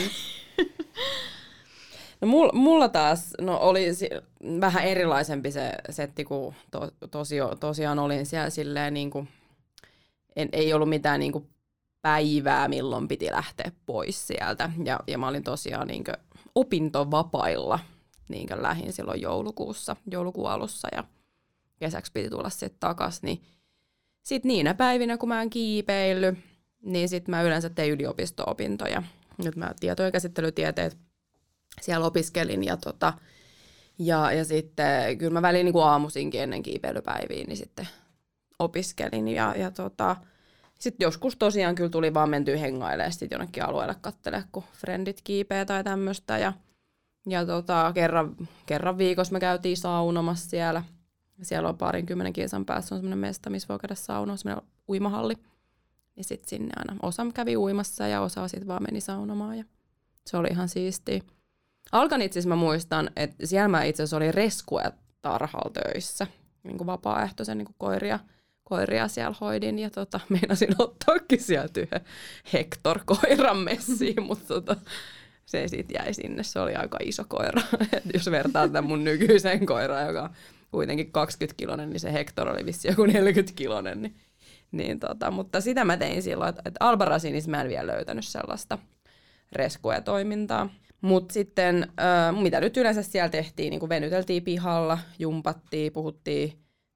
No 2.20 2.28
mulla, 2.28 2.52
mulla 2.52 2.88
taas 2.88 3.34
no 3.40 3.58
oli 3.60 3.94
si- 3.94 4.10
vähän 4.60 4.84
erilaisempi 4.84 5.50
se 5.52 5.72
setti, 5.90 6.24
kun 6.24 6.54
to, 6.70 6.90
tosio, 7.10 7.54
tosiaan 7.60 7.98
olin 7.98 8.26
siellä 8.26 8.50
silleen 8.50 8.94
niin 8.94 9.10
kuin, 9.10 9.28
en, 10.36 10.48
ei 10.52 10.72
ollut 10.72 10.88
mitään 10.88 11.20
niin 11.20 11.32
kuin 11.32 11.48
päivää, 12.02 12.68
milloin 12.68 13.08
piti 13.08 13.26
lähteä 13.30 13.72
pois 13.86 14.26
sieltä. 14.26 14.70
Ja, 14.84 15.00
ja 15.06 15.18
mä 15.18 15.28
olin 15.28 15.44
tosiaan 15.44 15.86
niin 15.86 16.04
kuin 16.04 16.14
opintovapailla, 16.54 17.78
niin 18.28 18.48
lähin 18.56 18.92
silloin 18.92 19.20
joulukuussa, 19.20 19.96
joulukuun 20.10 20.50
alussa 20.50 20.88
ja 20.92 21.04
kesäksi 21.78 22.12
piti 22.12 22.30
tulla 22.30 22.50
sitten 22.50 22.80
takas, 22.80 23.22
niin 23.22 23.42
sitten 24.22 24.48
niinä 24.48 24.74
päivinä, 24.74 25.18
kun 25.18 25.28
mä 25.28 25.42
en 25.42 25.50
kiipeillyt, 25.50 26.38
niin 26.82 27.08
sitten 27.08 27.30
mä 27.30 27.42
yleensä 27.42 27.70
tein 27.70 27.92
yliopisto-opintoja. 27.92 29.02
Nyt 29.44 29.56
mä 29.56 29.74
tietojen 29.80 30.12
käsittelytieteet 30.12 30.96
siellä 31.80 32.06
opiskelin 32.06 32.64
ja, 32.64 32.76
tota, 32.76 33.12
ja, 33.98 34.32
ja 34.32 34.44
sitten 34.44 35.18
kyllä 35.18 35.32
mä 35.32 35.42
väliin 35.42 35.64
niin 35.64 35.72
kuin 35.72 35.84
aamuisinkin 35.84 36.42
ennen 36.42 36.62
kiipeilypäiviä, 36.62 37.44
niin 37.44 37.56
sitten 37.56 37.88
opiskelin 38.58 39.28
ja, 39.28 39.54
ja 39.56 39.70
tota, 39.70 40.16
sitten 40.78 41.04
joskus 41.04 41.36
tosiaan 41.36 41.74
kyllä 41.74 41.90
tuli 41.90 42.14
vaan 42.14 42.30
mentyä 42.30 42.56
hengailemaan 42.56 43.12
sitten 43.12 43.28
jonnekin 43.32 43.64
alueelle 43.64 43.96
kattele, 44.00 44.44
kun 44.52 44.64
frendit 44.72 45.20
kiipeä 45.24 45.64
tai 45.64 45.84
tämmöistä 45.84 46.38
ja, 46.38 46.52
ja 47.28 47.46
tota, 47.46 47.92
kerran, 47.94 48.36
kerran 48.66 48.98
viikossa 48.98 49.32
me 49.32 49.40
käytiin 49.40 49.76
saunomassa 49.76 50.50
siellä. 50.50 50.82
Siellä 51.42 51.68
on 51.68 51.78
parinkymmenen 51.78 52.32
kilsan 52.32 52.64
päässä 52.64 52.94
on 52.94 52.98
semmoinen 52.98 53.18
mesta, 53.18 53.50
missä 53.50 53.68
voi 53.68 53.78
käydä 53.78 53.94
saunoa, 53.94 54.36
semmoinen 54.36 54.70
uimahalli. 54.88 55.34
Niin 56.16 56.24
sitten 56.24 56.48
sinne 56.48 56.72
aina 56.76 56.96
osa 57.02 57.26
kävi 57.34 57.56
uimassa 57.56 58.08
ja 58.08 58.20
osa 58.20 58.48
sitten 58.48 58.68
vaan 58.68 58.82
meni 58.82 59.00
saunomaan 59.00 59.58
ja 59.58 59.64
se 60.26 60.36
oli 60.36 60.48
ihan 60.50 60.68
siistiä. 60.68 61.20
Alkan 61.92 62.22
itse 62.22 62.48
mä 62.48 62.56
muistan, 62.56 63.10
että 63.16 63.46
siellä 63.46 63.68
mä 63.68 63.84
itse 63.84 64.02
asiassa 64.02 64.16
olin 64.16 64.34
reskue 64.34 64.92
tarhalla 65.22 65.70
töissä, 65.72 66.26
niin 66.62 66.78
kuin 66.78 66.86
vapaaehtoisen 66.86 67.58
niin 67.58 67.66
kuin 67.66 67.76
koiria, 67.78 68.18
koiria 68.64 69.08
siellä 69.08 69.36
hoidin 69.40 69.78
ja 69.78 69.90
tota, 69.90 70.20
meinasin 70.28 70.74
ottaakin 70.82 71.42
sieltä 71.42 71.80
yhden 71.80 72.00
Hector 72.52 73.00
koiran 73.04 73.56
messiin, 73.56 74.22
mutta 74.22 74.48
tota, 74.48 74.76
se 75.48 75.68
sitten 75.68 75.94
jäi 75.94 76.14
sinne, 76.14 76.42
se 76.42 76.60
oli 76.60 76.74
aika 76.74 76.98
iso 77.02 77.24
koira. 77.28 77.62
Et 77.96 78.02
jos 78.14 78.30
vertaa 78.30 78.68
tämän 78.68 78.84
mun 78.84 79.04
nykyiseen 79.04 79.66
koiraan, 79.66 80.06
joka 80.06 80.22
on 80.22 80.30
kuitenkin 80.70 81.12
20 81.12 81.56
kilonen, 81.56 81.90
niin 81.90 82.00
se 82.00 82.12
Hector 82.12 82.48
oli 82.48 82.66
vissi 82.66 82.88
joku 82.88 83.06
40 83.06 83.52
kilonen. 83.56 84.02
Niin, 84.02 84.16
niin 84.72 85.00
tota, 85.00 85.30
mutta 85.30 85.60
sitä 85.60 85.84
mä 85.84 85.96
tein 85.96 86.22
silloin, 86.22 86.48
että, 86.48 86.62
että 86.64 86.84
Albarasinissa 86.84 87.50
mä 87.50 87.60
en 87.60 87.68
vielä 87.68 87.92
löytänyt 87.92 88.24
sellaista 88.24 88.78
rescue-toimintaa. 89.52 90.68
Mutta 91.00 91.32
sitten, 91.32 91.92
äh, 92.00 92.42
mitä 92.42 92.60
nyt 92.60 92.76
yleensä 92.76 93.02
siellä 93.02 93.28
tehtiin, 93.28 93.70
niin 93.70 93.88
venyteltiin 93.88 94.42
pihalla, 94.42 94.98
jumpattiin, 95.18 95.92
puhuttiin 95.92 96.52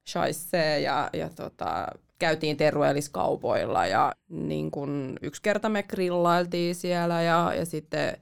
shaissee 0.09 0.81
ja, 0.81 1.11
ja 1.13 1.31
tota, 1.31 1.87
käytiin 2.19 2.57
terveelliskaupoilla 2.57 3.87
ja 3.87 4.13
niin 4.29 4.71
kun 4.71 5.19
yksi 5.23 5.43
kerta 5.43 5.69
me 5.69 5.83
grillailtiin 5.83 6.75
siellä 6.75 7.23
ja, 7.23 7.53
ja 7.57 7.65
sitten 7.67 8.17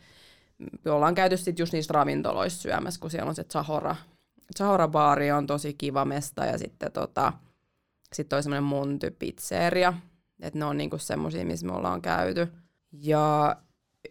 me 0.85 0.91
ollaan 0.91 1.15
käyty 1.15 1.37
sitten 1.37 1.63
just 1.63 1.73
niissä 1.73 1.93
ravintoloissa 1.93 2.63
syömässä, 2.63 3.01
kun 3.01 3.11
siellä 3.11 3.29
on 3.29 3.35
se 3.35 3.45
Zahora, 3.45 3.97
Zahora-baari 4.59 5.33
on 5.33 5.47
tosi 5.47 5.75
kiva 5.75 6.05
mesta 6.05 6.45
ja 6.45 6.59
sitten 6.59 6.93
tota, 6.93 7.33
sit 8.13 8.29
toi 8.29 8.43
semmoinen 8.43 8.65
Monty 8.65 9.11
Pizzeria, 9.11 9.95
että 10.43 10.59
ne 10.59 10.65
on 10.65 10.77
niinku 10.77 10.99
semmoisia, 10.99 11.45
missä 11.45 11.67
me 11.67 11.73
ollaan 11.73 12.03
käyty. 12.03 12.49
Ja 12.93 13.57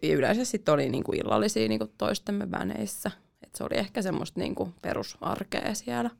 ja 0.02 0.14
yleensä 0.14 0.44
sitten 0.44 0.74
oli 0.74 0.88
niinku 0.88 1.12
illallisia 1.12 1.68
niinku 1.68 1.92
toistemme 1.98 2.50
väneissä. 2.50 3.10
Et 3.42 3.54
se 3.54 3.64
oli 3.64 3.78
ehkä 3.78 4.02
semmoista 4.02 4.40
niinku 4.40 4.74
perusarkea 4.82 5.74
siellä. 5.74 6.10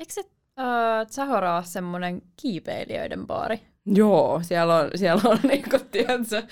Eikö 0.00 0.12
se 0.12 0.20
äh, 0.58 1.06
Zahora 1.06 1.56
ole 1.56 1.64
semmoinen 1.64 2.22
kiipeilijöiden 2.36 3.26
baari? 3.26 3.60
Joo, 3.86 4.40
siellä 4.42 4.76
on, 4.76 4.90
siellä 4.94 5.22
on 5.24 5.38
niinku, 5.48 5.78
tiedätkö, 5.90 6.42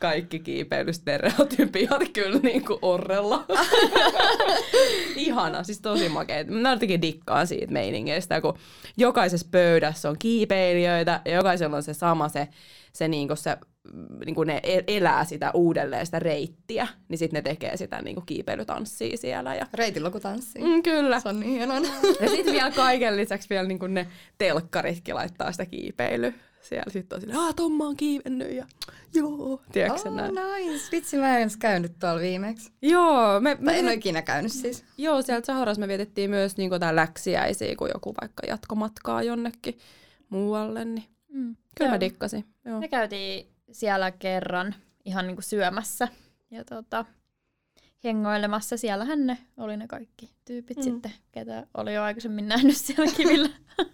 kaikki 0.00 0.38
kiipeilystereotypiat 0.38 2.02
kyllä 2.12 2.38
niinku 2.42 2.78
orrella. 2.82 3.44
Ihana, 5.16 5.62
siis 5.62 5.80
tosi 5.80 6.08
makea. 6.08 6.44
Mä 6.44 6.70
jotenkin 6.70 7.02
dikkaan 7.02 7.46
siitä 7.46 7.72
meiningeistä, 7.72 8.40
kun 8.40 8.58
jokaisessa 8.96 9.48
pöydässä 9.50 10.10
on 10.10 10.16
kiipeilijöitä 10.18 11.20
ja 11.24 11.34
jokaisella 11.34 11.76
on 11.76 11.82
se 11.82 11.94
sama 11.94 12.28
se, 12.28 12.48
se, 12.92 13.08
niinku 13.08 13.36
se 13.36 13.56
niin 14.26 14.34
kuin 14.34 14.46
ne 14.46 14.60
el- 14.62 14.82
elää 14.86 15.24
sitä 15.24 15.50
uudelleen 15.54 16.06
sitä 16.06 16.18
reittiä, 16.18 16.88
niin 17.08 17.18
sitten 17.18 17.38
ne 17.38 17.42
tekee 17.42 17.76
sitä 17.76 18.02
niin 18.02 18.14
kuin 18.14 18.26
kiipeilytanssia 18.26 19.16
siellä. 19.16 19.54
Ja... 19.54 19.66
Reitillä 19.74 20.10
kun 20.10 20.20
tanssii. 20.20 20.62
Mm, 20.62 20.82
kyllä. 20.82 21.20
Se 21.20 21.28
on 21.28 21.40
niin 21.40 21.52
hienoa. 21.52 21.76
Ja 22.20 22.28
sitten 22.28 22.54
vielä 22.54 22.70
kaiken 22.70 23.16
lisäksi 23.16 23.50
vielä 23.50 23.68
niin 23.68 23.78
kuin 23.78 23.94
ne 23.94 24.06
telkkaritkin 24.38 25.14
laittaa 25.14 25.52
sitä 25.52 25.66
kiipeilyä. 25.66 26.32
Siellä 26.62 26.90
sitten 26.92 27.16
on 27.16 27.20
silleen, 27.20 27.38
aah, 27.40 27.54
Tomma 27.54 27.84
on 27.86 27.96
kiivennyt 27.96 28.52
ja 28.52 28.66
joo, 29.14 29.62
tiedätkö 29.72 30.08
Oh, 30.08 30.14
näin? 30.16 30.34
nice. 30.34 30.84
Vitsi, 30.92 31.16
mä 31.16 31.38
en 31.38 31.50
käynyt 31.58 31.92
tuolla 31.98 32.20
viimeksi. 32.20 32.72
Joo, 32.82 33.40
me, 33.40 33.56
me 33.60 33.78
en 33.78 33.84
ole 33.84 33.94
ikinä 33.94 34.22
käynyt 34.22 34.52
siis. 34.52 34.84
joo, 34.98 35.22
siellä 35.22 35.44
Saharassa 35.44 35.80
me 35.80 35.88
vietettiin 35.88 36.30
myös 36.30 36.56
niin 36.56 36.70
tää 36.80 36.96
läksiäisiä, 36.96 37.76
kun 37.76 37.88
joku 37.94 38.14
vaikka 38.20 38.46
jatkomatkaa 38.46 39.22
jonnekin 39.22 39.78
muualle, 40.28 40.84
niin 40.84 41.04
Mm. 41.28 41.56
kyllä 41.78 41.88
Joo. 41.88 41.94
mä 41.94 42.00
dikkasin. 42.00 42.44
Joo. 42.64 42.80
Me 42.80 42.88
käytiin 42.88 43.46
siellä 43.72 44.10
kerran 44.10 44.74
ihan 45.04 45.26
niinku 45.26 45.42
syömässä 45.42 46.08
ja 46.50 46.64
tota, 46.64 47.04
hengoilemassa. 48.04 48.76
Siellähän 48.76 49.26
ne 49.26 49.38
oli 49.56 49.76
ne 49.76 49.86
kaikki 49.86 50.30
tyypit 50.44 50.76
mm. 50.76 50.82
sitten, 50.82 51.12
ketä 51.32 51.66
oli 51.74 51.94
jo 51.94 52.02
aikaisemmin 52.02 52.48
nähnyt 52.48 52.76
siellä 52.76 53.12
kivillä. 53.16 53.48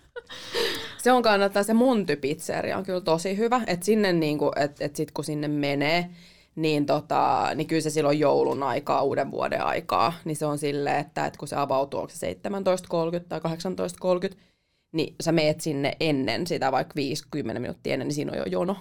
Se 0.98 1.12
on 1.12 1.22
kannattaa, 1.22 1.62
se 1.62 1.74
Monty 1.74 2.16
Pizzeria 2.16 2.78
on 2.78 2.84
kyllä 2.84 3.00
tosi 3.00 3.36
hyvä, 3.36 3.60
että 3.66 3.86
sinne 3.86 4.12
niinku, 4.12 4.52
et, 4.56 4.76
et 4.80 4.96
sit 4.96 5.10
kun 5.10 5.24
sinne 5.24 5.48
menee, 5.48 6.10
niin, 6.56 6.86
tota, 6.86 7.50
niin 7.54 7.66
kyllä 7.66 7.82
se 7.82 7.90
silloin 7.90 8.18
joulun 8.18 8.62
aikaa, 8.62 9.02
uuden 9.02 9.30
vuoden 9.30 9.64
aikaa, 9.64 10.12
niin 10.24 10.36
se 10.36 10.46
on 10.46 10.58
silleen, 10.58 10.96
että, 10.96 11.26
että 11.26 11.38
kun 11.38 11.48
se 11.48 11.56
avautuu, 11.56 12.00
onko 12.00 12.12
se 12.14 12.32
17.30 12.32 13.24
tai 13.28 13.40
18.30, 14.30 14.36
niin 14.92 15.14
sä 15.20 15.32
meet 15.32 15.60
sinne 15.60 15.96
ennen 16.00 16.46
sitä, 16.46 16.72
vaikka 16.72 16.94
5-10 17.36 17.42
minuuttia 17.58 17.92
ennen, 17.92 18.08
niin 18.08 18.14
siinä 18.14 18.32
on 18.32 18.38
jo 18.38 18.44
jono 18.44 18.76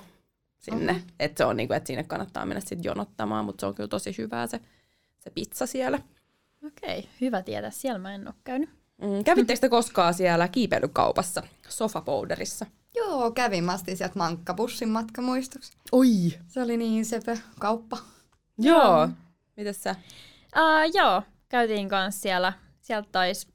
sinne. 0.57 0.91
Oho. 0.91 1.01
Että 1.19 1.37
se 1.37 1.45
on 1.45 1.57
niinku, 1.57 1.73
että 1.73 1.87
sinne 1.87 2.03
kannattaa 2.03 2.45
mennä 2.45 2.59
sitten 2.59 2.83
jonottamaan, 2.83 3.45
mutta 3.45 3.61
se 3.61 3.65
on 3.65 3.75
kyllä 3.75 3.87
tosi 3.87 4.15
hyvää 4.17 4.47
se, 4.47 4.59
se 5.19 5.29
pizza 5.29 5.65
siellä. 5.65 5.99
Okei, 6.67 7.09
hyvä 7.21 7.41
tietää. 7.41 7.71
Siellä 7.71 7.99
mä 7.99 8.15
en 8.15 8.27
ole 8.27 8.35
käynyt. 8.43 8.69
Mm, 9.01 9.23
kävittekö 9.23 9.59
te 9.59 9.69
koskaan 9.69 10.13
siellä 10.13 10.47
kiipeilykaupassa, 10.47 11.43
sofapowderissa? 11.69 12.65
Joo, 12.95 13.31
kävin. 13.31 13.63
Mä 13.63 13.71
astin 13.71 13.97
sieltä 13.97 14.19
mankkabussin 14.19 14.89
matkamuistoksi. 14.89 15.71
Oi! 15.91 16.07
Se 16.47 16.61
oli 16.61 16.77
niin 16.77 17.05
sepä 17.05 17.37
kauppa. 17.59 17.97
Joo. 18.57 19.09
Mites 19.57 19.83
sä? 19.83 19.95
Uh, 20.57 20.91
joo, 20.93 21.21
käytiin 21.49 21.89
kanssa 21.89 22.21
siellä. 22.21 22.53
Sieltä 22.81 23.09
taisi 23.11 23.47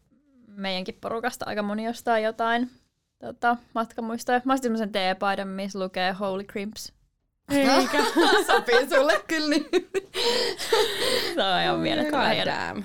meidänkin 0.46 0.98
porukasta 1.00 1.44
aika 1.48 1.62
moni 1.62 1.88
ostaa 1.88 2.18
jotain 2.18 2.70
tota, 3.18 3.56
matkamuistoja. 3.74 4.40
Mä 4.44 4.52
ostin 4.52 4.64
semmoisen 4.64 4.92
teepaidan, 4.92 5.48
missä 5.48 5.78
lukee 5.78 6.12
Holy 6.12 6.44
Crimps 6.44 6.92
Eikä. 7.50 7.98
Sopii 8.46 8.88
sulle 8.88 9.24
kyllä 9.28 9.48
niin. 9.48 9.66
Se 11.34 11.42
on 11.42 11.62
ihan 11.62 11.78
mielettömän 11.78 12.34
hieno. 12.34 12.52
Damn. 12.52 12.84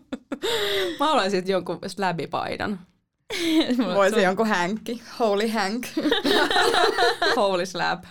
Mä 1.00 1.06
haluaisin 1.06 1.38
sitten 1.38 1.52
jonkun 1.52 1.78
slabipaidan. 1.86 2.80
Voisi 3.94 4.14
sun- 4.14 4.22
jonkun 4.22 4.46
hänkki, 4.46 5.02
holy 5.18 5.48
hank. 5.48 5.86
Holy 7.36 7.66
slab. 7.66 8.04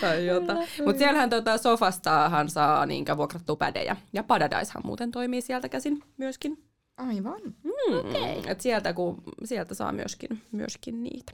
tai 0.00 0.26
jotain. 0.26 0.68
Mutta 0.84 0.98
siellähän 0.98 1.30
tota 1.30 1.58
sofastahan 1.58 2.48
saa 2.48 2.86
niinkä 2.86 3.16
vuokrattua 3.16 3.56
pädejä. 3.56 3.96
Ja 4.12 4.22
Paradisehan 4.22 4.82
muuten 4.86 5.10
toimii 5.10 5.40
sieltä 5.40 5.68
käsin 5.68 6.02
myöskin. 6.16 6.64
Aivan. 6.96 7.40
Mm. 7.44 7.98
Okei. 7.98 8.42
Et 8.46 8.60
sieltä, 8.60 8.92
kun, 8.92 9.22
sieltä 9.44 9.74
saa 9.74 9.92
myöskin, 9.92 10.42
myöskin 10.52 11.02
niitä. 11.02 11.32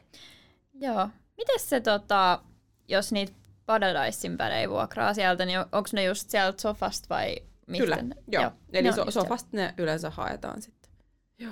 Joo. 0.74 1.08
Miten 1.36 1.60
se, 1.60 1.80
tota, 1.80 2.40
jos 2.88 3.12
niitä 3.12 3.32
Paradisein 3.66 4.36
pädejä 4.36 4.70
vuokraa 4.70 5.14
sieltä, 5.14 5.44
niin 5.44 5.58
onko 5.58 5.88
ne 5.92 6.04
just 6.04 6.30
sieltä 6.30 6.62
sofasta 6.62 7.06
vai 7.10 7.36
mistä? 7.70 7.84
Kyllä, 7.84 7.96
ne- 8.02 8.16
joo. 8.28 8.50
Eli 8.72 8.82
ne 8.82 8.88
on 8.88 8.94
so, 8.94 9.10
sofasta 9.10 9.48
ne 9.52 9.74
yleensä 9.78 10.10
haetaan 10.10 10.62
sitten. 10.62 10.90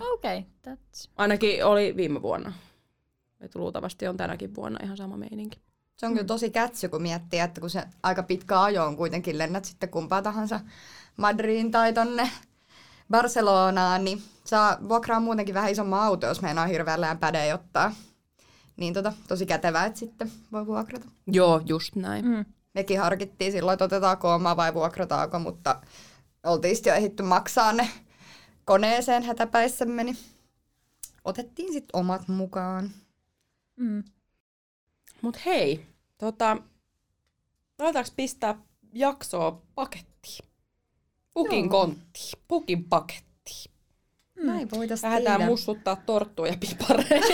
Okei, 0.00 0.38
okay, 0.38 0.74
that's... 0.74 1.10
Ainakin 1.16 1.64
oli 1.64 1.96
viime 1.96 2.22
vuonna. 2.22 2.52
Et 3.40 3.54
luultavasti 3.54 4.08
on 4.08 4.16
tänäkin 4.16 4.54
vuonna 4.54 4.78
ihan 4.82 4.96
sama 4.96 5.16
meininki. 5.16 5.60
Se 5.96 6.06
on 6.06 6.12
kyllä 6.12 6.26
tosi 6.26 6.50
kätsy, 6.50 6.88
kun 6.88 7.02
miettii, 7.02 7.40
että 7.40 7.60
kun 7.60 7.70
se 7.70 7.82
aika 8.02 8.22
pitkä 8.22 8.62
ajo 8.62 8.84
on 8.84 8.96
kuitenkin 8.96 9.38
lennät 9.38 9.64
sitten 9.64 9.88
kumpaa 9.88 10.22
tahansa 10.22 10.60
Madriin 11.16 11.70
tai 11.70 11.92
tonne 11.92 12.30
Barcelonaan, 13.10 14.04
niin 14.04 14.22
saa 14.44 14.78
vuokraa 14.88 15.20
muutenkin 15.20 15.54
vähän 15.54 15.70
isomman 15.70 16.00
auto, 16.00 16.26
jos 16.26 16.42
meinaa 16.42 16.66
hirveän 16.66 17.18
pädejä 17.18 17.54
ottaa. 17.54 17.94
Niin 18.76 18.94
tota, 18.94 19.12
tosi 19.28 19.46
kätevää, 19.46 19.86
että 19.86 19.98
sitten 19.98 20.32
voi 20.52 20.66
vuokrata. 20.66 21.06
Joo, 21.26 21.60
just 21.66 21.96
näin. 21.96 22.24
Mm. 22.24 22.44
Mekin 22.74 23.00
harkittiin 23.00 23.52
silloin, 23.52 23.72
että 23.74 23.84
otetaanko 23.84 24.34
oma 24.34 24.56
vai 24.56 24.74
vuokrataanko, 24.74 25.38
mutta 25.38 25.80
oltiin 26.44 26.76
sitten 26.76 26.90
jo 26.90 26.96
ehditty 26.96 27.22
maksaa 27.22 27.72
ne 27.72 27.88
koneeseen 28.64 29.22
hätäpäissämme, 29.22 30.04
niin 30.04 30.18
otettiin 31.24 31.72
sitten 31.72 32.00
omat 32.00 32.28
mukaan. 32.28 32.90
Mm. 33.76 34.04
Mut 35.22 35.44
hei, 35.46 35.86
tota, 36.18 36.56
aletaanko 37.78 38.10
pistää 38.16 38.58
jaksoa 38.92 39.62
pakettiin? 39.74 40.48
Pukin 41.34 41.64
Joo. 41.64 41.68
konttiin, 41.68 42.38
pukin 42.48 42.84
pakettiin. 42.84 43.28
Näin 44.42 44.70
voitaisiin 44.70 45.10
Lähdetään 45.10 45.38
tehdä. 45.40 45.50
mussuttaa 45.50 45.96
torttuja 46.06 46.54
pipareita. 46.60 47.26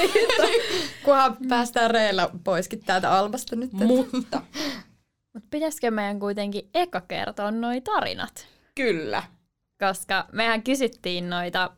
Kunhan 1.04 1.36
päästään 1.48 1.90
reillä 1.90 2.30
poiskin 2.44 2.84
täältä 2.84 3.18
Albasta 3.18 3.56
nyt. 3.56 3.72
Mutta 3.72 4.42
Mutta 5.32 5.48
pitäisikö 5.50 5.90
meidän 5.90 6.20
kuitenkin 6.20 6.68
eka 6.74 7.00
kertoa 7.00 7.50
noi 7.50 7.80
tarinat? 7.80 8.46
Kyllä. 8.74 9.22
Koska 9.78 10.26
mehän 10.32 10.62
kysyttiin 10.62 11.30
noita 11.30 11.70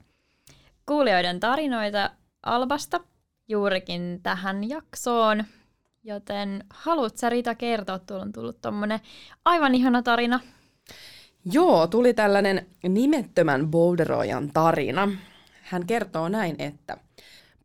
kuulijoiden 0.87 1.41
tarinoita 1.41 2.11
Albasta 2.43 3.01
juurikin 3.49 4.21
tähän 4.23 4.69
jaksoon. 4.69 5.45
Joten 6.05 6.65
haluat 6.71 7.17
sä 7.17 7.31
Rita 7.31 7.55
kertoa, 7.55 7.99
tuolla 7.99 8.25
on 8.25 8.33
tullut 8.33 8.61
tommonen 8.61 9.01
aivan 9.45 9.75
ihana 9.75 10.03
tarina. 10.03 10.41
Joo, 11.53 11.87
tuli 11.87 12.15
tällainen 12.15 12.67
nimettömän 12.89 13.71
boulderoijan 13.71 14.51
tarina. 14.53 15.09
Hän 15.63 15.87
kertoo 15.87 16.29
näin, 16.29 16.57
että 16.59 16.97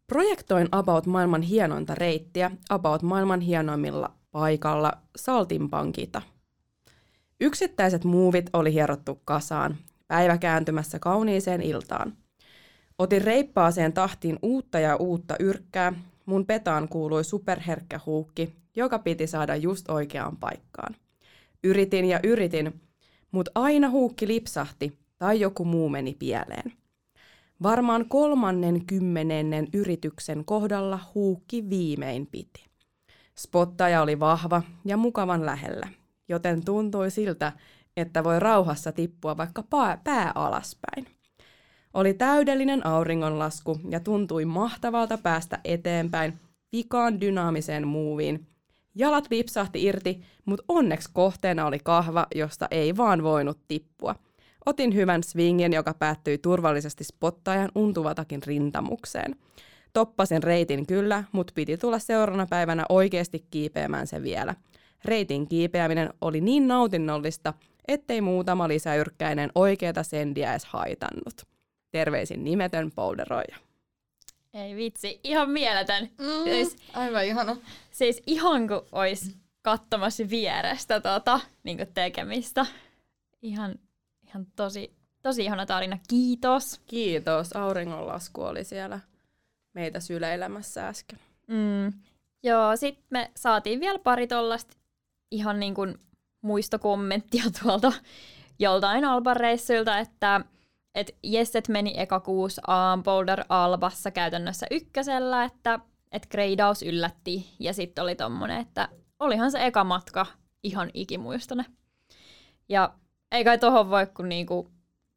projektoin 0.08 0.68
About 0.72 1.06
maailman 1.06 1.42
hienointa 1.42 1.96
reittiä 1.96 2.52
About 2.70 3.02
maailman 3.02 3.42
hienoimmilla 3.42 4.12
paikalla 4.32 4.92
Saltimpankita. 5.16 6.22
Yksittäiset 7.42 8.04
muuvit 8.04 8.50
oli 8.54 8.74
hierottu 8.74 9.22
kasaan, 9.26 9.78
päivä 10.08 10.38
kääntymässä 10.38 11.00
kauniiseen 11.00 11.62
iltaan. 11.62 12.14
Otin 12.98 13.22
reippaaseen 13.22 13.94
tahtiin 13.94 14.40
uutta 14.42 14.80
ja 14.80 14.96
uutta 14.96 15.36
yrkkää, 15.40 15.94
mun 16.26 16.46
petaan 16.46 16.90
kuului 16.90 17.24
superherkkä 17.24 18.00
huukki, 18.06 18.56
joka 18.76 19.00
piti 19.00 19.28
saada 19.28 19.56
just 19.56 19.90
oikeaan 19.90 20.38
paikkaan. 20.38 20.96
Yritin 21.64 22.06
ja 22.06 22.20
yritin, 22.24 22.82
mutta 23.32 23.52
aina 23.56 23.90
huukki 23.90 24.28
lipsahti 24.28 24.98
tai 25.18 25.40
joku 25.40 25.66
muu 25.66 25.90
meni 25.90 26.16
pieleen. 26.20 26.74
Varmaan 27.64 28.06
kolmannen 28.10 28.86
kymmenennen 28.86 29.68
yrityksen 29.74 30.46
kohdalla 30.46 31.00
huukki 31.16 31.70
viimein 31.70 32.28
piti. 32.28 32.66
Spottaja 33.38 34.02
oli 34.02 34.20
vahva 34.20 34.62
ja 34.86 34.98
mukavan 34.98 35.46
lähellä, 35.46 35.88
joten 36.32 36.66
tuntui 36.66 37.12
siltä, 37.12 37.52
että 37.98 38.24
voi 38.24 38.40
rauhassa 38.40 38.92
tippua 38.92 39.38
vaikka 39.38 39.64
pää, 40.04 40.32
alaspäin. 40.36 41.08
Oli 41.94 42.14
täydellinen 42.14 42.86
auringonlasku 42.86 43.80
ja 43.90 44.00
tuntui 44.00 44.46
mahtavalta 44.46 45.18
päästä 45.18 45.60
eteenpäin 45.64 46.40
vikaan 46.72 47.22
dynaamiseen 47.22 47.88
muuviin. 47.88 48.48
Jalat 48.96 49.28
lipsahti 49.32 49.84
irti, 49.84 50.22
mutta 50.46 50.66
onneksi 50.68 51.10
kohteena 51.14 51.66
oli 51.66 51.80
kahva, 51.84 52.28
josta 52.36 52.68
ei 52.72 52.98
vaan 52.98 53.24
voinut 53.24 53.60
tippua. 53.68 54.16
Otin 54.66 54.96
hyvän 54.96 55.24
swingin, 55.24 55.74
joka 55.74 55.94
päättyi 55.94 56.38
turvallisesti 56.38 57.04
spottajan 57.04 57.72
untuvatakin 57.76 58.44
rintamukseen. 58.46 59.36
Toppasin 59.94 60.44
reitin 60.44 60.86
kyllä, 60.88 61.24
mutta 61.32 61.54
piti 61.56 61.78
tulla 61.78 62.00
seuraavana 62.00 62.48
päivänä 62.50 62.86
oikeasti 62.90 63.46
kiipeämään 63.52 64.08
se 64.08 64.24
vielä. 64.24 64.56
Reitin 65.06 65.48
kiipeäminen 65.48 66.14
oli 66.22 66.42
niin 66.42 66.68
nautinnollista, 66.68 67.54
ettei 67.88 68.22
muutama 68.22 68.68
lisäyrkkäinen 68.68 69.52
oikeata 69.56 70.04
sendiä 70.04 70.52
edes 70.52 70.66
haitannut. 70.66 71.42
Terveisin 71.92 72.44
nimetön 72.44 72.92
polderoija. 72.92 73.58
Ei 74.54 74.76
vitsi, 74.76 75.20
ihan 75.24 75.50
mieletön. 75.50 76.04
Mm, 76.04 76.44
Siis, 76.44 76.76
aivan 76.94 77.26
ihana. 77.26 77.58
siis 77.92 78.22
ihan 78.28 78.68
kuin 78.68 78.82
olisi 78.92 79.36
katsomassa 79.62 80.24
vierestä 80.30 81.02
tota, 81.02 81.40
niin 81.64 81.78
tekemistä. 81.94 82.66
Ihan, 83.42 83.76
ihan 84.28 84.46
tosi, 84.56 84.94
tosi 85.22 85.44
ihana 85.44 85.66
tarina. 85.66 85.98
Kiitos. 86.10 86.82
Kiitos, 86.86 87.54
auringonlasku 87.54 88.42
oli 88.42 88.64
siellä 88.64 89.00
meitä 89.74 90.00
syleilemässä 90.00 90.88
äsken. 90.88 91.20
Mm. 91.48 91.94
Joo, 92.44 92.76
sitten 92.76 93.06
me 93.10 93.32
saatiin 93.36 93.80
vielä 93.80 94.00
pari 94.00 94.28
tollasta 94.28 94.78
ihan 95.32 95.60
niin 95.60 95.74
kuin 95.76 95.96
muistokommenttia 96.42 97.44
tuolta 97.64 97.94
joltain 98.60 99.06
Alban 99.06 99.38
reissuilta, 99.38 99.98
että 99.98 100.42
et 100.96 101.16
Jesset 101.24 101.68
meni 101.68 101.94
eka 101.98 102.20
kuusi 102.20 102.62
Boulder 103.04 103.44
Albassa 103.50 104.12
käytännössä 104.12 104.68
ykkösellä, 104.72 105.44
että 105.44 105.80
et 106.12 106.28
greidaus 106.32 106.82
yllätti 106.84 107.50
ja 107.60 107.74
sitten 107.74 108.04
oli 108.04 108.16
tommonen, 108.16 108.62
että 108.62 108.90
olihan 109.20 109.52
se 109.52 109.66
eka 109.66 109.84
matka 109.84 110.26
ihan 110.64 110.90
ikimuistone. 110.94 111.66
Ja 112.70 112.94
ei 113.32 113.44
kai 113.44 113.58
tohon 113.58 113.90
voi 113.90 114.08
kun 114.08 114.30
niinku 114.30 114.72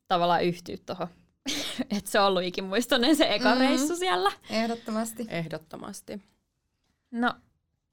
tavallaan 0.09 0.45
yhtyä 0.45 0.77
tohon, 0.87 1.09
että 1.97 2.11
se 2.11 2.21
on 2.21 2.27
ollut 2.27 2.43
ikimuistoinen 2.43 3.17
se 3.17 3.35
eka 3.35 3.49
Mhm. 3.49 3.59
mm-hmm. 3.59 3.69
reissu 3.69 3.97
siellä. 3.97 4.33
Ehdottomasti. 4.51 5.27
Ehdottomasti. 5.29 6.23
No, 7.11 7.35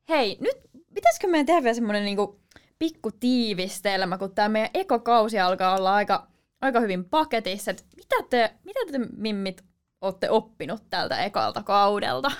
hei, 0.09 0.37
nyt 0.39 0.57
pitäisikö 0.93 1.27
meidän 1.27 1.45
tehdä 1.45 1.63
vielä 1.63 1.73
semmoinen 1.73 2.05
niinku 2.05 2.39
pikku 2.79 3.11
tiivistelmä, 3.11 4.17
kun 4.17 4.35
tämä 4.35 4.49
meidän 4.49 4.69
ekokausi 4.73 5.39
alkaa 5.39 5.75
olla 5.77 5.95
aika, 5.95 6.27
aika 6.61 6.79
hyvin 6.79 7.05
paketissa. 7.05 7.71
Et 7.71 7.85
mitä, 7.95 8.15
te, 8.29 8.53
mitä 8.63 8.79
te 8.91 8.99
mimmit 9.17 9.63
olette 10.01 10.29
oppinut 10.29 10.83
tältä 10.89 11.23
ekalta 11.23 11.63
kaudelta? 11.63 12.31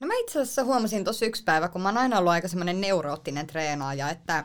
No 0.00 0.06
mä 0.06 0.14
itse 0.20 0.40
asiassa 0.40 0.64
huomasin 0.64 1.04
tuossa 1.04 1.26
yksi 1.26 1.44
päivä, 1.44 1.68
kun 1.68 1.82
mä 1.82 1.88
oon 1.88 1.98
aina 1.98 2.18
ollut 2.18 2.32
aika 2.32 2.48
semmoinen 2.48 2.80
neuroottinen 2.80 3.46
treenaaja, 3.46 4.10
että 4.10 4.44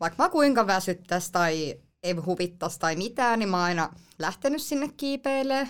vaikka 0.00 0.22
mä 0.22 0.28
kuinka 0.28 0.66
väsyttäisi 0.66 1.32
tai 1.32 1.80
ei 2.02 2.12
huvittas 2.12 2.78
tai 2.78 2.96
mitään, 2.96 3.38
niin 3.38 3.48
mä 3.48 3.56
oon 3.56 3.64
aina 3.64 3.92
lähtenyt 4.18 4.62
sinne 4.62 4.88
kiipeilemään. 4.96 5.68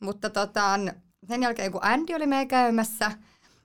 Mutta 0.00 0.30
tota, 0.30 0.80
sen 1.28 1.42
jälkeen 1.42 1.72
kun 1.72 1.84
Andy 1.84 2.14
oli 2.14 2.26
meidän 2.26 2.48
käymässä 2.48 3.10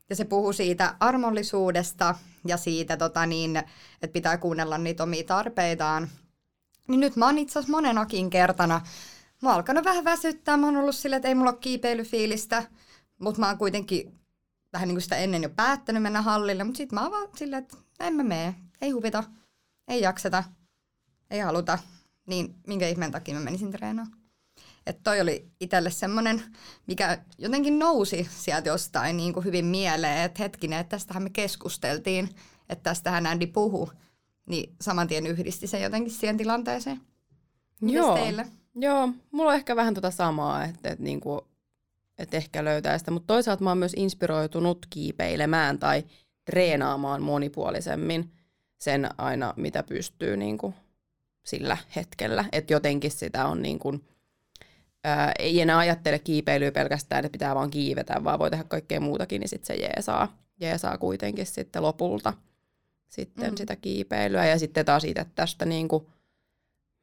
ja 0.09 0.15
se 0.15 0.25
puhui 0.25 0.53
siitä 0.53 0.95
armollisuudesta 0.99 2.15
ja 2.47 2.57
siitä, 2.57 2.97
tota 2.97 3.25
niin, 3.25 3.57
että 4.01 4.13
pitää 4.13 4.37
kuunnella 4.37 4.77
niitä 4.77 5.03
omia 5.03 5.23
tarpeitaan, 5.23 6.09
niin 6.87 6.99
nyt 6.99 7.15
mä 7.15 7.25
oon 7.25 7.37
itse 7.37 7.59
asiassa 7.59 7.71
monenakin 7.71 8.29
kertana, 8.29 8.81
mä 9.41 9.49
oon 9.49 9.55
alkanut 9.55 9.85
vähän 9.85 10.05
väsyttää, 10.05 10.57
mä 10.57 10.67
oon 10.67 10.77
ollut 10.77 10.95
silleen, 10.95 11.17
että 11.17 11.27
ei 11.27 11.35
mulla 11.35 11.51
ole 11.51 11.59
kiipeilyfiilistä, 11.59 12.63
mutta 13.19 13.39
mä 13.39 13.47
oon 13.47 13.57
kuitenkin 13.57 14.19
vähän 14.73 14.87
niin 14.87 14.95
kuin 14.95 15.01
sitä 15.01 15.17
ennen 15.17 15.43
jo 15.43 15.49
päättänyt 15.49 16.03
mennä 16.03 16.21
hallille, 16.21 16.63
mutta 16.63 16.77
sitten 16.77 16.95
mä 16.95 17.01
oon 17.01 17.11
vaan 17.11 17.27
silleen, 17.35 17.63
että 17.63 17.77
en 17.99 18.15
mä 18.15 18.23
mene, 18.23 18.55
ei 18.81 18.91
huvita, 18.91 19.23
ei 19.87 20.01
jakseta, 20.01 20.43
ei 21.29 21.39
haluta, 21.39 21.79
niin 22.27 22.55
minkä 22.67 22.87
ihmeen 22.87 23.11
takia 23.11 23.33
mä 23.35 23.39
menisin 23.39 23.71
treenaamaan. 23.71 24.22
Että 24.87 25.01
toi 25.03 25.21
oli 25.21 25.51
itselle 25.59 25.91
semmoinen, 25.91 26.43
mikä 26.87 27.17
jotenkin 27.37 27.79
nousi 27.79 28.29
sieltä 28.37 28.69
jostain 28.69 29.17
niin 29.17 29.33
kuin 29.33 29.45
hyvin 29.45 29.65
mieleen, 29.65 30.21
että 30.25 30.43
hetkinen, 30.43 30.79
että 30.79 30.89
tästähän 30.89 31.23
me 31.23 31.29
keskusteltiin, 31.29 32.29
että 32.69 32.83
tästähän 32.83 33.27
Andy 33.27 33.47
puhu, 33.47 33.89
niin 34.45 34.75
saman 34.81 35.07
tien 35.07 35.27
yhdisti 35.27 35.67
se 35.67 35.79
jotenkin 35.79 36.13
siihen 36.13 36.37
tilanteeseen. 36.37 37.01
Mites 37.81 37.97
Joo. 37.97 38.15
teille? 38.15 38.47
Joo, 38.75 39.09
mulla 39.31 39.49
on 39.49 39.55
ehkä 39.55 39.75
vähän 39.75 39.93
tota 39.93 40.11
samaa, 40.11 40.63
että, 40.63 40.89
että, 40.89 41.03
niinku, 41.03 41.47
että 42.17 42.37
ehkä 42.37 42.63
löytää 42.63 42.97
sitä, 42.97 43.11
mutta 43.11 43.33
toisaalta 43.33 43.63
mä 43.63 43.69
oon 43.69 43.77
myös 43.77 43.93
inspiroitunut 43.97 44.85
kiipeilemään 44.89 45.79
tai 45.79 46.03
treenaamaan 46.45 47.21
monipuolisemmin 47.21 48.31
sen 48.79 49.09
aina, 49.17 49.53
mitä 49.57 49.83
pystyy 49.83 50.37
niinku 50.37 50.73
sillä 51.45 51.77
hetkellä. 51.95 52.45
Että 52.51 52.73
jotenkin 52.73 53.11
sitä 53.11 53.47
on 53.47 53.61
niinku, 53.61 53.99
ää, 55.03 55.31
ei 55.39 55.61
enää 55.61 55.77
ajattele 55.77 56.19
kiipeilyä 56.19 56.71
pelkästään, 56.71 57.25
että 57.25 57.31
pitää 57.33 57.55
vaan 57.55 57.71
kiivetä, 57.71 58.23
vaan 58.23 58.39
voi 58.39 58.49
tehdä 58.49 58.63
kaikkea 58.63 58.99
muutakin, 58.99 59.39
niin 59.39 59.49
sitten 59.49 59.77
se 59.77 59.81
jeesaa, 59.81 60.37
jeesaa 60.59 60.97
kuitenkin 60.97 61.45
sitten 61.45 61.81
lopulta 61.81 62.33
sitten 63.13 63.49
Mm. 63.49 63.57
sitä 63.57 63.75
kiipeilyä. 63.75 64.45
Ja 64.45 64.59
sitten 64.59 64.85
taas 64.85 65.03
itse 65.03 65.25
tästä 65.35 65.65
niinku, 65.65 66.09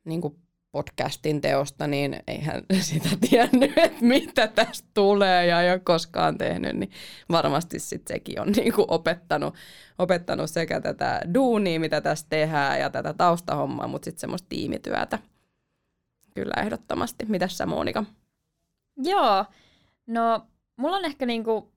niinku 0.05 0.39
podcastin 0.73 1.41
teosta, 1.41 1.87
niin 1.87 2.23
eihän 2.27 2.63
sitä 2.81 3.09
tiennyt, 3.31 3.79
että 3.79 4.05
mitä 4.05 4.49
tästä 4.49 4.89
tulee 4.95 5.47
ja 5.47 5.63
ei 5.63 5.71
ole 5.71 5.79
koskaan 5.79 6.39
tehnyt, 6.39 6.77
niin 6.77 6.91
varmasti 7.31 7.79
sitten 7.79 8.15
sekin 8.15 8.41
on 8.41 8.53
niinku 8.53 8.85
opettanut, 8.89 9.55
opettanut 9.99 10.51
sekä 10.51 10.81
tätä 10.81 11.21
duunia, 11.35 11.81
mitä 11.81 12.01
tässä 12.01 12.27
tehdään 12.29 12.81
ja 12.81 12.91
tätä 12.91 13.13
taustahommaa, 13.13 13.89
mutta 13.89 14.05
sitten 14.05 14.21
semmoista 14.21 14.49
tiimityötä. 14.49 15.19
Kyllä 16.35 16.55
ehdottomasti. 16.63 17.25
Mitäs 17.29 17.59
sä 17.59 17.67
Monika? 17.67 18.05
Joo, 18.97 19.45
no 20.07 20.47
mulla 20.77 20.97
on 20.97 21.05
ehkä 21.05 21.27
niinku 21.27 21.73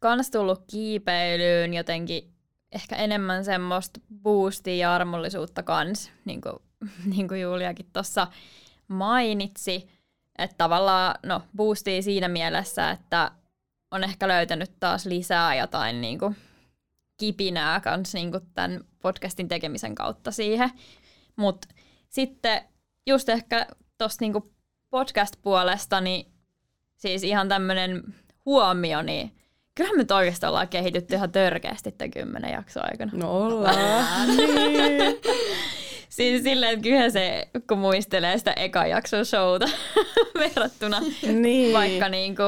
kans 0.00 0.30
tullut 0.30 0.64
kiipeilyyn 0.70 1.74
jotenkin 1.74 2.34
ehkä 2.72 2.96
enemmän 2.96 3.44
semmoista 3.44 4.00
boostia 4.22 4.76
ja 4.76 4.94
armollisuutta 4.94 5.62
kans, 5.62 6.10
niin 6.24 6.40
kuin, 6.40 6.54
niin 7.16 7.28
kuin 7.28 7.40
Juliakin 7.40 7.86
tuossa 7.92 8.26
mainitsi. 8.88 9.88
Että 10.38 10.54
tavallaan, 10.58 11.14
no 11.26 11.42
boostia 11.56 12.02
siinä 12.02 12.28
mielessä, 12.28 12.90
että 12.90 13.30
on 13.90 14.04
ehkä 14.04 14.28
löytänyt 14.28 14.70
taas 14.80 15.06
lisää 15.06 15.54
jotain 15.54 16.00
niin 16.00 16.18
kuin 16.18 16.36
kipinää 17.16 17.80
kans 17.80 18.14
niin 18.14 18.30
kuin 18.30 18.42
tämän 18.54 18.80
podcastin 19.02 19.48
tekemisen 19.48 19.94
kautta 19.94 20.30
siihen. 20.30 20.70
Mutta 21.36 21.68
sitten 22.08 22.60
just 23.06 23.28
ehkä 23.28 23.66
tuosta 23.98 24.24
niin 24.24 24.32
podcast-puolesta, 24.90 26.00
niin 26.00 26.26
siis 26.96 27.24
ihan 27.24 27.48
tämmöinen 27.48 28.02
huomio, 28.46 29.02
niin 29.02 29.32
kyllähän 29.74 29.96
me 29.96 30.02
nyt 30.02 30.10
oikeastaan 30.10 30.48
ollaan 30.50 30.68
kehitytty 30.68 31.14
ihan 31.14 31.32
törkeästi 31.32 31.92
tämän 31.92 32.10
kymmenen 32.10 32.52
jakson 32.52 32.82
aikana. 32.84 33.10
No 33.14 33.30
ollaan. 33.46 34.36
niin. 34.36 35.16
Siis 36.08 36.42
silleen, 36.42 36.72
että 36.72 36.82
kyllä 36.82 37.10
se, 37.10 37.48
kun 37.68 37.78
muistelee 37.78 38.38
sitä 38.38 38.52
eka 38.52 38.86
jakson 38.86 39.26
showta 39.26 39.66
verrattuna 40.38 41.00
niin. 41.32 41.72
vaikka 41.72 42.08
niinku, 42.08 42.42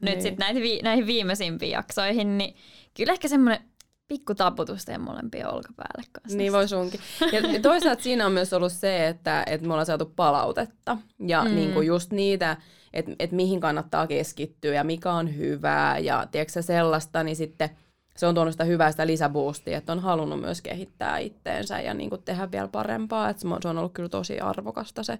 nyt 0.00 0.22
Niin. 0.22 0.36
näihin, 0.38 0.62
vi- 0.62 0.80
näihin 0.82 1.06
viimeisimpiin 1.06 1.70
jaksoihin, 1.72 2.38
niin 2.38 2.56
kyllä 2.96 3.12
ehkä 3.12 3.28
semmoinen 3.28 3.60
pikku 4.08 4.34
taputus 4.34 4.84
teidän 4.84 5.00
molempien 5.02 5.46
olkapäälle 5.54 6.02
kanssa. 6.12 6.38
Niin 6.38 6.52
voi 6.52 6.68
sunkin. 6.68 7.00
Ja 7.32 7.60
toisaalta 7.62 8.02
siinä 8.02 8.26
on 8.26 8.32
myös 8.32 8.52
ollut 8.52 8.72
se, 8.72 9.08
että, 9.08 9.42
että 9.46 9.66
me 9.66 9.72
ollaan 9.72 9.86
saatu 9.86 10.12
palautetta 10.16 10.98
ja 11.26 11.44
Mm. 11.44 11.54
niin 11.54 11.72
kuin 11.72 11.86
just 11.86 12.12
niitä, 12.12 12.56
että, 12.92 13.12
että 13.18 13.36
mihin 13.36 13.60
kannattaa 13.60 14.06
keskittyä 14.06 14.74
ja 14.74 14.84
mikä 14.84 15.12
on 15.12 15.36
hyvää 15.36 15.98
ja 15.98 16.26
tiedätkö 16.30 16.62
sellaista, 16.62 17.22
niin 17.22 17.36
sitten 17.36 17.70
se 18.16 18.26
on 18.26 18.34
tuonut 18.34 18.54
sitä 18.54 18.64
hyvää 18.64 18.90
sitä 18.90 19.06
lisäboostia, 19.06 19.78
että 19.78 19.92
on 19.92 20.00
halunnut 20.00 20.40
myös 20.40 20.62
kehittää 20.62 21.18
itteensä 21.18 21.80
ja 21.80 21.94
niin 21.94 22.10
kuin 22.10 22.22
tehdä 22.22 22.50
vielä 22.52 22.68
parempaa. 22.68 23.28
Että 23.30 23.40
se 23.42 23.48
on- 23.48 23.62
se 23.62 23.68
on 23.68 23.78
ollut 23.78 23.92
kyllä 23.92 24.08
tosi 24.08 24.40
arvokasta 24.40 25.02
se 25.02 25.18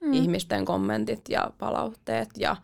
mm. 0.00 0.12
ihmisten 0.12 0.64
kommentit 0.64 1.20
ja 1.28 1.50
palautteet 1.58 2.28
ja, 2.38 2.56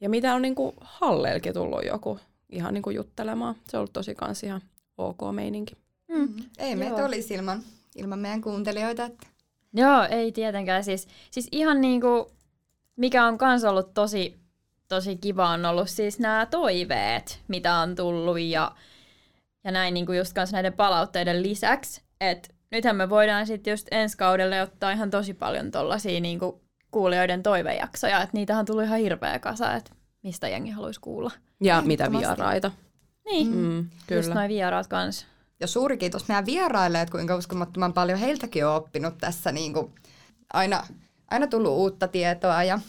ja 0.00 0.08
mitä 0.10 0.34
on 0.34 0.42
niin 0.42 0.54
kuin 0.54 0.72
Hallelkin 0.80 1.54
tullut 1.54 1.84
joku 1.84 2.18
ihan 2.48 2.74
niin 2.74 2.82
kuin 2.82 2.96
juttelemaan. 2.96 3.54
Se 3.68 3.76
on 3.76 3.78
ollut 3.78 3.92
tosi 3.92 4.14
kans 4.14 4.42
ihan 4.42 4.60
ok 5.08 5.34
meininki. 5.34 5.76
Mm. 6.08 6.34
Ei 6.58 6.76
meitä 6.76 6.96
Joo. 6.98 7.06
olisi 7.06 7.34
ilman, 7.34 7.62
ilman 7.96 8.18
meidän 8.18 8.40
kuuntelijoita. 8.40 9.04
Että 9.04 9.26
Joo, 9.72 10.06
ei 10.10 10.32
tietenkään. 10.32 10.84
Siis, 10.84 11.08
siis 11.30 11.48
ihan 11.52 11.80
niinku, 11.80 12.30
mikä 12.96 13.24
on 13.24 13.38
kans 13.38 13.64
ollut 13.64 13.94
tosi, 13.94 14.40
tosi 14.88 15.16
kiva, 15.16 15.48
on 15.48 15.64
ollut 15.64 15.88
siis 15.88 16.18
nämä 16.18 16.46
toiveet, 16.46 17.40
mitä 17.48 17.74
on 17.74 17.94
tullut 17.94 18.40
ja, 18.40 18.72
ja 19.64 19.70
näin 19.70 19.94
niinku 19.94 20.12
just 20.12 20.32
kans 20.32 20.52
näiden 20.52 20.72
palautteiden 20.72 21.42
lisäksi. 21.42 22.02
että 22.20 22.48
nythän 22.70 22.96
me 22.96 23.10
voidaan 23.10 23.46
sitten 23.46 23.70
just 23.70 23.88
ensi 23.90 24.16
kaudelle 24.16 24.62
ottaa 24.62 24.90
ihan 24.90 25.10
tosi 25.10 25.34
paljon 25.34 25.70
tollasia 25.70 26.20
niinku 26.20 26.60
kuulijoiden 26.90 27.42
toivejaksoja, 27.42 28.22
että 28.22 28.36
niitä 28.36 28.58
on 28.58 28.64
tullut 28.66 28.84
ihan 28.84 28.98
hirveä 28.98 29.38
kasa, 29.38 29.74
että 29.74 29.92
mistä 30.22 30.48
jengi 30.48 30.70
haluaisi 30.70 31.00
kuulla. 31.00 31.30
Ja 31.60 31.82
mitä 31.82 32.12
vieraita. 32.12 32.70
Niin, 33.32 33.46
mm, 33.54 33.56
Mm, 33.56 33.78
just 33.78 33.90
kyllä. 34.06 34.34
noin 34.34 34.48
vieraat 34.48 34.86
kans. 34.86 35.26
Ja 35.60 35.66
suuri 35.66 35.96
kiitos 35.98 36.28
meidän 36.28 36.46
vieraille, 36.46 37.00
että 37.00 37.12
kuinka 37.12 37.36
uskomattoman 37.36 37.92
paljon 37.92 38.18
heiltäkin 38.18 38.66
on 38.66 38.74
oppinut 38.74 39.18
tässä 39.18 39.52
niin 39.52 39.72
kuin 39.72 39.92
aina, 40.52 40.86
aina 41.30 41.46
tullut 41.46 41.72
uutta 41.72 42.08
tietoa 42.08 42.64
ja 42.64 42.80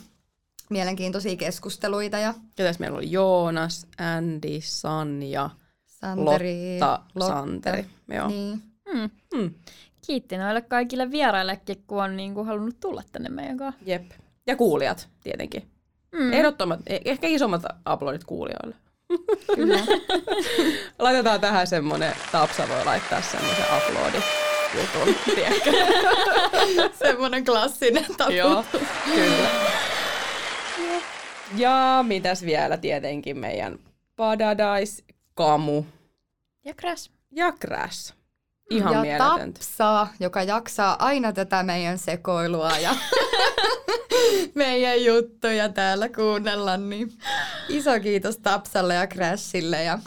mielenkiintoisia 0.70 1.36
keskusteluita 1.36 2.18
ja 2.18 2.34
Ketäs 2.56 2.80
meillä 2.80 2.98
oli 2.98 3.12
Joonas, 3.12 3.88
Andy, 3.98 4.62
Sanja, 4.62 5.50
Santeri, 5.86 6.74
Lotta, 6.80 7.02
Santeri. 7.20 7.86
Joo. 8.14 8.28
Niin. 8.28 8.62
Mm. 8.94 9.10
Mm, 9.38 9.54
Kiitti 10.08 10.38
noille 10.38 10.62
kaikille 10.62 11.12
vieraillekin, 11.12 11.84
kun 11.88 12.04
on 12.04 12.18
niinku 12.18 12.44
halunnut 12.44 12.80
tulla 12.80 13.04
tänne 13.12 13.30
meidän 13.30 13.58
kanssa. 13.58 13.82
jep. 13.86 14.12
Ja 14.48 14.56
kuulijat 14.56 15.10
tietenkin. 15.24 15.68
Mm. 16.12 16.34
Ehdottomat, 16.34 16.80
e- 16.88 17.00
ehkä 17.06 17.28
isommat 17.28 17.62
aplodit 17.86 18.24
kuulijoille. 18.24 18.76
Kyllä. 19.56 19.80
Laitetaan 21.00 21.42
tähän 21.42 21.68
semmonen, 21.68 22.16
Tapsa 22.32 22.68
voi 22.70 22.86
laittaa 22.86 23.22
semmoisen 23.22 23.66
aplodit 23.72 24.24
jutun, 24.76 25.16
tiedätkö? 25.36 25.72
Semmoinen 27.08 27.46
klassinen 27.46 28.06
tapa. 28.18 28.32
Joo, 28.32 28.66
kyllä. 29.06 29.50
Ja 31.56 32.06
mitäs 32.08 32.42
vielä 32.46 32.78
tietenkin 32.78 33.38
meidän 33.38 33.80
Padadais, 34.16 35.04
Kamu 35.36 35.84
Ja 36.66 36.74
Crash. 36.74 37.12
ja 37.32 37.52
Crash. 37.52 38.14
Ihan 38.70 38.94
ja 38.94 39.02
mieletöntä. 39.02 39.60
Tapsa, 39.60 40.08
joka 40.20 40.44
jaksaa 40.44 40.96
aina 41.06 41.34
tätä 41.34 41.64
meidän 41.64 41.98
sekoilua 41.98 42.78
ja 42.78 42.96
meidän 44.56 45.04
juttuja 45.04 45.70
täällä 45.70 46.10
kuunnella, 46.10 46.78
niin 46.78 47.14
iso 47.70 48.00
kiitos 48.00 48.38
Tapsalle 48.38 48.96
ja 48.96 49.08
Crashille 49.08 49.84
ja 49.84 50.00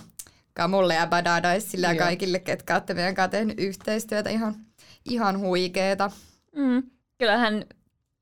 Kamulle 0.54 0.94
ja 0.94 1.06
Badadaisille 1.06 1.86
ja 1.86 1.92
Joo. 1.92 1.98
kaikille, 1.98 2.38
ketkä 2.38 2.74
olette 2.74 2.94
meidän 2.94 3.14
kanssa 3.14 3.30
tehnyt 3.30 3.58
yhteistyötä. 3.60 4.30
Ihan, 4.30 4.54
ihan 5.04 5.38
huikeeta. 5.38 6.10
Mm. 6.56 6.82
Kyllähän 7.18 7.64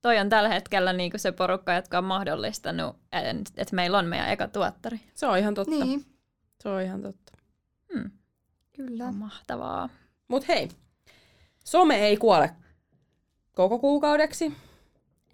toi 0.02 0.18
on 0.18 0.28
tällä 0.28 0.48
hetkellä 0.48 0.92
niinku 0.92 1.18
se 1.18 1.32
porukka, 1.32 1.74
jotka 1.74 1.98
on 1.98 2.04
mahdollistanut, 2.04 2.96
että 3.12 3.52
et 3.56 3.72
meillä 3.72 3.98
on 3.98 4.06
meidän 4.06 4.30
eka 4.30 4.48
tuottari. 4.48 5.00
Se 5.14 5.26
on 5.26 5.38
ihan 5.38 5.54
totta. 5.54 5.84
Niin, 5.84 6.04
Se 6.62 6.68
on 6.68 6.82
ihan 6.82 7.02
totta. 7.02 7.32
Mm. 7.94 8.10
kyllä. 8.76 9.04
On 9.04 9.14
mahtavaa. 9.14 9.88
Mut 10.28 10.48
hei, 10.48 10.68
some 11.64 12.06
ei 12.06 12.16
kuole 12.16 12.50
koko 13.52 13.78
kuukaudeksi. 13.78 14.52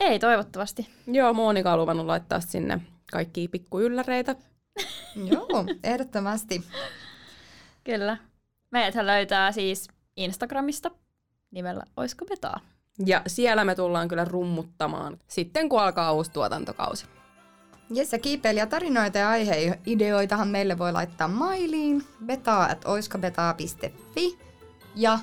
Ei 0.01 0.18
toivottavasti. 0.18 0.88
Joo, 1.07 1.32
Monika 1.32 1.72
on 1.72 1.80
luvannut 1.80 2.07
laittaa 2.07 2.40
sinne 2.40 2.80
kaikkia 3.12 3.49
pikkuylläreitä. 3.49 4.36
Joo, 5.30 5.64
ehdottomasti. 5.84 6.64
Kyllä. 7.84 8.16
Meidäthän 8.70 9.07
löytää 9.07 9.53
siis 9.53 9.88
Instagramista 10.16 10.90
nimellä 11.51 11.84
Oisko 11.96 12.24
Betaa. 12.24 12.61
Ja 13.07 13.22
siellä 13.26 13.64
me 13.64 13.74
tullaan 13.74 14.09
kyllä 14.09 14.24
rummuttamaan 14.24 15.18
sitten, 15.28 15.68
kun 15.68 15.80
alkaa 15.80 16.12
uusi 16.12 16.30
tuotantokausi. 16.30 17.07
Jes, 17.90 18.12
ja 18.12 18.18
kiipeilijätarinoita 18.18 19.18
ja 19.18 19.28
aiheideoitahan 19.28 20.49
meille 20.49 20.78
voi 20.78 20.92
laittaa 20.92 21.28
mailiin 21.28 22.05
beta.oiskobetaa.fi 22.26 24.38
ja 24.94 25.18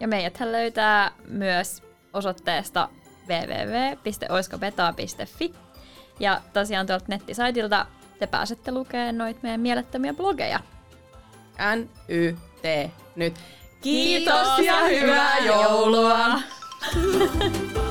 Ja 0.00 0.08
meidäthän 0.08 0.52
löytää 0.52 1.12
myös 1.28 1.82
osoitteesta 2.12 2.88
www.oiskobetaa.fi. 3.28 5.54
Ja 6.20 6.40
tosiaan 6.52 6.86
tuolta 6.86 7.04
nettisaitilta 7.08 7.86
te 8.18 8.26
pääsette 8.26 8.72
lukemaan 8.72 9.18
noita 9.18 9.40
meidän 9.42 9.60
mielettömiä 9.60 10.14
blogeja. 10.14 10.60
N-Y-T 11.76 12.90
nyt. 13.16 13.34
Kiitos 13.80 14.58
ja 14.58 14.84
hyvää 14.84 15.38
joulua! 15.38 16.40